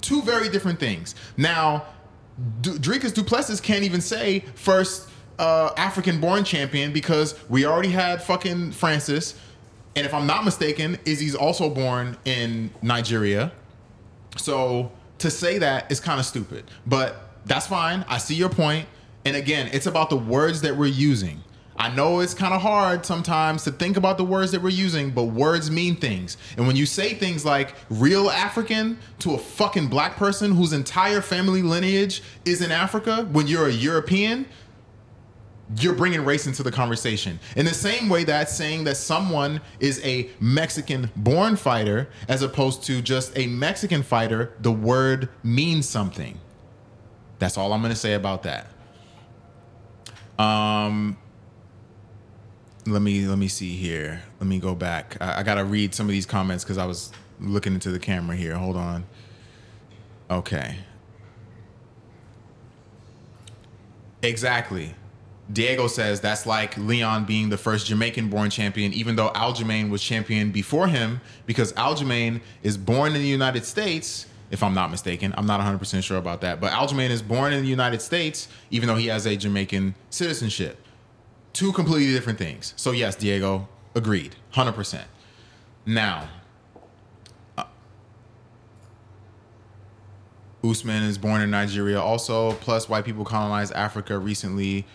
[0.02, 1.16] Two very different things.
[1.36, 1.86] Now,
[2.62, 5.10] Dricus du Plessis can't even say first
[5.40, 9.36] uh, African born champion because we already had fucking Francis.
[9.98, 13.52] And if I'm not mistaken, Izzy's also born in Nigeria.
[14.38, 18.06] So to say that is kind of stupid, but that's fine.
[18.08, 18.88] I see your point.
[19.26, 21.41] And again, it's about the words that we're using.
[21.78, 25.10] I know it's kind of hard sometimes to think about the words that we're using,
[25.10, 26.38] but words mean things.
[26.58, 31.22] And when you say things like real African to a fucking black person whose entire
[31.22, 34.45] family lineage is in Africa, when you're a European,
[35.76, 37.39] you're bringing race into the conversation.
[37.55, 42.84] In the same way that saying that someone is a Mexican born fighter as opposed
[42.84, 46.39] to just a Mexican fighter, the word means something.
[47.39, 48.68] That's all I'm going to say about that.
[50.41, 51.18] Um
[52.86, 54.24] let me let me see here.
[54.39, 55.18] Let me go back.
[55.20, 57.99] I, I got to read some of these comments cuz I was looking into the
[57.99, 58.55] camera here.
[58.55, 59.05] Hold on.
[60.30, 60.78] Okay.
[64.22, 64.95] Exactly.
[65.52, 70.04] Diego says that's like Leon being the first Jamaican born champion, even though Aljamain was
[70.04, 75.34] champion before him, because Aljamain is born in the United States, if I'm not mistaken.
[75.38, 76.60] I'm not 100% sure about that.
[76.60, 80.84] But Aljamain is born in the United States, even though he has a Jamaican citizenship.
[81.54, 82.74] Two completely different things.
[82.76, 84.36] So, yes, Diego, agreed.
[84.54, 85.04] 100%.
[85.86, 86.28] Now,
[87.58, 87.64] uh,
[90.64, 92.52] Usman is born in Nigeria also.
[92.54, 94.86] Plus, white people colonized Africa recently,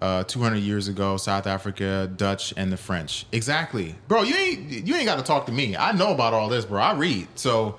[0.00, 1.16] uh, 200 years ago.
[1.16, 3.26] South Africa, Dutch, and the French.
[3.32, 4.22] Exactly, bro.
[4.22, 5.76] You ain't you ain't got to talk to me.
[5.76, 6.80] I know about all this, bro.
[6.80, 7.78] I read, so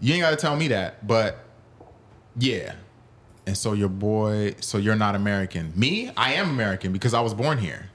[0.00, 1.06] you ain't got to tell me that.
[1.06, 1.38] But
[2.36, 2.74] yeah,
[3.46, 5.72] and so your boy, so you're not American.
[5.76, 7.90] Me, I am American because I was born here.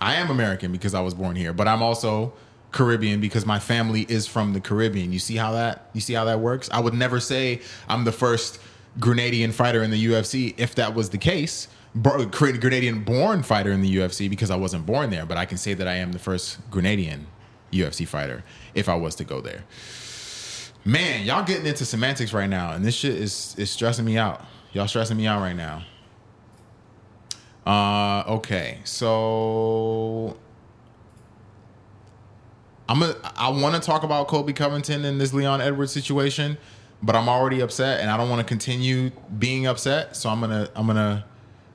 [0.00, 2.32] I am American because I was born here, but I'm also
[2.70, 5.12] Caribbean because my family is from the Caribbean.
[5.12, 6.68] You see how that you see how that works?
[6.72, 8.60] I would never say I'm the first
[8.98, 11.68] Grenadian fighter in the UFC if that was the case.
[12.02, 15.74] Grenadian born fighter in the UFC because I wasn't born there, but I can say
[15.74, 17.26] that I am the first Grenadian
[17.72, 18.44] UFC fighter
[18.74, 19.64] if I was to go there.
[20.84, 24.44] Man, y'all getting into semantics right now, and this shit is is stressing me out.
[24.72, 25.84] Y'all stressing me out right now.
[27.66, 30.36] Uh, okay, so
[32.88, 36.56] I'm a, I want to talk about Colby Covington and this Leon Edwards situation,
[37.02, 40.16] but I'm already upset, and I don't want to continue being upset.
[40.16, 41.26] So I'm gonna I'm gonna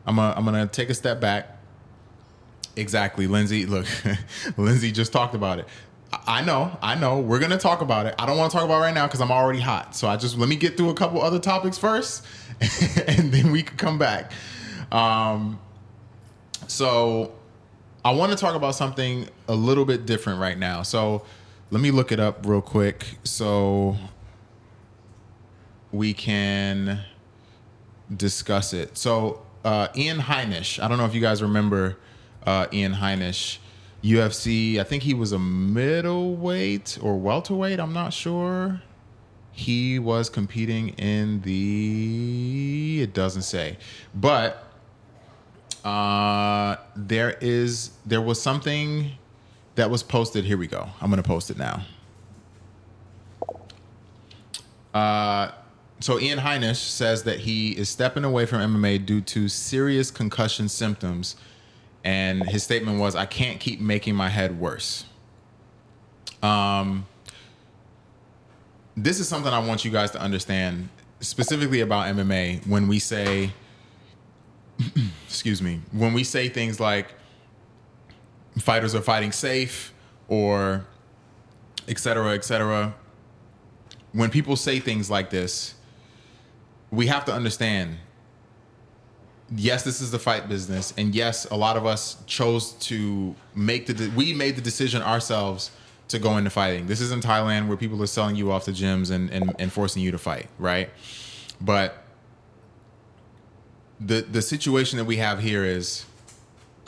[0.06, 1.58] I'm gonna I'm gonna take a step back.
[2.76, 3.66] Exactly, Lindsay.
[3.66, 3.86] Look,
[4.58, 5.68] Lindsay just talked about it.
[6.28, 7.20] I know, I know.
[7.20, 8.16] We're gonna talk about it.
[8.20, 9.96] I don't want to talk about it right now because I'm already hot.
[9.96, 12.26] So I just let me get through a couple other topics first,
[13.08, 14.32] and then we can come back.
[14.92, 15.60] Um,
[16.68, 17.34] so
[18.06, 20.82] I want to talk about something a little bit different right now.
[20.84, 21.24] So
[21.72, 23.18] let me look it up real quick.
[23.24, 23.98] So
[25.92, 27.00] we can
[28.16, 28.98] discuss it.
[28.98, 31.98] So uh, Ian Heinisch, I don't know if you guys remember
[32.46, 33.58] uh, Ian Heinisch,
[34.04, 34.80] UFC.
[34.80, 37.80] I think he was a middleweight or welterweight.
[37.80, 38.82] I'm not sure.
[39.52, 43.02] He was competing in the.
[43.04, 43.78] It doesn't say,
[44.14, 44.68] but
[45.86, 49.12] uh, there is there was something
[49.76, 50.44] that was posted.
[50.44, 50.90] Here we go.
[51.00, 51.84] I'm gonna post it now.
[54.94, 55.52] Uh,
[56.04, 60.68] so Ian Heinisch says that he is stepping away from MMA due to serious concussion
[60.68, 61.38] symptoms,
[62.04, 65.06] and his statement was, "I can't keep making my head worse."
[66.42, 67.06] Um,
[68.98, 70.90] this is something I want you guys to understand
[71.22, 73.54] specifically about MMA when we say,
[75.26, 77.14] excuse me, when we say things like
[78.60, 79.94] fighters are fighting safe
[80.28, 80.86] or
[81.88, 82.94] et cetera, et cetera.
[84.12, 85.76] When people say things like this,
[86.94, 87.98] we have to understand
[89.56, 93.88] yes this is the fight business and yes a lot of us chose to make
[93.88, 95.72] the de- we made the decision ourselves
[96.10, 96.86] to go into fighting.
[96.86, 100.04] This isn't thailand where people are selling you off to gyms and, and, and forcing
[100.04, 100.90] you to fight right?
[101.60, 102.04] But
[104.00, 106.06] the the situation that we have here is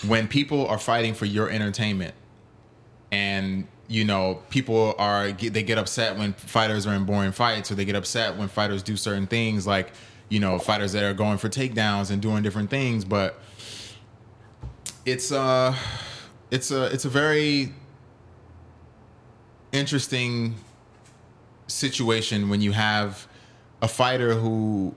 [0.06, 2.14] when people are fighting for your entertainment
[3.12, 7.75] and you know people are they get upset when fighters are in boring fights or
[7.75, 9.91] they get upset when fighters do certain things like
[10.29, 13.05] you know fighters that are going for takedowns and doing different things.
[13.05, 13.39] But
[15.05, 15.75] it's uh
[16.51, 17.73] it's a it's a very
[19.71, 20.55] interesting
[21.67, 23.27] situation when you have
[23.81, 24.95] a fighter who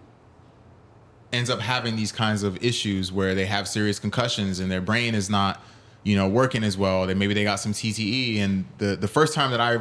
[1.33, 5.15] ends up having these kinds of issues where they have serious concussions and their brain
[5.15, 5.63] is not
[6.09, 9.35] you know working as well they maybe they got some CTE and the the first
[9.35, 9.79] time that i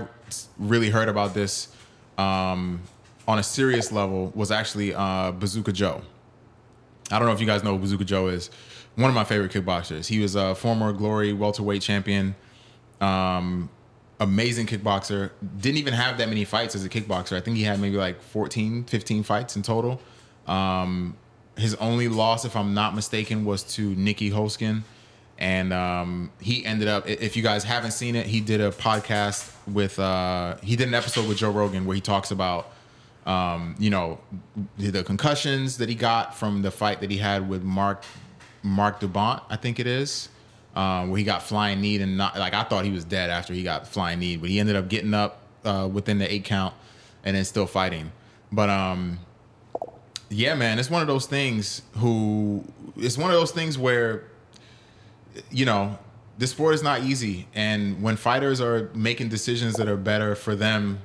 [0.59, 1.69] really heard about this
[2.17, 2.81] um,
[3.27, 6.01] on a serious level was actually uh, bazooka joe.
[7.11, 8.49] I don't know if you guys know who bazooka joe is.
[8.95, 10.07] One of my favorite kickboxers.
[10.07, 12.35] He was a former glory welterweight champion
[12.99, 13.69] um,
[14.19, 15.31] amazing kickboxer.
[15.61, 17.37] Didn't even have that many fights as a kickboxer.
[17.37, 20.01] I think he had maybe like 14 15 fights in total.
[20.47, 21.15] Um,
[21.55, 24.83] his only loss, if I'm not mistaken, was to Nieky Holzken.
[25.39, 29.51] And um, he ended up, if you guys haven't seen it, he did a podcast
[29.71, 32.71] with, uh, he did an episode with Joe Rogan where he talks about,
[33.25, 34.19] um, you know,
[34.77, 38.03] the concussions that he got from the fight that he had with Mark,
[38.63, 40.29] Marc de Bonte, I think it is,
[40.75, 43.53] um, where he got flying knee and not, like, I thought he was dead after
[43.53, 46.73] he got flying knee, but he ended up getting up uh, within the eight count
[47.23, 48.11] and then still fighting.
[48.51, 49.19] But, um,
[50.29, 52.65] yeah, man, it's one of those things who
[52.97, 54.23] it's one of those things where
[55.51, 55.97] you know,
[56.37, 60.55] this sport is not easy and when fighters are making decisions that are better for
[60.55, 60.99] them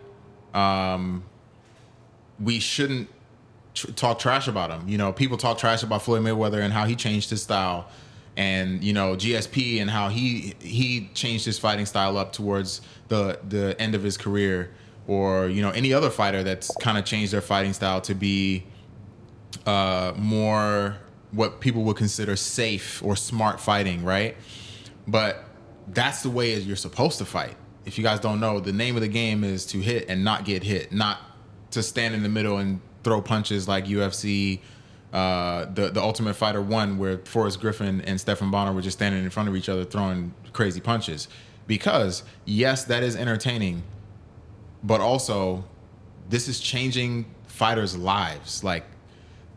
[0.52, 1.24] um
[2.38, 3.08] we shouldn't
[3.74, 4.88] tr- talk trash about them.
[4.88, 7.88] You know, people talk trash about Floyd Mayweather and how he changed his style
[8.36, 13.38] and you know, GSP and how he he changed his fighting style up towards the
[13.48, 14.70] the end of his career
[15.06, 18.64] or you know, any other fighter that's kind of changed their fighting style to be
[19.66, 20.96] uh, more
[21.32, 24.36] what people would consider safe or smart fighting, right?
[25.08, 25.44] But
[25.88, 27.56] that's the way you're supposed to fight.
[27.84, 30.44] If you guys don't know, the name of the game is to hit and not
[30.44, 31.18] get hit, not
[31.72, 34.60] to stand in the middle and throw punches like UFC,
[35.12, 39.24] uh, the the Ultimate Fighter one, where Forrest Griffin and Stephan Bonnar were just standing
[39.24, 41.28] in front of each other throwing crazy punches.
[41.66, 43.82] Because yes, that is entertaining,
[44.82, 45.64] but also
[46.28, 48.62] this is changing fighters' lives.
[48.62, 48.84] Like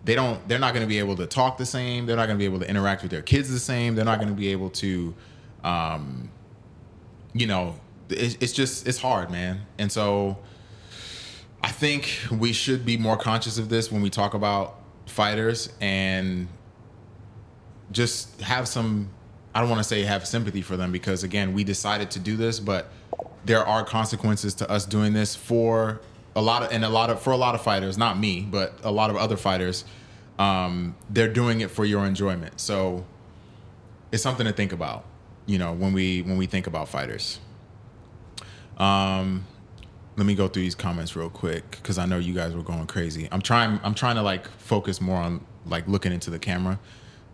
[0.05, 2.37] they don't they're not going to be able to talk the same they're not going
[2.37, 4.47] to be able to interact with their kids the same they're not going to be
[4.49, 5.13] able to
[5.63, 6.29] um
[7.33, 7.75] you know
[8.09, 9.61] it's, it's just it's hard man.
[9.77, 10.37] And so
[11.63, 16.47] i think we should be more conscious of this when we talk about fighters and
[17.91, 19.09] just have some
[19.55, 22.37] i don't want to say have sympathy for them because again we decided to do
[22.37, 22.91] this but
[23.45, 26.01] there are consequences to us doing this for
[26.35, 28.77] a lot of and a lot of for a lot of fighters not me but
[28.83, 29.85] a lot of other fighters
[30.37, 32.59] um, they're doing it for your enjoyment.
[32.59, 33.05] So
[34.11, 35.05] it's something to think about
[35.45, 37.39] you know when we when we think about fighters.
[38.77, 39.45] Um
[40.17, 42.87] let me go through these comments real quick because i know you guys were going
[42.87, 43.27] crazy.
[43.31, 46.79] I'm trying i'm trying to like focus more on like looking into the camera.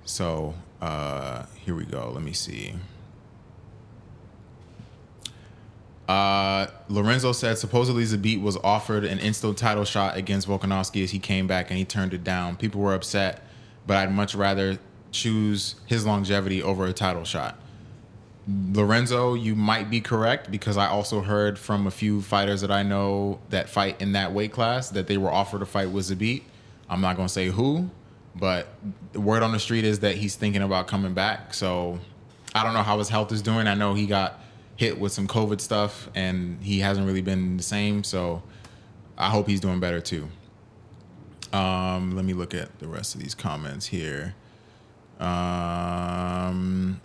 [0.03, 2.11] So uh here we go.
[2.13, 2.73] Let me see
[6.11, 11.19] Uh, Lorenzo said supposedly Zabit was offered an instant title shot against Volkanovski as he
[11.19, 12.57] came back and he turned it down.
[12.57, 13.41] People were upset,
[13.87, 14.77] but I'd much rather
[15.11, 17.57] choose his longevity over a title shot.
[18.45, 22.83] Lorenzo, you might be correct because I also heard from a few fighters that I
[22.83, 26.41] know that fight in that weight class that they were offered a fight with Zabit.
[26.89, 27.89] I'm not gonna say who,
[28.35, 28.67] but
[29.13, 31.53] the word on the street is that he's thinking about coming back.
[31.53, 31.99] So
[32.53, 33.67] I don't know how his health is doing.
[33.67, 34.40] I know he got
[34.81, 38.03] hit with some COVID stuff and he hasn't really been the same.
[38.03, 38.41] So
[39.15, 40.27] I hope he's doing better too.
[41.53, 44.33] Um, let me look at the rest of these comments here.
[45.19, 46.99] Um,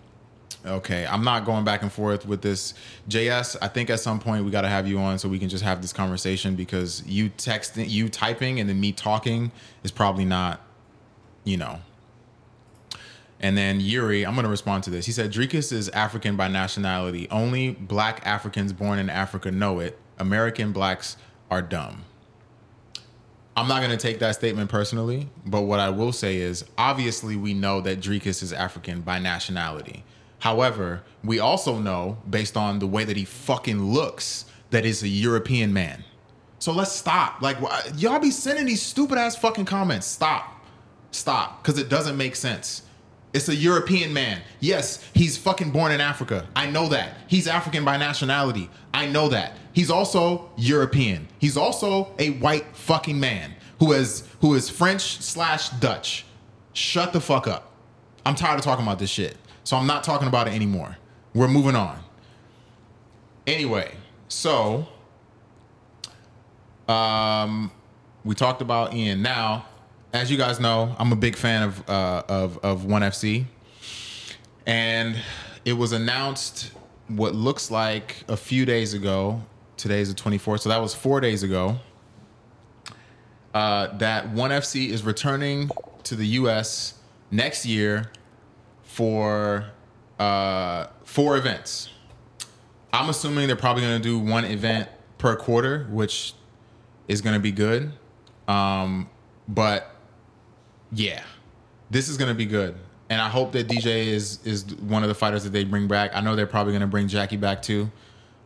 [0.65, 2.73] okay, I'm not going back and forth with this.
[3.09, 5.49] JS, I think at some point we got to have you on so we can
[5.49, 9.51] just have this conversation because you texting, you typing, and then me talking
[9.83, 10.61] is probably not,
[11.43, 11.79] you know.
[13.39, 15.05] And then Yuri, I'm going to respond to this.
[15.05, 17.27] He said, Dricus is African by nationality.
[17.29, 19.99] Only black Africans born in Africa know it.
[20.17, 21.17] American blacks
[21.51, 22.03] are dumb.
[23.55, 27.35] I'm not going to take that statement personally, but what I will say is obviously
[27.35, 30.03] we know that Dricus is African by nationality.
[30.39, 35.07] However, we also know, based on the way that he fucking looks, that he's a
[35.07, 36.03] European man.
[36.59, 37.41] So let's stop.
[37.41, 37.57] Like,
[37.95, 40.05] y'all be sending these stupid ass fucking comments.
[40.05, 40.65] Stop.
[41.11, 41.63] Stop.
[41.63, 42.83] Because it doesn't make sense.
[43.37, 44.41] It's a European man.
[44.61, 46.47] Yes, he's fucking born in Africa.
[46.55, 47.17] I know that.
[47.27, 48.67] He's African by nationality.
[48.95, 49.55] I know that.
[49.73, 51.27] He's also European.
[51.37, 56.25] He's also a white fucking man who is who is French slash Dutch.
[56.73, 57.73] Shut the fuck up.
[58.25, 59.37] I'm tired of talking about this shit.
[59.63, 60.97] So I'm not talking about it anymore.
[61.35, 61.99] We're moving on.
[63.45, 63.93] Anyway,
[64.29, 64.87] so
[66.87, 67.69] um
[68.25, 69.21] we talked about Ian.
[69.21, 69.67] Now,
[70.13, 73.45] as you guys know, I'm a big fan of uh, of of One FC,
[74.65, 75.15] and
[75.65, 76.71] it was announced
[77.07, 79.41] what looks like a few days ago.
[79.75, 81.77] Today's the 24th, so that was four days ago.
[83.53, 85.69] Uh, that One FC is returning
[86.03, 86.95] to the U.S.
[87.31, 88.11] next year
[88.83, 89.65] for
[90.19, 91.89] uh, four events.
[92.91, 96.33] I'm assuming they're probably going to do one event per quarter, which
[97.07, 97.91] is going to be good.
[98.47, 99.09] Um,
[99.47, 99.96] but
[100.91, 101.23] yeah,
[101.89, 102.75] this is to be good.
[103.09, 106.11] And I hope that DJ is is one of the fighters that they bring back.
[106.13, 107.89] I know they're probably to bring Jackie back too,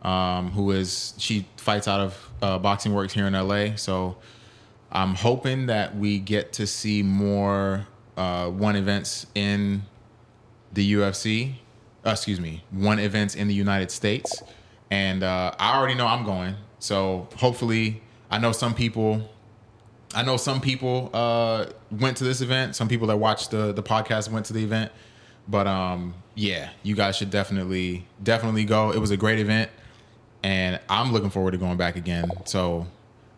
[0.02, 3.74] um, who is she fights out of uh, Boxing Works here in LA.
[3.74, 4.16] So
[4.92, 7.86] I'm hoping that we get to see more
[8.16, 9.82] uh, one events in
[10.72, 11.54] the UFC.
[12.04, 14.42] Uh, excuse me, one events in the United States,
[14.90, 16.56] and uh, I already know I'm going.
[16.78, 19.28] So hopefully, I know some people.
[20.14, 22.76] I know some people uh, went to this event.
[22.76, 24.92] Some people that watched the the podcast went to the event.
[25.48, 28.92] But um, yeah, you guys should definitely definitely go.
[28.92, 29.70] It was a great event,
[30.42, 32.30] and I'm looking forward to going back again.
[32.44, 32.86] So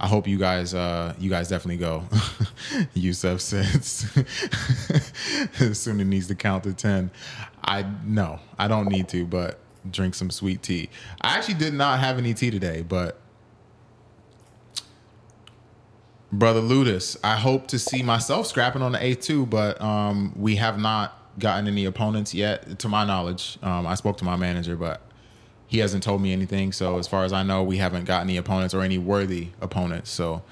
[0.01, 2.05] I hope you guys uh, you guys definitely go.
[2.95, 4.11] Yusuf says
[5.79, 7.11] soon it needs to count to ten.
[7.63, 9.61] I no, I don't need to, but
[9.91, 10.91] drink some sweet tea.
[11.21, 13.19] I actually did not have any tea today, but
[16.39, 20.79] brother Ludus, I hope to see myself scrapping on the A2, but um, we have
[20.79, 23.59] not gotten any opponents yet, to my knowledge.
[23.63, 25.01] Um, I spoke to my manager, but
[25.67, 26.73] he hasn't told me anything.
[26.73, 30.11] So as far as I know, we haven't got any opponents or any worthy opponents.
[30.11, 30.43] So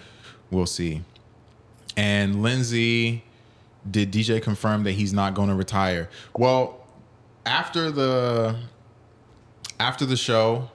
[0.51, 1.03] we'll see.
[1.97, 3.25] And Lindsay,
[3.89, 6.09] did DJ confirm that he's not going to retire?
[6.37, 6.87] Well,
[7.45, 8.57] after the
[9.79, 10.71] after the show,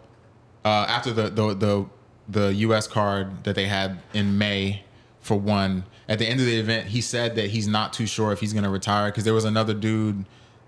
[0.65, 1.85] uh, after the, the the
[2.29, 2.87] the U.S.
[2.87, 4.83] card that they had in May
[5.28, 8.32] for one, at the end of the event, he said that he's not too sure
[8.32, 10.21] if he's going to retire because there was another dude,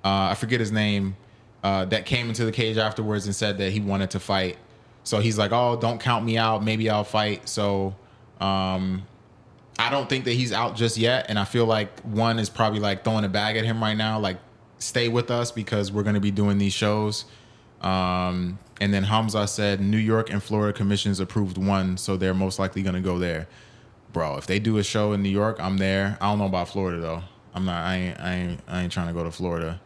[0.03, 1.15] uh, I forget his name,
[1.63, 4.57] uh, that came into the cage afterwards and said that he wanted to fight.
[5.03, 6.63] So he's like, "Oh, don't count me out.
[6.63, 7.95] Maybe I'll fight." So
[8.41, 9.03] um,
[9.79, 12.79] I don't think that he's out just yet, and I feel like one is probably
[12.79, 14.37] like throwing a bag at him right now, like
[14.77, 17.25] stay with us because we're going to be doing these shows.
[17.81, 22.59] Um, and then Hamza said New York and Florida commissions approved one, so they're most
[22.59, 23.47] likely going to go there.
[24.11, 26.17] Bro, if they do a show in New York, I'm there.
[26.19, 27.23] I don't know about Florida though.
[27.53, 27.83] I'm not.
[27.83, 28.19] I ain't.
[28.19, 28.61] I ain't.
[28.67, 29.79] I ain't trying to go to Florida.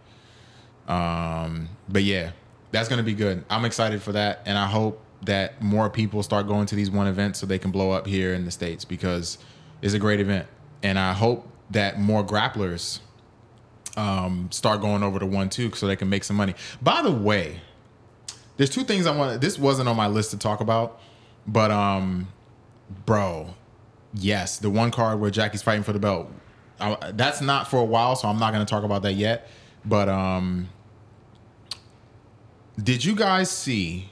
[0.87, 2.31] Um, but yeah,
[2.71, 3.43] that's gonna be good.
[3.49, 7.07] I'm excited for that, and I hope that more people start going to these one
[7.07, 9.37] events so they can blow up here in the states because
[9.81, 10.47] it's a great event,
[10.81, 12.99] and I hope that more grapplers
[13.95, 16.55] um, start going over to one too so they can make some money.
[16.81, 17.61] By the way,
[18.57, 19.41] there's two things I want.
[19.41, 20.99] This wasn't on my list to talk about,
[21.47, 22.27] but um,
[23.05, 23.53] bro,
[24.13, 26.31] yes, the one card where Jackie's fighting for the belt.
[26.79, 29.49] I, that's not for a while, so I'm not going to talk about that yet.
[29.85, 30.69] But um,
[32.81, 34.09] did you guys see?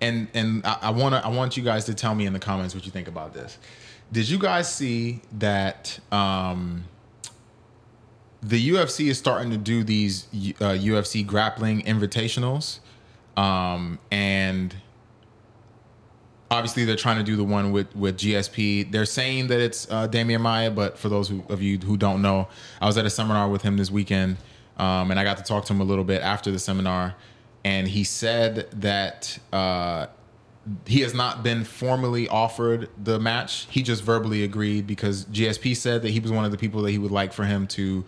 [0.00, 2.74] And and I, want to I want you guys to tell me in the comments
[2.74, 3.58] what you think about this.
[4.10, 6.84] Did you guys see that um,
[8.42, 12.78] the UFC is starting to do these uh, UFC grappling invitationals?
[13.36, 14.74] Um, and
[16.50, 18.90] obviously they're trying to do the one with with GSP.
[18.90, 22.22] They're saying that it's uh, Demian Maia, but for those who, of you who don't
[22.22, 22.48] know,
[22.80, 24.36] I was at a seminar with him this weekend,
[24.76, 27.14] um, and I got to talk to him a little bit after the seminar,
[27.64, 29.38] and he said that.
[29.52, 30.06] Uh,
[30.84, 33.66] he has not been formally offered the match.
[33.70, 36.90] He just verbally agreed because GSP said that he was one of the people that
[36.90, 38.04] he would like for him to,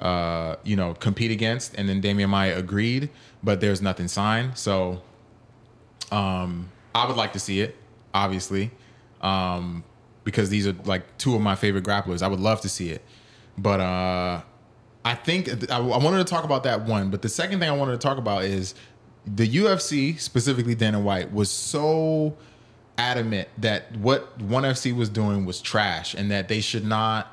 [0.00, 3.10] uh, you know, compete against, and then Demian Maia agreed,
[3.44, 4.56] but there's nothing signed.
[4.56, 5.02] So,
[6.10, 7.76] um, I would like to see it,
[8.14, 8.70] obviously,
[9.20, 9.84] um,
[10.24, 12.22] because these are like two of my favorite grapplers.
[12.22, 13.02] I would love to see it,
[13.58, 14.42] but uh,
[15.04, 17.10] I think I, I wanted to talk about that one.
[17.10, 18.74] But the second thing I wanted to talk about is
[19.26, 22.36] the UFC, specifically Dana White, was so
[22.98, 27.28] adamant that what ONE FC was doing was trash and that they should not,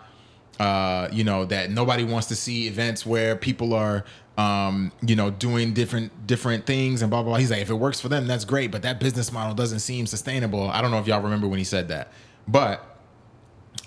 [0.59, 4.05] uh, you know, that nobody wants to see events where people are,
[4.37, 7.31] um, you know, doing different different things and blah blah.
[7.31, 7.39] blah.
[7.39, 10.05] He's like, if it works for them, that's great, but that business model doesn't seem
[10.05, 10.69] sustainable.
[10.69, 12.11] I don't know if y'all remember when he said that,
[12.47, 12.97] but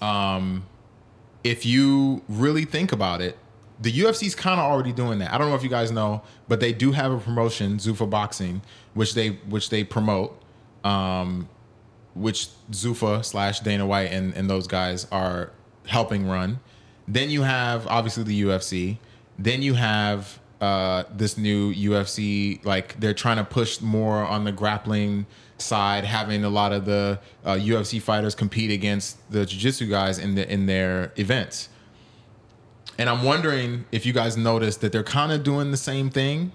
[0.03, 0.67] um,
[1.45, 3.39] if you really think about it,
[3.81, 5.33] the UFC's kind of already doing that.
[5.33, 8.61] I don't know if you guys know, but they do have a promotion, Zuffa Boxing,
[8.95, 10.43] which they which they promote,
[10.85, 11.49] um,
[12.15, 15.53] which Zuffa slash Dana White and, and those guys are
[15.87, 16.61] helping run.
[17.09, 18.99] Then you have obviously the UFC.
[19.41, 22.65] Then you have uh, this new UFC.
[22.65, 25.27] Like they're trying to push more on the grappling
[25.57, 30.35] side, having a lot of the uh, UFC fighters compete against the jiu-jitsu guys in
[30.35, 31.71] the in their events.
[32.99, 36.53] And I'm wondering if you guys noticed that they're kind of doing the same thing,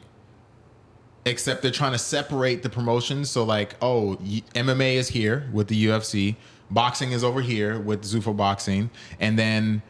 [1.26, 3.32] except they're trying to separate the promotions.
[3.32, 4.18] So, like, oh,
[4.54, 6.36] MMA is here with the UFC,
[6.70, 9.82] boxing is over here with Zuffa Boxing, and then,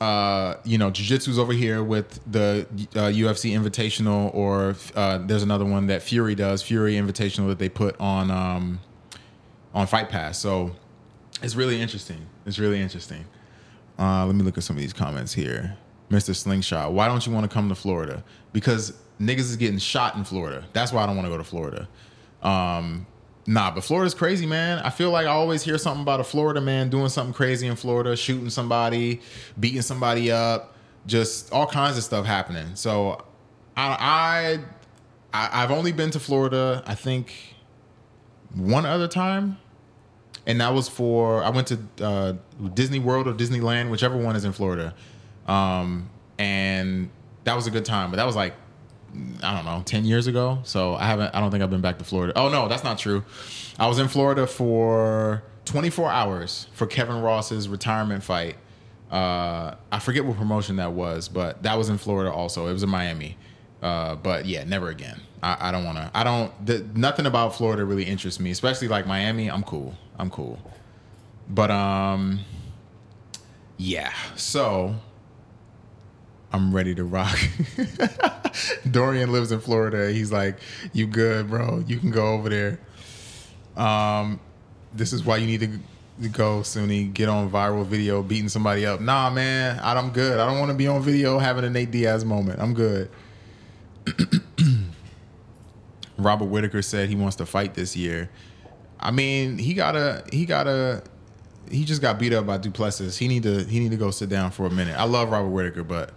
[0.00, 5.42] uh, you know, Jiu Jitsu's over here with the uh, UFC Invitational, or uh, there's
[5.42, 8.80] another one that Fury does, Fury Invitational that they put on um,
[9.74, 10.38] on Fight Pass.
[10.38, 10.72] So,
[11.42, 12.26] it's really interesting.
[12.44, 13.24] It's really interesting.
[13.98, 15.76] Uh, let me look at some of these comments here.
[16.10, 16.34] Mr.
[16.34, 18.22] Slingshot, why don't you want to come to Florida?
[18.52, 20.64] Because niggas is getting shot in Florida.
[20.72, 21.88] That's why I don't want to go to Florida.
[22.42, 23.06] Um,
[23.46, 24.78] nah, but Florida's crazy, man.
[24.80, 27.76] I feel like I always hear something about a Florida man doing something crazy in
[27.76, 29.20] Florida, shooting somebody,
[29.58, 30.76] beating somebody up,
[31.06, 32.74] just all kinds of stuff happening.
[32.74, 33.24] So
[33.76, 34.58] I,
[35.32, 37.32] I, I've only been to Florida, I think,
[38.54, 39.58] one other time
[40.46, 42.34] and that was for I went to uh,
[42.74, 44.94] Disney World or Disneyland, whichever one is in Florida,
[45.46, 47.10] um, and
[47.44, 48.10] that was a good time.
[48.10, 48.54] But that was like
[49.42, 50.60] I don't know, ten years ago.
[50.64, 51.34] So I haven't.
[51.34, 52.32] I don't think I've been back to Florida.
[52.36, 53.24] Oh no, that's not true.
[53.78, 58.56] I was in Florida for 24 hours for Kevin Ross's retirement fight.
[59.10, 62.66] Uh, I forget what promotion that was, but that was in Florida also.
[62.66, 63.36] It was in Miami.
[63.82, 65.20] Uh, but yeah, never again.
[65.42, 66.10] I, I don't want to.
[66.14, 66.66] I don't.
[66.66, 69.50] The, nothing about Florida really interests me, especially like Miami.
[69.50, 69.94] I'm cool.
[70.18, 70.58] I'm cool.
[71.48, 72.40] But um,
[73.76, 74.12] yeah.
[74.34, 74.96] So
[76.56, 77.38] I'm ready to rock.
[78.90, 80.10] Dorian lives in Florida.
[80.10, 80.58] He's like,
[80.94, 81.84] "You good, bro?
[81.86, 82.80] You can go over there."
[83.76, 84.40] Um,
[84.94, 87.04] this is why you need to go, Sunni.
[87.04, 89.02] Get on viral video beating somebody up.
[89.02, 90.40] Nah, man, I'm good.
[90.40, 92.58] I don't want to be on video having a Nate Diaz moment.
[92.58, 93.10] I'm good.
[96.16, 98.30] Robert Whitaker said he wants to fight this year.
[98.98, 101.02] I mean, he gotta, he gotta,
[101.70, 103.18] he just got beat up by du Plessis.
[103.18, 104.98] He need to, he need to go sit down for a minute.
[104.98, 106.14] I love Robert Whitaker, but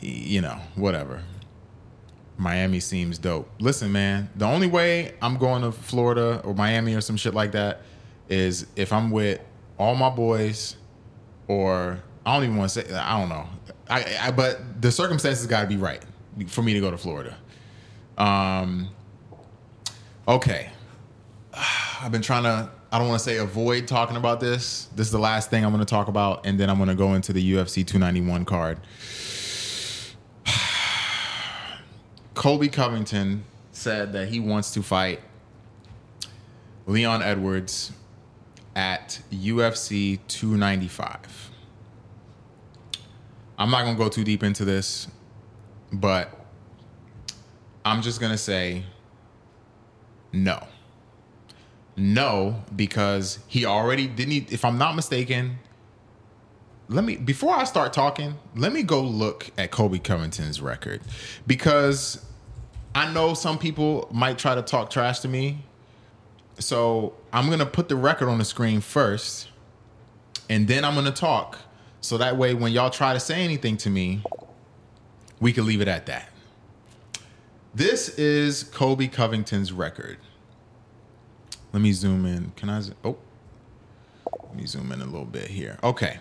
[0.00, 1.22] you know, whatever.
[2.36, 3.48] Miami seems dope.
[3.60, 7.52] Listen, man, the only way I'm going to Florida or Miami or some shit like
[7.52, 7.82] that
[8.28, 9.40] is if I'm with
[9.78, 10.76] all my boys,
[11.48, 13.46] or I don't even want to say, I don't know.
[13.88, 16.02] I, I but the circumstances got to be right
[16.48, 17.36] for me to go to Florida.
[18.18, 18.88] Um.
[20.26, 20.70] Okay.
[22.00, 22.70] I've been trying to.
[22.90, 24.88] I don't want to say avoid talking about this.
[24.94, 26.94] This is the last thing I'm going to talk about, and then I'm going to
[26.94, 28.78] go into the UFC 291 card.
[32.34, 35.20] Colby Covington said that he wants to fight
[36.86, 37.92] Leon Edwards
[38.74, 41.50] at UFC 295.
[43.56, 45.06] I'm not going to go too deep into this,
[45.92, 46.36] but
[47.84, 48.84] I'm just going to say
[50.32, 50.66] no.
[51.96, 54.32] No, because he already didn't.
[54.32, 55.58] He, if I'm not mistaken,
[56.88, 61.00] let me before I start talking, let me go look at Colby Covington's record
[61.46, 62.24] because
[62.94, 65.58] I know some people might try to talk trash to me.
[66.58, 69.48] So I'm gonna put the record on the screen first,
[70.48, 71.58] and then I'm gonna talk.
[72.00, 74.22] So that way, when y'all try to say anything to me,
[75.40, 76.28] we can leave it at that.
[77.74, 80.18] This is Colby Covington's record.
[81.72, 82.52] Let me zoom in.
[82.54, 82.82] Can I?
[83.02, 83.16] Oh,
[84.44, 85.78] let me zoom in a little bit here.
[85.82, 86.18] Okay.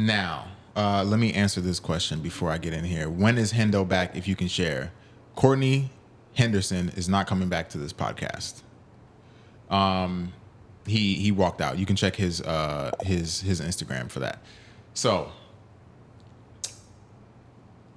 [0.00, 0.46] Now,
[0.76, 3.10] uh, let me answer this question before I get in here.
[3.10, 4.16] When is Hendo back?
[4.16, 4.92] If you can share,
[5.36, 5.90] Courtney
[6.34, 8.62] Henderson is not coming back to this podcast.
[9.68, 10.32] Um,
[10.86, 11.78] he he walked out.
[11.78, 14.40] You can check his uh his his Instagram for that.
[14.94, 15.30] So,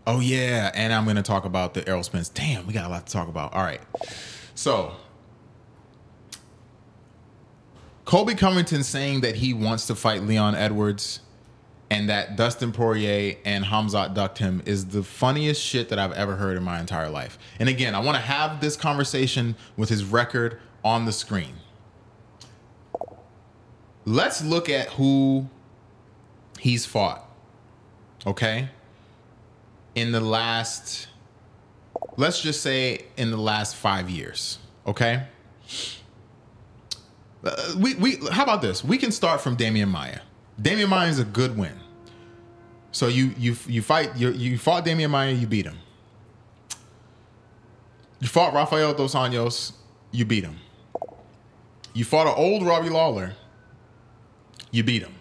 [0.06, 2.28] oh yeah, and I'm gonna talk about the Errol Spence.
[2.28, 3.54] Damn, we got a lot to talk about.
[3.54, 3.82] All right,
[4.56, 4.94] so
[8.04, 11.22] Colby Covington saying that he wants to fight Leon Edwards
[11.90, 16.36] and that Dustin Poirier and Hamzat ducked him is the funniest shit that I've ever
[16.36, 17.38] heard in my entire life.
[17.60, 21.56] And again, I want to have this conversation with his record on the screen.
[24.06, 25.50] Let's look at who
[26.60, 27.30] he's fought.
[28.26, 28.70] Okay?
[29.96, 31.08] In the last
[32.18, 35.24] let's just say in the last 5 years, okay?
[37.44, 38.84] Uh, we we how about this?
[38.84, 40.20] We can start from Demian Maia.
[40.64, 41.74] Demian Maia is a good win.
[42.92, 45.78] So you you you fight you you fought Demian Maia, you beat him.
[48.22, 49.74] You fought Rafael dos Anjos,
[50.12, 50.56] you beat him.
[51.94, 53.34] You fought an old Robbie Lawler,
[54.72, 55.14] you beat him.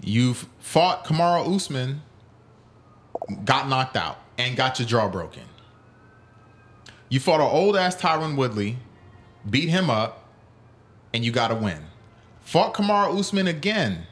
[0.00, 2.02] You fought Kamaru Usman,
[3.44, 5.42] got knocked out, and got your jaw broken.
[7.08, 8.78] You fought an old ass Tyron Woodley,
[9.48, 10.28] beat him up,
[11.12, 11.82] and you got a win.
[12.52, 14.06] Fought Kamaru Usman again,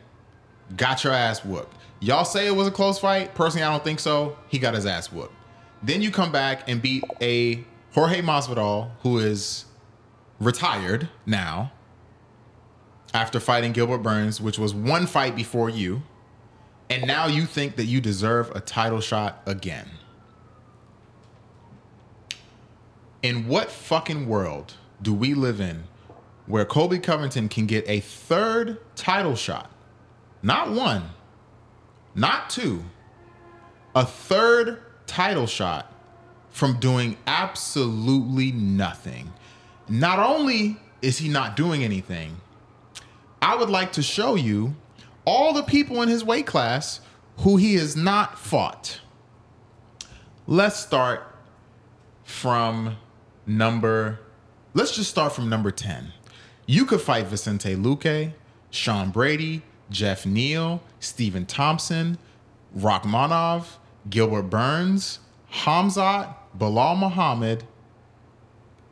[0.74, 1.76] got your ass whooped.
[2.00, 3.34] Y'all say it was a close fight.
[3.34, 4.38] Personally, I don't think so.
[4.48, 5.34] He got his ass whooped.
[5.82, 7.62] Then you come back and beat a
[7.92, 9.66] Jorge Masvidal, who is
[10.40, 11.70] retired now
[13.12, 16.02] after fighting Gilbert Burns, which was one fight before you.
[16.88, 19.90] And now you think that you deserve a title shot again.
[23.22, 25.84] In what fucking world do we live in
[26.46, 29.70] where Colby Covington can get a third title shot?
[30.42, 31.10] Not one,
[32.14, 32.84] not two,
[33.94, 35.92] a third title shot
[36.50, 39.32] from doing absolutely nothing.
[39.88, 42.40] Not only is he not doing anything,
[43.42, 44.74] I would like to show you
[45.24, 47.00] all the people in his weight class
[47.38, 49.00] who he has not fought.
[50.46, 51.22] Let's start
[52.24, 52.96] from
[53.46, 54.20] number,
[54.74, 56.12] let's just start from number 10.
[56.70, 58.32] You could fight Vicente Luque,
[58.70, 62.16] Sean Brady, Geoff Neal, Stephen Thompson,
[62.78, 63.78] Rakhmonov,
[64.08, 65.18] Gilbert Burns,
[65.52, 67.64] Hamzat, Belal Muhammad.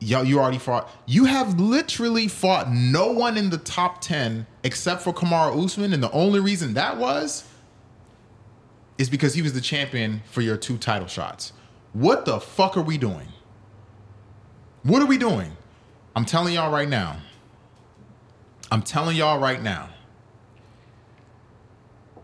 [0.01, 0.91] Yo, you already fought.
[1.07, 5.93] You have literally fought no one in the top 10 except for Kamaru Usman.
[5.93, 7.45] And the only reason that was
[8.99, 11.53] is because he was the champion for your two title shots.
[11.93, 13.29] What the fuck are we doing?
[14.83, 15.57] What are we doing?
[16.17, 17.19] I'm telling y'all right now.
[18.71, 19.89] I'm telling y'all right now.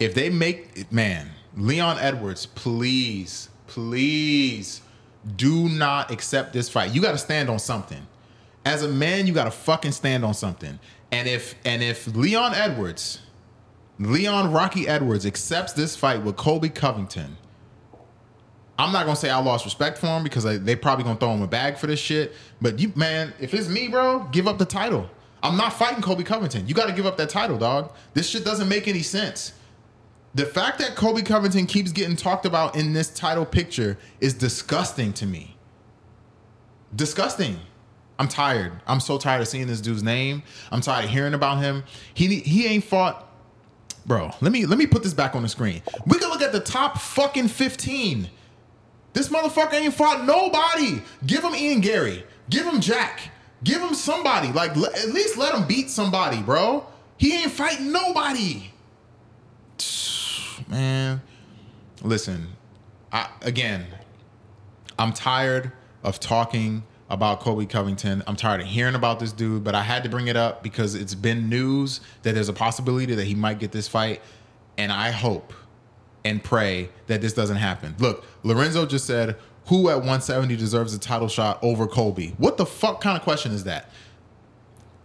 [0.00, 4.82] If they make man, Leon Edwards, please, please
[5.36, 6.92] do not accept this fight.
[6.94, 8.06] You got to stand on something.
[8.66, 10.78] As a man, you got to fucking stand on something.
[11.12, 13.20] And if and if Leon Edwards,
[13.98, 17.36] Leon Rocky Edwards accepts this fight with Colby Covington,
[18.78, 21.32] I'm not gonna say I lost respect for him because I, they probably gonna throw
[21.32, 22.32] him a bag for this shit.
[22.60, 25.08] But you, man, if it's me, bro, give up the title.
[25.44, 26.66] I'm not fighting Colby Covington.
[26.66, 27.92] You got to give up that title, dog.
[28.14, 29.52] This shit doesn't make any sense.
[30.34, 35.12] The fact that Colby Covington keeps getting talked about in this title picture is disgusting
[35.12, 35.56] to me.
[36.96, 37.60] Disgusting.
[38.18, 38.72] I'm tired.
[38.86, 40.42] I'm so tired of seeing this dude's name.
[40.72, 41.84] I'm tired of hearing about him.
[42.14, 43.28] He he ain't fought.
[44.06, 45.82] Bro, let me let me put this back on the screen.
[46.06, 48.30] We can look at the top fucking 15.
[49.12, 51.02] This motherfucker ain't fought nobody.
[51.26, 52.24] Give him Ian Garry.
[52.48, 53.30] Give him Jack.
[53.64, 54.52] Give him somebody.
[54.52, 56.86] Like at least let him beat somebody, bro.
[57.16, 58.70] He ain't fighting nobody.
[60.68, 61.22] Man,
[62.02, 62.48] listen.
[63.12, 63.86] I again,
[64.98, 65.72] I'm tired
[66.02, 68.22] of talking about Colby Covington.
[68.26, 70.94] I'm tired of hearing about this dude, but I had to bring it up because
[70.94, 74.20] it's been news that there's a possibility that he might get this fight,
[74.78, 75.52] and I hope
[76.24, 77.94] and pray that this doesn't happen.
[77.98, 79.36] Look, Lorenzo just said,
[79.66, 83.52] "Who at 170 deserves a title shot over Colby?" What the fuck kind of question
[83.52, 83.90] is that?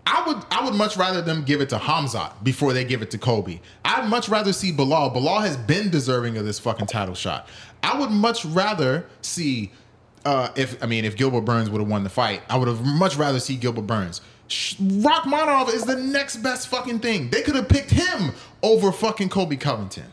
[0.06, 3.12] I would I would much rather them give it to Hamzat before they give it
[3.12, 3.62] to Colby.
[3.86, 5.14] I'd much rather see Belal.
[5.14, 7.48] Belal has been deserving of this fucking title shot.
[7.84, 9.72] I would much rather see
[10.26, 12.84] uh, if I mean if Gilbert Burns would have won the fight, I would have
[12.84, 14.22] much rather see Gilbert Burns.
[14.50, 17.30] Rakhmonov is the next best fucking thing.
[17.30, 18.32] They could have picked him
[18.64, 20.06] over fucking Colby Covington.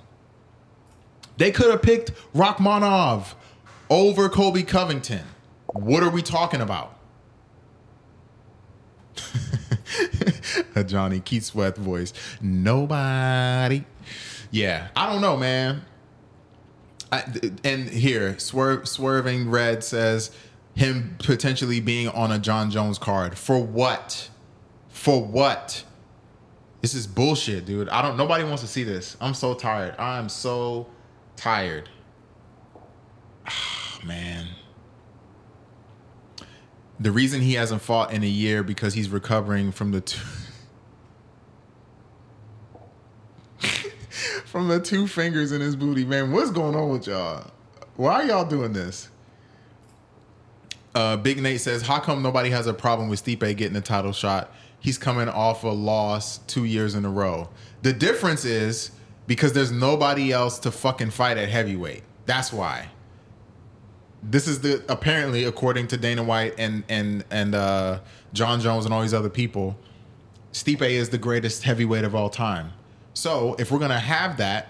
[1.39, 3.35] They could have picked Rakhmonov
[3.91, 5.25] over Colby Covington.
[5.73, 6.97] What are we talking about?
[10.75, 12.13] A Johnny Keith Sweat voice.
[12.41, 13.85] Nobody.
[14.51, 15.83] Yeah, I don't know, man.
[17.13, 17.25] I,
[17.63, 20.31] and here, swerve, swerving red says
[20.75, 24.29] him potentially being on a Jon Jones card for what?
[24.89, 25.85] For what?
[26.83, 27.89] This is bullshit, dude.
[27.89, 28.17] I don't.
[28.17, 29.17] Nobody wants to see this.
[29.21, 29.95] I'm so tired.
[29.99, 30.87] I'm so
[31.37, 31.89] tired.
[33.47, 34.49] Ah, man.
[36.99, 40.21] The reason he hasn't fought in a year because he's recovering from the two
[44.47, 46.05] from the two fingers in his booty.
[46.05, 47.51] Man, what's going on with y'all?
[47.97, 49.11] Why are y'all doing this?
[50.95, 54.13] Uh, Big Nate says, "How come nobody has a problem with Stipe getting a title
[54.13, 54.51] shot?
[54.81, 57.51] He's coming off a loss two years in a row.
[57.83, 58.93] The difference is
[59.27, 62.03] because there's nobody else to fucking fight at heavyweight.
[62.25, 62.89] That's why.
[64.29, 68.01] This is the apparently according to Dana White and and and uh,
[68.33, 69.77] Jon Jones and all these other people,
[70.53, 72.73] Stipe is the greatest heavyweight of all time.
[73.15, 74.69] So if we're gonna have that,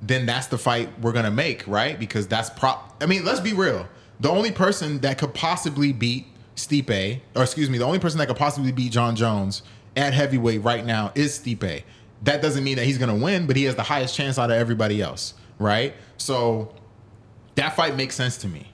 [0.00, 1.98] then that's the fight we're gonna make, right?
[1.98, 2.96] Because that's prop.
[3.02, 3.86] I mean, let's be real.
[4.20, 6.26] The only person that could possibly beat
[6.56, 9.62] Stipe, or excuse me, the only person that could possibly beat John Jones
[9.96, 11.82] at heavyweight right now is Stipe.
[12.22, 14.56] That doesn't mean that he's gonna win, but he has the highest chance out of
[14.56, 15.94] everybody else, right?
[16.16, 16.74] So
[17.54, 18.69] that fight makes sense to me.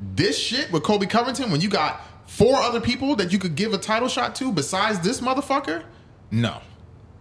[0.00, 3.72] This shit with Colby Covington, when you got four other people that you could give
[3.72, 5.84] a title shot to besides this motherfucker,
[6.30, 6.60] no,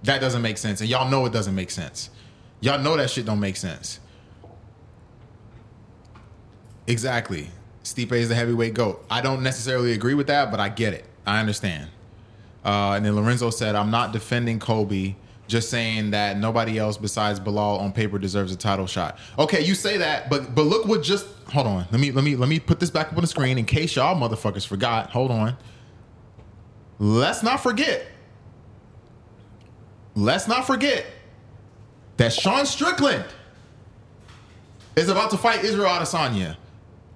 [0.03, 0.81] that doesn't make sense.
[0.81, 2.09] And y'all know it doesn't make sense.
[2.59, 3.99] Y'all know that shit don't make sense.
[6.87, 7.49] Exactly.
[7.83, 9.05] Stipe is the heavyweight goat.
[9.09, 11.05] I don't necessarily agree with that, but I get it.
[11.25, 11.89] I understand.
[12.63, 15.15] Uh, and then Lorenzo said, "I'm not defending Colby,
[15.47, 19.75] just saying that nobody else besides Belal on paper deserves a title shot." Okay, you
[19.75, 21.85] say that, but but look what just hold on.
[21.91, 23.95] Let me let me let me put this back up on the screen in case
[23.95, 25.11] y'all motherfuckers forgot.
[25.11, 25.57] Hold on.
[26.99, 28.05] Let's not forget.
[30.15, 31.05] Let's not forget
[32.17, 33.25] that Sean Strickland
[34.95, 36.55] is about to fight Israel Adesanya.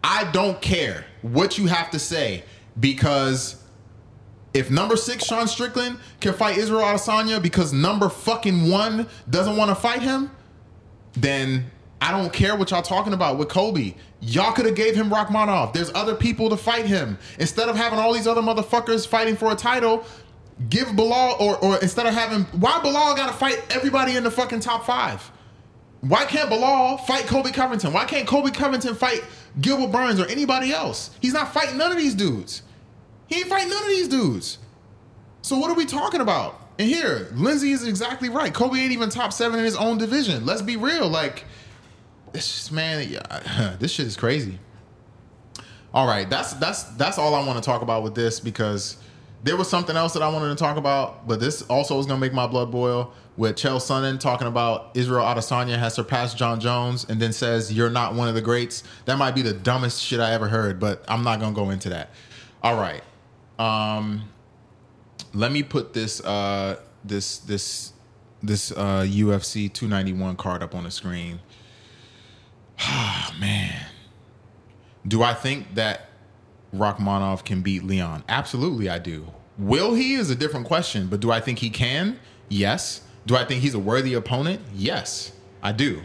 [0.03, 2.43] I don't care what you have to say
[2.79, 3.58] because
[4.53, 9.69] if number six Sean Strickland can fight Israel Adesanya because number fucking one doesn't want
[9.69, 10.31] to fight him,
[11.13, 11.69] then
[12.01, 13.95] I don't care what y'all talking about with Colby.
[14.21, 15.73] Y'all could have gave him Rakhmonov.
[15.73, 19.51] There's other people to fight him instead of having all these other motherfuckers fighting for
[19.51, 20.03] a title.
[20.69, 24.31] Give Belal or or instead of having why Belal got to fight everybody in the
[24.31, 25.31] fucking top five.
[26.01, 27.93] Why can't Belal fight Colby Covington?
[27.93, 29.23] Why can't Colby Covington fight
[29.59, 31.11] Gilbert Burns or anybody else?
[31.21, 32.63] He's not fighting none of these dudes.
[33.29, 34.57] He ain't fighting none of these dudes.
[35.41, 36.59] So what are we talking about?
[36.77, 38.53] And here, Lindsay is exactly right.
[38.53, 40.45] Colby ain't even top seven in his own division.
[40.45, 41.07] Let's be real.
[41.07, 41.45] Like,
[42.33, 44.59] this just man, yeah, this shit is crazy.
[45.93, 48.97] All right, that's that's that's all I want to talk about with this because
[49.43, 52.19] there was something else that I wanted to talk about, but this also is gonna
[52.19, 53.13] make my blood boil.
[53.37, 57.89] With Chael Sonnen talking about Israel Adesanya has surpassed Jon Jones, and then says you're
[57.89, 58.83] not one of the greats.
[59.05, 61.89] That might be the dumbest shit I ever heard, but I'm not gonna go into
[61.89, 62.11] that.
[62.61, 63.01] All right,
[63.59, 64.23] um,
[65.33, 67.93] let me put this uh, this this
[68.41, 71.39] this uh, UFC 291 card up on the screen.
[72.81, 73.87] Ah man,
[75.05, 76.09] do I think that
[76.73, 78.23] Rakhmonov can beat Leon?
[78.29, 79.27] Absolutely, I do.
[79.57, 82.17] Will he is a different question, but do I think he can?
[82.47, 83.01] Yes.
[83.25, 84.61] Do I think he's a worthy opponent?
[84.73, 86.01] Yes, I do.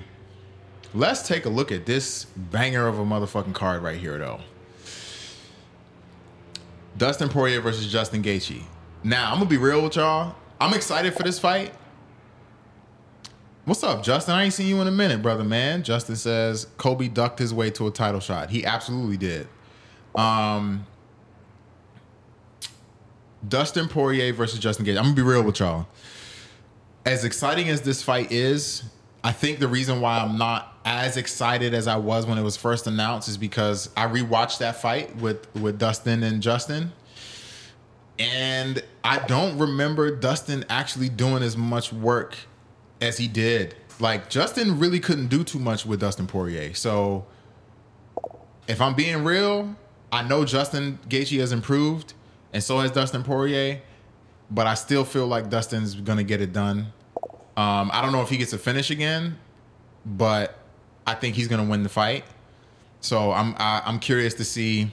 [0.93, 4.41] Let's take a look at this banger of a motherfucking card right here, though.
[6.97, 8.63] Dustin Poirier versus Justin Gaethje.
[9.03, 10.35] Now, I'm gonna be real with y'all.
[10.61, 11.73] I'm excited for this fight.
[13.65, 14.35] What's up, Justin?
[14.35, 15.83] I ain't seen you in a minute, brother, man.
[15.83, 18.51] Justin says Colby ducked his way to a title shot.
[18.51, 19.49] He absolutely did.
[20.15, 20.87] Um,
[23.47, 24.99] Dustin Poirier versus Justin Gaethje.
[24.99, 25.87] I'm gonna be real with y'all.
[27.05, 28.85] As exciting as this fight is,
[29.25, 32.59] I think the reason why I'm not as excited as I was when it was
[32.59, 36.93] first announced is because I rewatched that fight with with Dustin and Justin,
[38.19, 42.37] and I don't remember Dustin actually doing as much work
[43.01, 43.75] as he did.
[43.99, 46.75] Like Justin really couldn't do too much with Dustin Poirier.
[46.75, 47.25] So
[48.69, 49.75] if I'm being real,
[50.13, 52.13] I know Justin Gaethje has improved,
[52.53, 53.81] and so has Dustin Poirier,
[54.51, 56.93] but I still feel like Dustin's gonna get it done.
[57.57, 59.39] Um, I don't know if he gets a finish again,
[60.05, 60.59] but
[61.07, 62.25] I think he's gonna win the fight.
[63.01, 64.91] So I'm I, I'm curious to see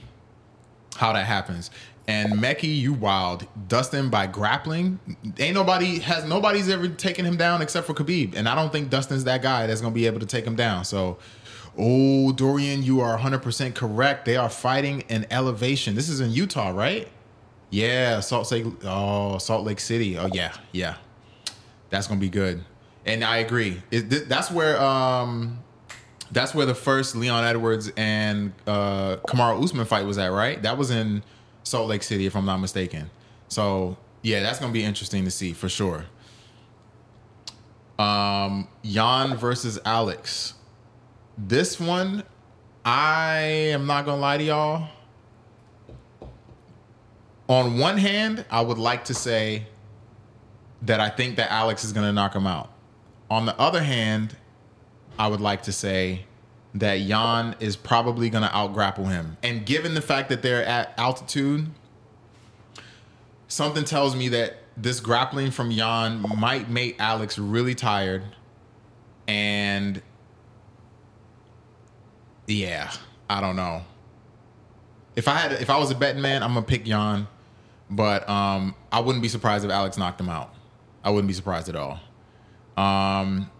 [0.96, 1.70] how that happens.
[2.08, 3.46] And Meki, you wild.
[3.68, 4.98] Dustin by grappling.
[5.38, 8.34] Ain't nobody has nobody's ever taken him down except for Khabib.
[8.34, 10.84] And I don't think Dustin's that guy that's gonna be able to take him down.
[10.84, 11.18] So
[11.78, 14.24] oh Dorian, you are 100% correct.
[14.24, 15.94] They are fighting in elevation.
[15.94, 17.08] This is in Utah, right?
[17.70, 20.18] Yeah, Salt Lake oh, Salt Lake City.
[20.18, 20.96] Oh yeah, yeah.
[21.92, 22.64] That's gonna be good.
[23.04, 23.82] And I agree.
[23.90, 25.58] It, th- that's where um
[26.30, 30.60] that's where the first Leon Edwards and uh Kamaru Usman fight was at, right?
[30.62, 31.22] That was in
[31.64, 33.10] Salt Lake City, if I'm not mistaken.
[33.48, 36.06] So yeah, that's gonna be interesting to see for sure.
[37.98, 40.54] Um, Jan versus Alex.
[41.36, 42.22] This one,
[42.86, 43.36] I
[43.74, 44.88] am not gonna lie to y'all.
[47.48, 49.66] On one hand, I would like to say
[50.82, 52.70] that I think that Alex is gonna knock him out.
[53.30, 54.36] On the other hand,
[55.18, 56.26] I would like to say
[56.74, 59.36] that Jan is probably going to out grapple him.
[59.42, 61.68] And given the fact that they're at altitude,
[63.48, 68.22] something tells me that this grappling from Jan might make Alex really tired.
[69.28, 70.00] And
[72.46, 72.90] yeah,
[73.28, 73.82] I don't know.
[75.14, 77.28] If I had if I was a betting man, I'm gonna pick Jan,
[77.90, 80.54] but um, I wouldn't be surprised if Alex knocked him out.
[81.04, 82.00] I wouldn't be surprised at all.
[82.76, 83.50] Um,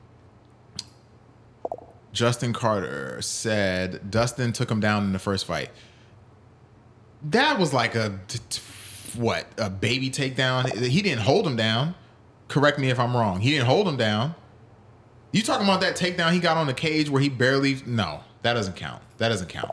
[2.12, 5.70] Justin Carter said Dustin took him down in the first fight.
[7.22, 8.18] That was like a
[9.14, 10.74] what a baby takedown.
[10.82, 11.94] He didn't hold him down.
[12.48, 13.40] Correct me if I'm wrong.
[13.40, 14.34] He didn't hold him down.
[15.32, 17.78] You talking about that takedown he got on the cage where he barely?
[17.86, 19.02] No, that doesn't count.
[19.16, 19.70] That doesn't count.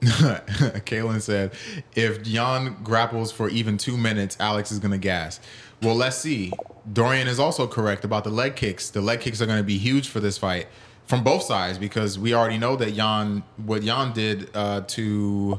[0.86, 1.52] Kaylin said,
[1.94, 5.40] if Jan grapples for even two minutes, Alex is gonna gas.
[5.82, 6.52] Well, let's see.
[6.90, 8.90] Dorian is also correct about the leg kicks.
[8.90, 10.68] The leg kicks are gonna be huge for this fight
[11.06, 15.58] from both sides because we already know that Jan what Jan did uh, to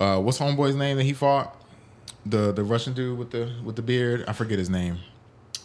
[0.00, 1.54] uh, what's homeboy's name that he fought?
[2.26, 4.24] The the Russian dude with the with the beard.
[4.28, 4.98] I forget his name.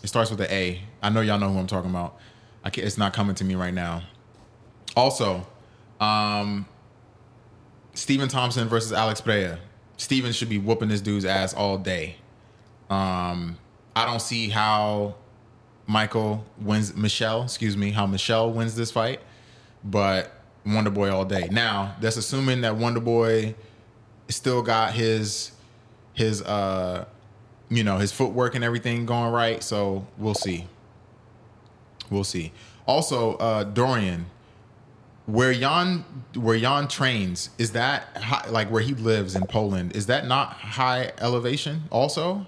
[0.04, 0.82] It starts with the A.
[1.02, 2.18] I know y'all know who I'm talking about.
[2.64, 4.04] I can't, it's not coming to me right now.
[4.96, 5.48] Also,
[6.00, 6.66] um,
[7.94, 9.60] Stephen Thompson versus Alex Pereira.
[9.98, 12.16] Steven should be whooping this dude's ass all day.
[12.90, 13.58] Um,
[13.96, 15.16] I don't see how
[15.88, 19.20] Michael wins Michelle, excuse me, how Michelle wins this fight,
[19.84, 20.32] but
[20.66, 21.48] Wonder Boy all day.
[21.52, 23.56] Now, that's assuming that Wonder Boy
[24.30, 25.52] still got his
[26.14, 27.06] his uh
[27.70, 30.68] you know, his footwork and everything going right, so we'll see.
[32.10, 32.52] We'll see.
[32.86, 34.26] Also, uh Dorian,
[35.26, 36.04] where Jan
[36.36, 40.54] where Jan trains is that high, like where he lives in Poland is that not
[40.54, 42.46] high elevation also?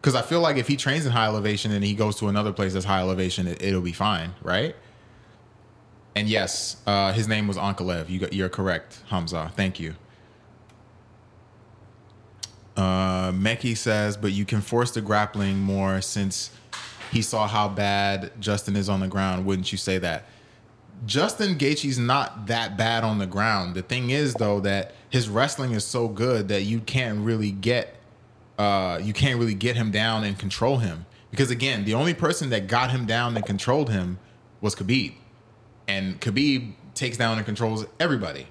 [0.00, 2.52] Because I feel like if he trains in high elevation and he goes to another
[2.52, 4.74] place that's high elevation it, will be fine right?
[6.16, 8.08] And yes uh, his name was Ankalaev.
[8.08, 9.52] You got, you're correct Hamza.
[9.54, 9.94] Thank you.
[12.76, 16.50] Uh, Meki says but you can force the grappling more since
[17.12, 19.44] he saw how bad Justin is on the ground.
[19.44, 20.24] Wouldn't you say that
[21.06, 23.74] Justin Gaethje's not that bad on the ground.
[23.74, 27.96] The thing is though that his wrestling is so good that you can't really get
[28.58, 31.06] uh you can't really get him down and control him.
[31.30, 34.18] Because again, the only person that got him down and controlled him
[34.60, 35.14] was Khabib.
[35.88, 38.46] And Khabib takes down and controls everybody.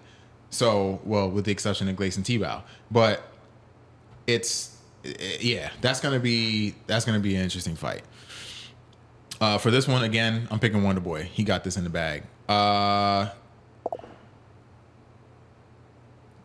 [0.49, 2.61] So, well, with the exception of Gleison Tibau.
[2.91, 3.24] But
[4.28, 4.78] it's
[5.40, 8.03] yeah, that's gonna be that's gonna be an interesting fight.
[9.41, 11.23] Uh, for this one, again, I'm picking Wonder Boy.
[11.23, 12.23] He got this in the bag.
[12.47, 13.30] Uh,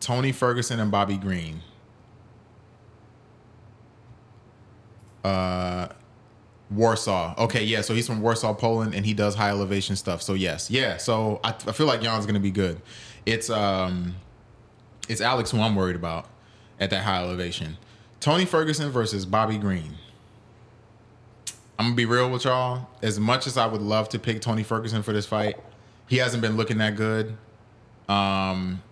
[0.00, 1.60] Tony Ferguson and Bobby Green.
[5.22, 5.88] Uh,
[6.70, 7.34] Warsaw.
[7.38, 7.80] Okay, yeah.
[7.80, 10.22] So he's from Warsaw, Poland, and he does high elevation stuff.
[10.22, 10.96] So yes, yeah.
[10.96, 12.80] So I, I feel like Jan's gonna be good.
[13.26, 14.14] It's um,
[15.08, 16.26] it's Alex who I'm worried about
[16.80, 17.76] at that high elevation.
[18.20, 19.94] Tony Ferguson versus Bobby Green.
[21.78, 22.88] I'm gonna be real with y'all.
[23.02, 25.56] As much as I would love to pick Tony Ferguson for this fight,
[26.08, 27.36] he hasn't been looking that good.
[28.08, 28.82] Um,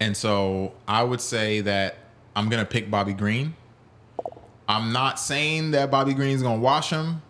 [0.00, 1.96] and so I would say that
[2.34, 3.54] I'm gonna pick Bobby Green.
[4.68, 7.22] I'm not saying that Bobby Green's gonna wash him,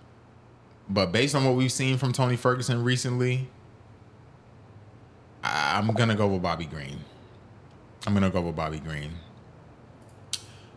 [0.89, 3.49] but based on what we've seen from Tony Ferguson recently,
[5.45, 6.99] I'm gonna go with Bobby Green.
[8.07, 9.13] I'm gonna go with Bobby Green.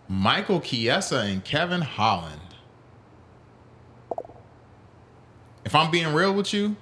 [0.08, 2.42] Michael Chiesa and Kevin Holland.
[5.70, 6.76] If I'm being real with you,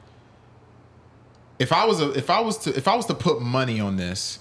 [1.59, 3.97] if I was a, if I was to if I was to put money on
[3.97, 4.39] this,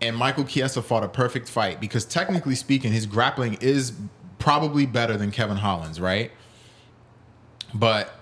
[0.00, 3.92] and Michael Chiesa fought a perfect fight because technically speaking, his grappling is
[4.40, 6.32] probably better than Kevin Holland's, right?
[7.72, 8.12] But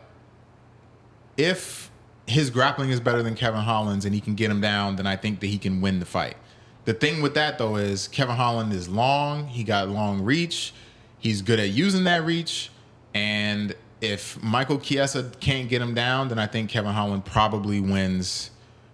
[1.39, 1.91] if
[2.27, 5.17] his grappling is better than Kevin Holland's and he can get him down, then I
[5.17, 6.37] think that he can win the fight.
[6.85, 10.75] The thing with that though is Kevin Holland is long, he got long reach,
[11.19, 12.71] he's good at using that reach,
[13.15, 13.75] and
[14.05, 18.51] if Michael Chiesa can't get him down, then I think Kevin Holland probably wins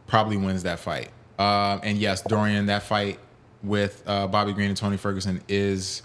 [0.07, 1.11] probably wins that fight.
[1.39, 3.19] Uh, and yes, Dorian, that fight
[3.62, 6.03] with uh, Bobby Green and Tony Ferguson is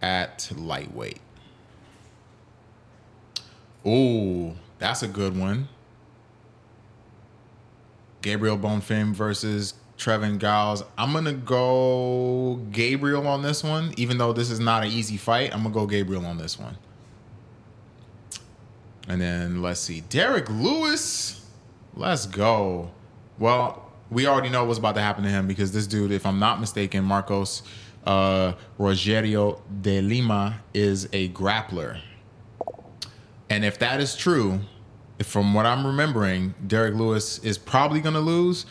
[0.00, 1.20] at lightweight.
[3.86, 5.68] Ooh, that's a good one.
[8.22, 10.84] Gabriel Bonfim versus Trevin Giles.
[10.96, 15.52] I'm gonna go Gabriel on this one, even though this is not an easy fight.
[15.52, 16.76] I'm gonna go Gabriel on this one.
[19.08, 21.44] And then let's see, Derek Lewis.
[21.94, 22.92] Let's go.
[23.38, 26.38] Well, we already know what's about to happen to him because this dude, if I'm
[26.38, 27.62] not mistaken, Marcos
[28.06, 32.00] uh, Rogerio de Lima is a grappler.
[33.50, 34.60] And if that is true,
[35.22, 38.66] from what I'm remembering, Derek Lewis is probably going to lose.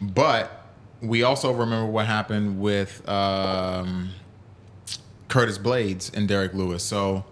[0.00, 0.66] But
[1.00, 4.10] we also remember what happened with um,
[5.28, 6.82] Curtis Blaydes and Derek Lewis.
[6.82, 7.24] So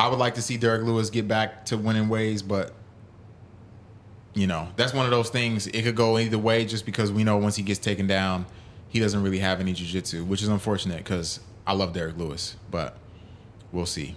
[0.00, 2.72] I would like to see Derek Lewis get back to winning ways, but
[4.32, 5.66] you know, that's one of those things.
[5.66, 8.46] It could go either way just because we know once he gets taken down,
[8.88, 12.96] he doesn't really have any jiu-jitsu, which is unfortunate because I love Derek Lewis, but
[13.72, 14.16] we'll see.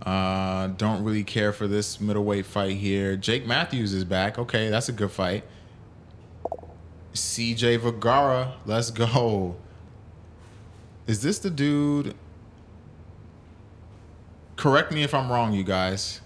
[0.00, 3.16] Uh, don't really care for this middleweight fight here.
[3.16, 4.38] Jake Matthews is back.
[4.38, 5.42] Okay, that's a good fight.
[7.12, 9.56] CJ Vergara, let's go.
[11.08, 12.14] Is this the dude?
[14.56, 16.20] Correct me if I'm wrong, you guys.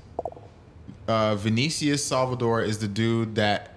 [1.09, 3.73] Uh, Vinicius Salvador is the dude that.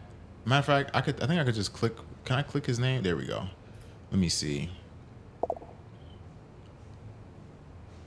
[0.46, 1.22] Matter of fact, I could.
[1.22, 1.94] I think I could just click.
[2.26, 3.04] Can I click his name?
[3.04, 3.44] There we go.
[4.12, 4.70] Let me see.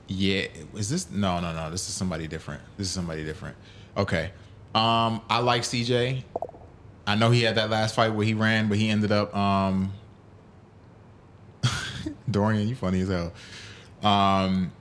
[0.07, 1.09] Yeah, is this?
[1.09, 1.71] No, no, no.
[1.71, 2.61] This is somebody different.
[2.77, 3.55] This is somebody different.
[3.95, 4.31] Okay.
[4.75, 6.23] Um, I like CJ.
[7.05, 9.35] I know he had that last fight where he ran, but he ended up.
[9.35, 9.93] Um,
[12.31, 13.33] Dorian, you funny as hell.
[14.03, 14.71] Um,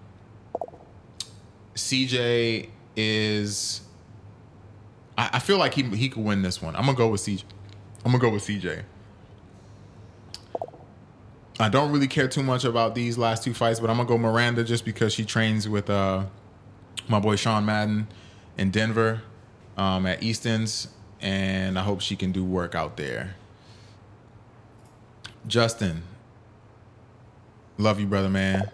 [1.74, 3.80] CJ is.
[5.16, 6.76] I, I feel like he he could win this one.
[6.76, 7.44] I'm gonna go with CJ.
[8.04, 8.82] I'm gonna go with CJ.
[11.60, 14.18] I don't really care too much about these last two fights, but I'm gonna go
[14.18, 16.24] Miranda just because she trains with uh,
[17.08, 18.08] my boy Sean Madden
[18.58, 19.22] in Denver
[19.76, 20.88] um, at Easton's,
[21.20, 23.36] and I hope she can do work out there.
[25.46, 26.02] Justin,
[27.78, 28.70] love you, brother, man.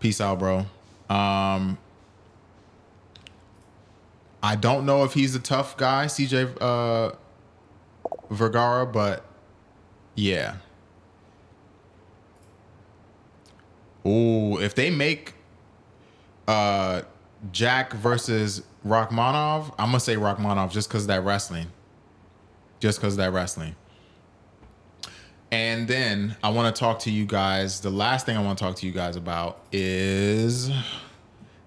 [0.00, 0.66] Peace out, bro.
[1.08, 1.78] Um,
[4.44, 7.12] I don't know if he's a tough guy, CJ uh,
[8.28, 9.24] Vergara, but
[10.16, 10.56] yeah.
[14.06, 15.32] Ooh, if they make
[16.46, 17.00] uh,
[17.52, 21.68] Jack versus Rakhmonov, I'm gonna say Rakhmonov just because that wrestling.
[22.80, 23.74] Just because that wrestling.
[25.52, 27.80] And then I want to talk to you guys.
[27.80, 30.70] The last thing I want to talk to you guys about is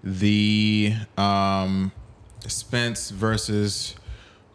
[0.04, 1.90] the um,
[2.46, 3.94] Spence versus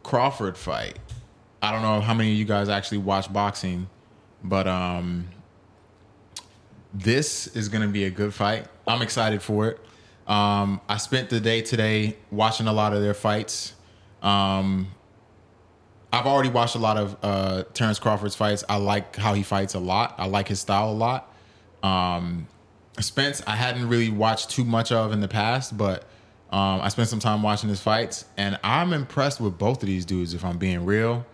[0.04, 1.00] Crawford fight.
[1.62, 3.88] I don't know how many of you guys actually watch boxing,
[4.44, 5.28] but um,
[6.94, 8.68] this is going to be a good fight.
[8.88, 9.80] I'm excited for it.
[10.28, 13.74] Um, I spent the day today watching a lot of their fights.
[14.22, 14.88] Um,
[16.12, 18.64] I've already watched a lot of uh, Terence Crawford's fights.
[18.70, 20.16] I like how he fights a lot.
[20.18, 21.34] I like his style a lot.
[21.82, 22.48] Um,
[23.00, 26.06] Spence, I hadn't really watched too much of in the past, but
[26.54, 30.06] um, I spent some time watching his fights, and I'm impressed with both of these
[30.06, 30.36] dudes.
[30.36, 31.26] If I'm being real,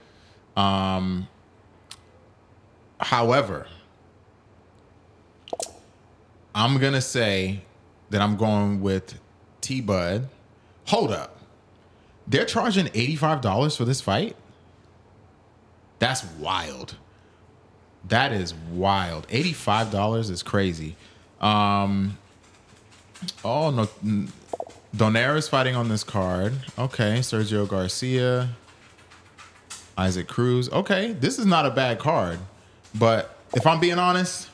[0.56, 1.28] um,
[3.02, 3.68] however,
[6.56, 7.64] I'm gonna say
[8.12, 9.20] that I'm going with
[9.60, 10.30] T Bud.
[10.86, 11.38] Hold up,
[12.26, 14.38] they're charging eighty five dollars for this fight.
[16.00, 16.96] That's wild.
[18.08, 19.28] That is wild.
[19.30, 20.96] Eighty five dollars is crazy.
[21.42, 22.18] Um,
[23.44, 23.90] oh no,
[24.96, 26.54] Donaire is fighting on this card.
[26.78, 28.50] Okay, Sergio Garcia,
[29.98, 30.70] Isaac Cruz.
[30.70, 32.40] Okay, this is not a bad card,
[32.96, 34.50] but if I'm being honest,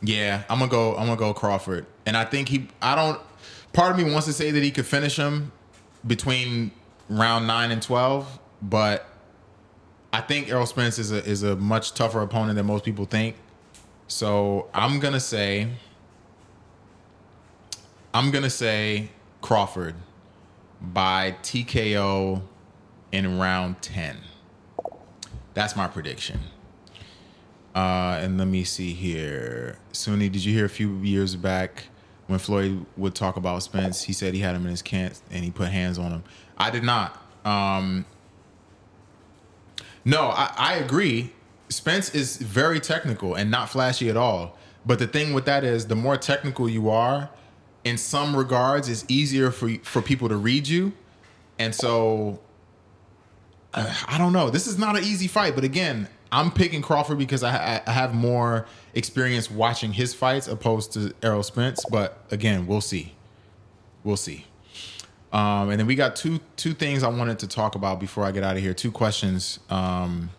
[0.00, 0.96] yeah, I'm gonna go.
[0.96, 2.68] I'm gonna go Crawford, and I think he.
[2.80, 3.20] I don't.
[3.72, 5.50] Part of me wants to say that he could finish him
[6.06, 6.70] between
[7.08, 9.08] round nine and twelve, but
[10.12, 13.34] I think Errol Spence is a is a much tougher opponent than most people think.
[14.06, 15.68] So I'm gonna say.
[18.14, 19.08] I'm gonna say
[19.40, 19.96] Crawford
[20.80, 22.42] by TKO
[23.10, 24.18] in round ten.
[25.54, 26.38] That's my prediction.
[27.74, 29.80] Uh, and let me see here.
[29.90, 31.86] Sunni, did you hear a few years back
[32.28, 35.44] when Floyd would talk about Spence, he said he had him in his camp and
[35.44, 36.24] he put hands on him.
[36.56, 37.20] I did not.
[37.44, 38.06] Um,
[40.04, 41.32] no, I, I agree.
[41.68, 44.56] Spence is very technical and not flashy at all.
[44.86, 47.28] But the thing with that is, the more technical you are,
[47.84, 50.92] in some regards, it's easier for for people to read you,
[51.58, 52.40] and so
[53.74, 54.50] I don't know.
[54.50, 57.92] This is not an easy fight, but again, I'm picking Crawford because I, I, I
[57.92, 61.84] have more experience watching his fights opposed to Errol Spence.
[61.90, 63.14] But again, we'll see.
[64.04, 64.46] We'll see.
[65.32, 68.30] Um, and then we got two two things I wanted to talk about before I
[68.30, 68.74] get out of here.
[68.74, 70.30] Two questions um,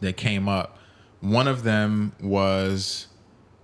[0.00, 0.78] that came up.
[1.20, 3.06] One of them was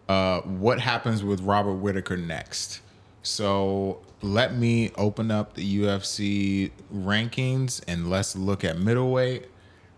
[0.08, 2.80] uh, what happens with Robert Whitaker next.
[3.28, 9.44] So let me open up the UFC rankings and let's look at middleweight.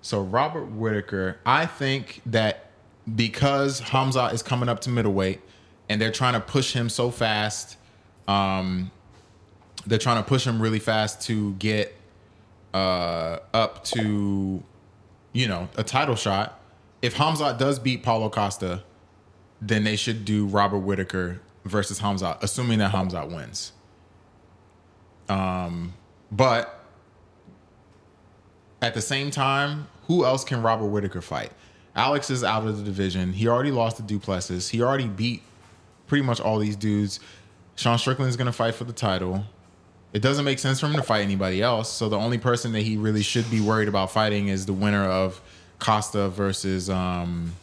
[0.02, 2.70] So Robert Whitaker, I think that
[3.15, 5.40] because Hamza is coming up to middleweight
[5.89, 7.77] and they're trying to push him so fast,
[8.27, 8.90] um,
[9.86, 11.94] they're trying to push him really fast to get
[12.74, 14.61] uh, up to,
[15.32, 16.61] you know, a title shot.
[17.01, 18.82] If Hamza does beat Paulo Costa,
[19.62, 23.72] then they should do Robert Whitaker versus Hamza, assuming that Hamza wins.
[25.28, 25.94] Um,
[26.32, 26.84] but
[28.82, 31.52] at the same time, who else can Robert Whitaker fight?
[31.94, 33.32] Alex is out of the division.
[33.32, 34.68] He already lost to du Plessis.
[34.68, 35.42] He already beat
[36.06, 37.20] pretty much all these dudes.
[37.76, 39.44] Sean Strickland is going to fight for the title.
[40.12, 41.92] It doesn't make sense for him to fight anybody else.
[41.92, 45.04] So the only person that he really should be worried about fighting is the winner
[45.04, 45.40] of
[45.78, 47.54] Costa versus um,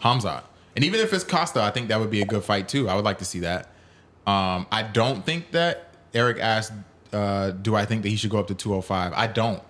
[0.00, 0.42] Hamza.
[0.78, 2.88] And even if it's Costa, I think that would be a good fight too.
[2.88, 3.66] I would like to see that.
[4.28, 6.72] Um, I don't think that Eric asked,
[7.12, 9.60] uh, "Do I think that he should go up to 205?" I don't.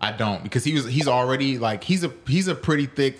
[0.00, 3.18] I don't because he was he's already like he's a he's a pretty thick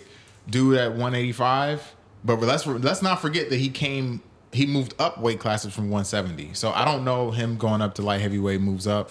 [0.49, 1.95] dude at 185.
[2.25, 6.55] But let's let's not forget that he came he moved up weight classes from 170.
[6.55, 9.11] So I don't know him going up to light heavyweight moves up.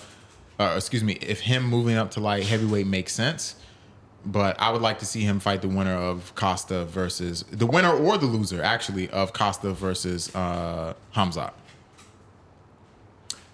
[0.59, 3.53] Uh, excuse me, if him moving up to light heavyweight makes sense.
[4.25, 7.91] But I would like to see him fight the winner of Costa versus the winner
[7.91, 11.53] or the loser actually of Costa versus uh, Hamzat.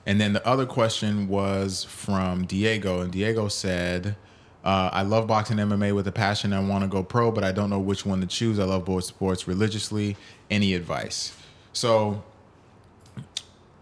[0.05, 4.15] And then the other question was from Diego, and Diego said,
[4.63, 6.53] uh, "I love boxing MMA with a passion.
[6.53, 8.57] I want to go pro, but I don't know which one to choose.
[8.57, 10.17] I love both sports religiously.
[10.49, 11.35] Any advice?"
[11.73, 12.23] So,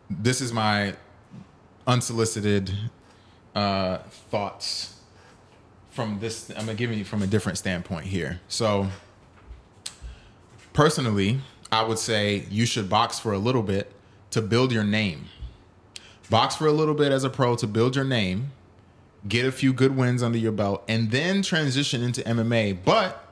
[0.09, 0.95] this is my
[1.87, 2.71] unsolicited
[3.55, 3.99] uh,
[4.29, 4.98] thoughts
[5.99, 6.49] from this.
[6.51, 8.39] I'm gonna give you from a different standpoint here.
[8.47, 8.87] So,
[10.73, 13.91] personally, I would say you should box for a little bit
[14.31, 15.25] to build your name
[16.29, 18.51] box for a little bit as a pro to build your name,
[19.27, 22.77] get a few good wins under your belt, and then transition into MMA.
[22.85, 23.25] But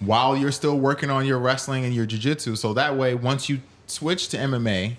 [0.00, 3.60] while you're still working on your wrestling and your jiu-jitsu, so that way once you
[3.86, 4.96] switch to MMA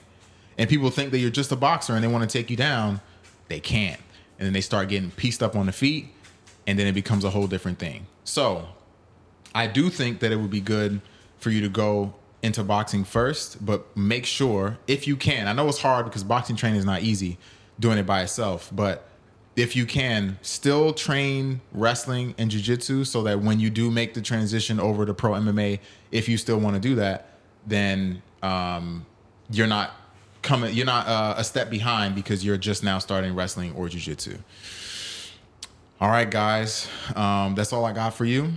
[0.57, 3.01] and people think that you're just a boxer and they want to take you down,
[3.47, 3.99] they can't.
[4.39, 6.07] And then they start getting pieced up on the feet,
[6.67, 8.07] and then it becomes a whole different thing.
[8.23, 8.67] So
[9.53, 11.01] I do think that it would be good
[11.38, 12.13] for you to go
[12.43, 15.47] into boxing first, but make sure if you can.
[15.47, 17.38] I know it's hard because boxing training is not easy
[17.79, 19.07] doing it by itself, but
[19.55, 24.21] if you can, still train wrestling and jiu-jitsu so that when you do make the
[24.21, 25.79] transition over to pro MMA,
[26.11, 29.05] if you still want to do that, then um,
[29.49, 29.91] you're not
[30.41, 34.38] coming you're not uh, a step behind because you're just now starting wrestling or jiu-jitsu.
[36.02, 36.90] All right, guys.
[37.15, 38.52] Um, that's all I got for you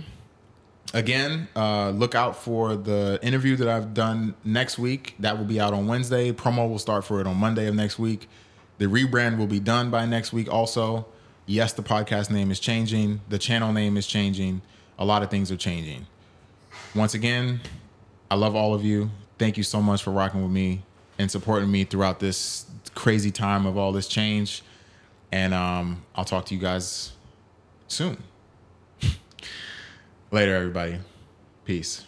[0.95, 5.13] again, uh, look out for the interview that I've done next week.
[5.19, 6.31] That will be out on Wednesday.
[6.31, 8.27] Promo will start for it on Monday of next week.
[8.77, 11.05] The rebrand will be done by next week also.
[11.45, 14.61] Yes, the podcast name is changing, the channel name is changing.
[14.97, 16.07] A lot of things are changing.
[16.95, 17.59] Once again,
[18.31, 19.11] I love all of you.
[19.37, 20.83] Thank you so much for rocking with me
[21.19, 22.65] and supporting me throughout this
[22.95, 24.63] crazy time of all this change.
[25.31, 27.11] And um, I'll talk to you guys
[27.95, 28.17] soon.
[30.31, 30.99] Later, everybody.
[31.63, 32.03] Peace.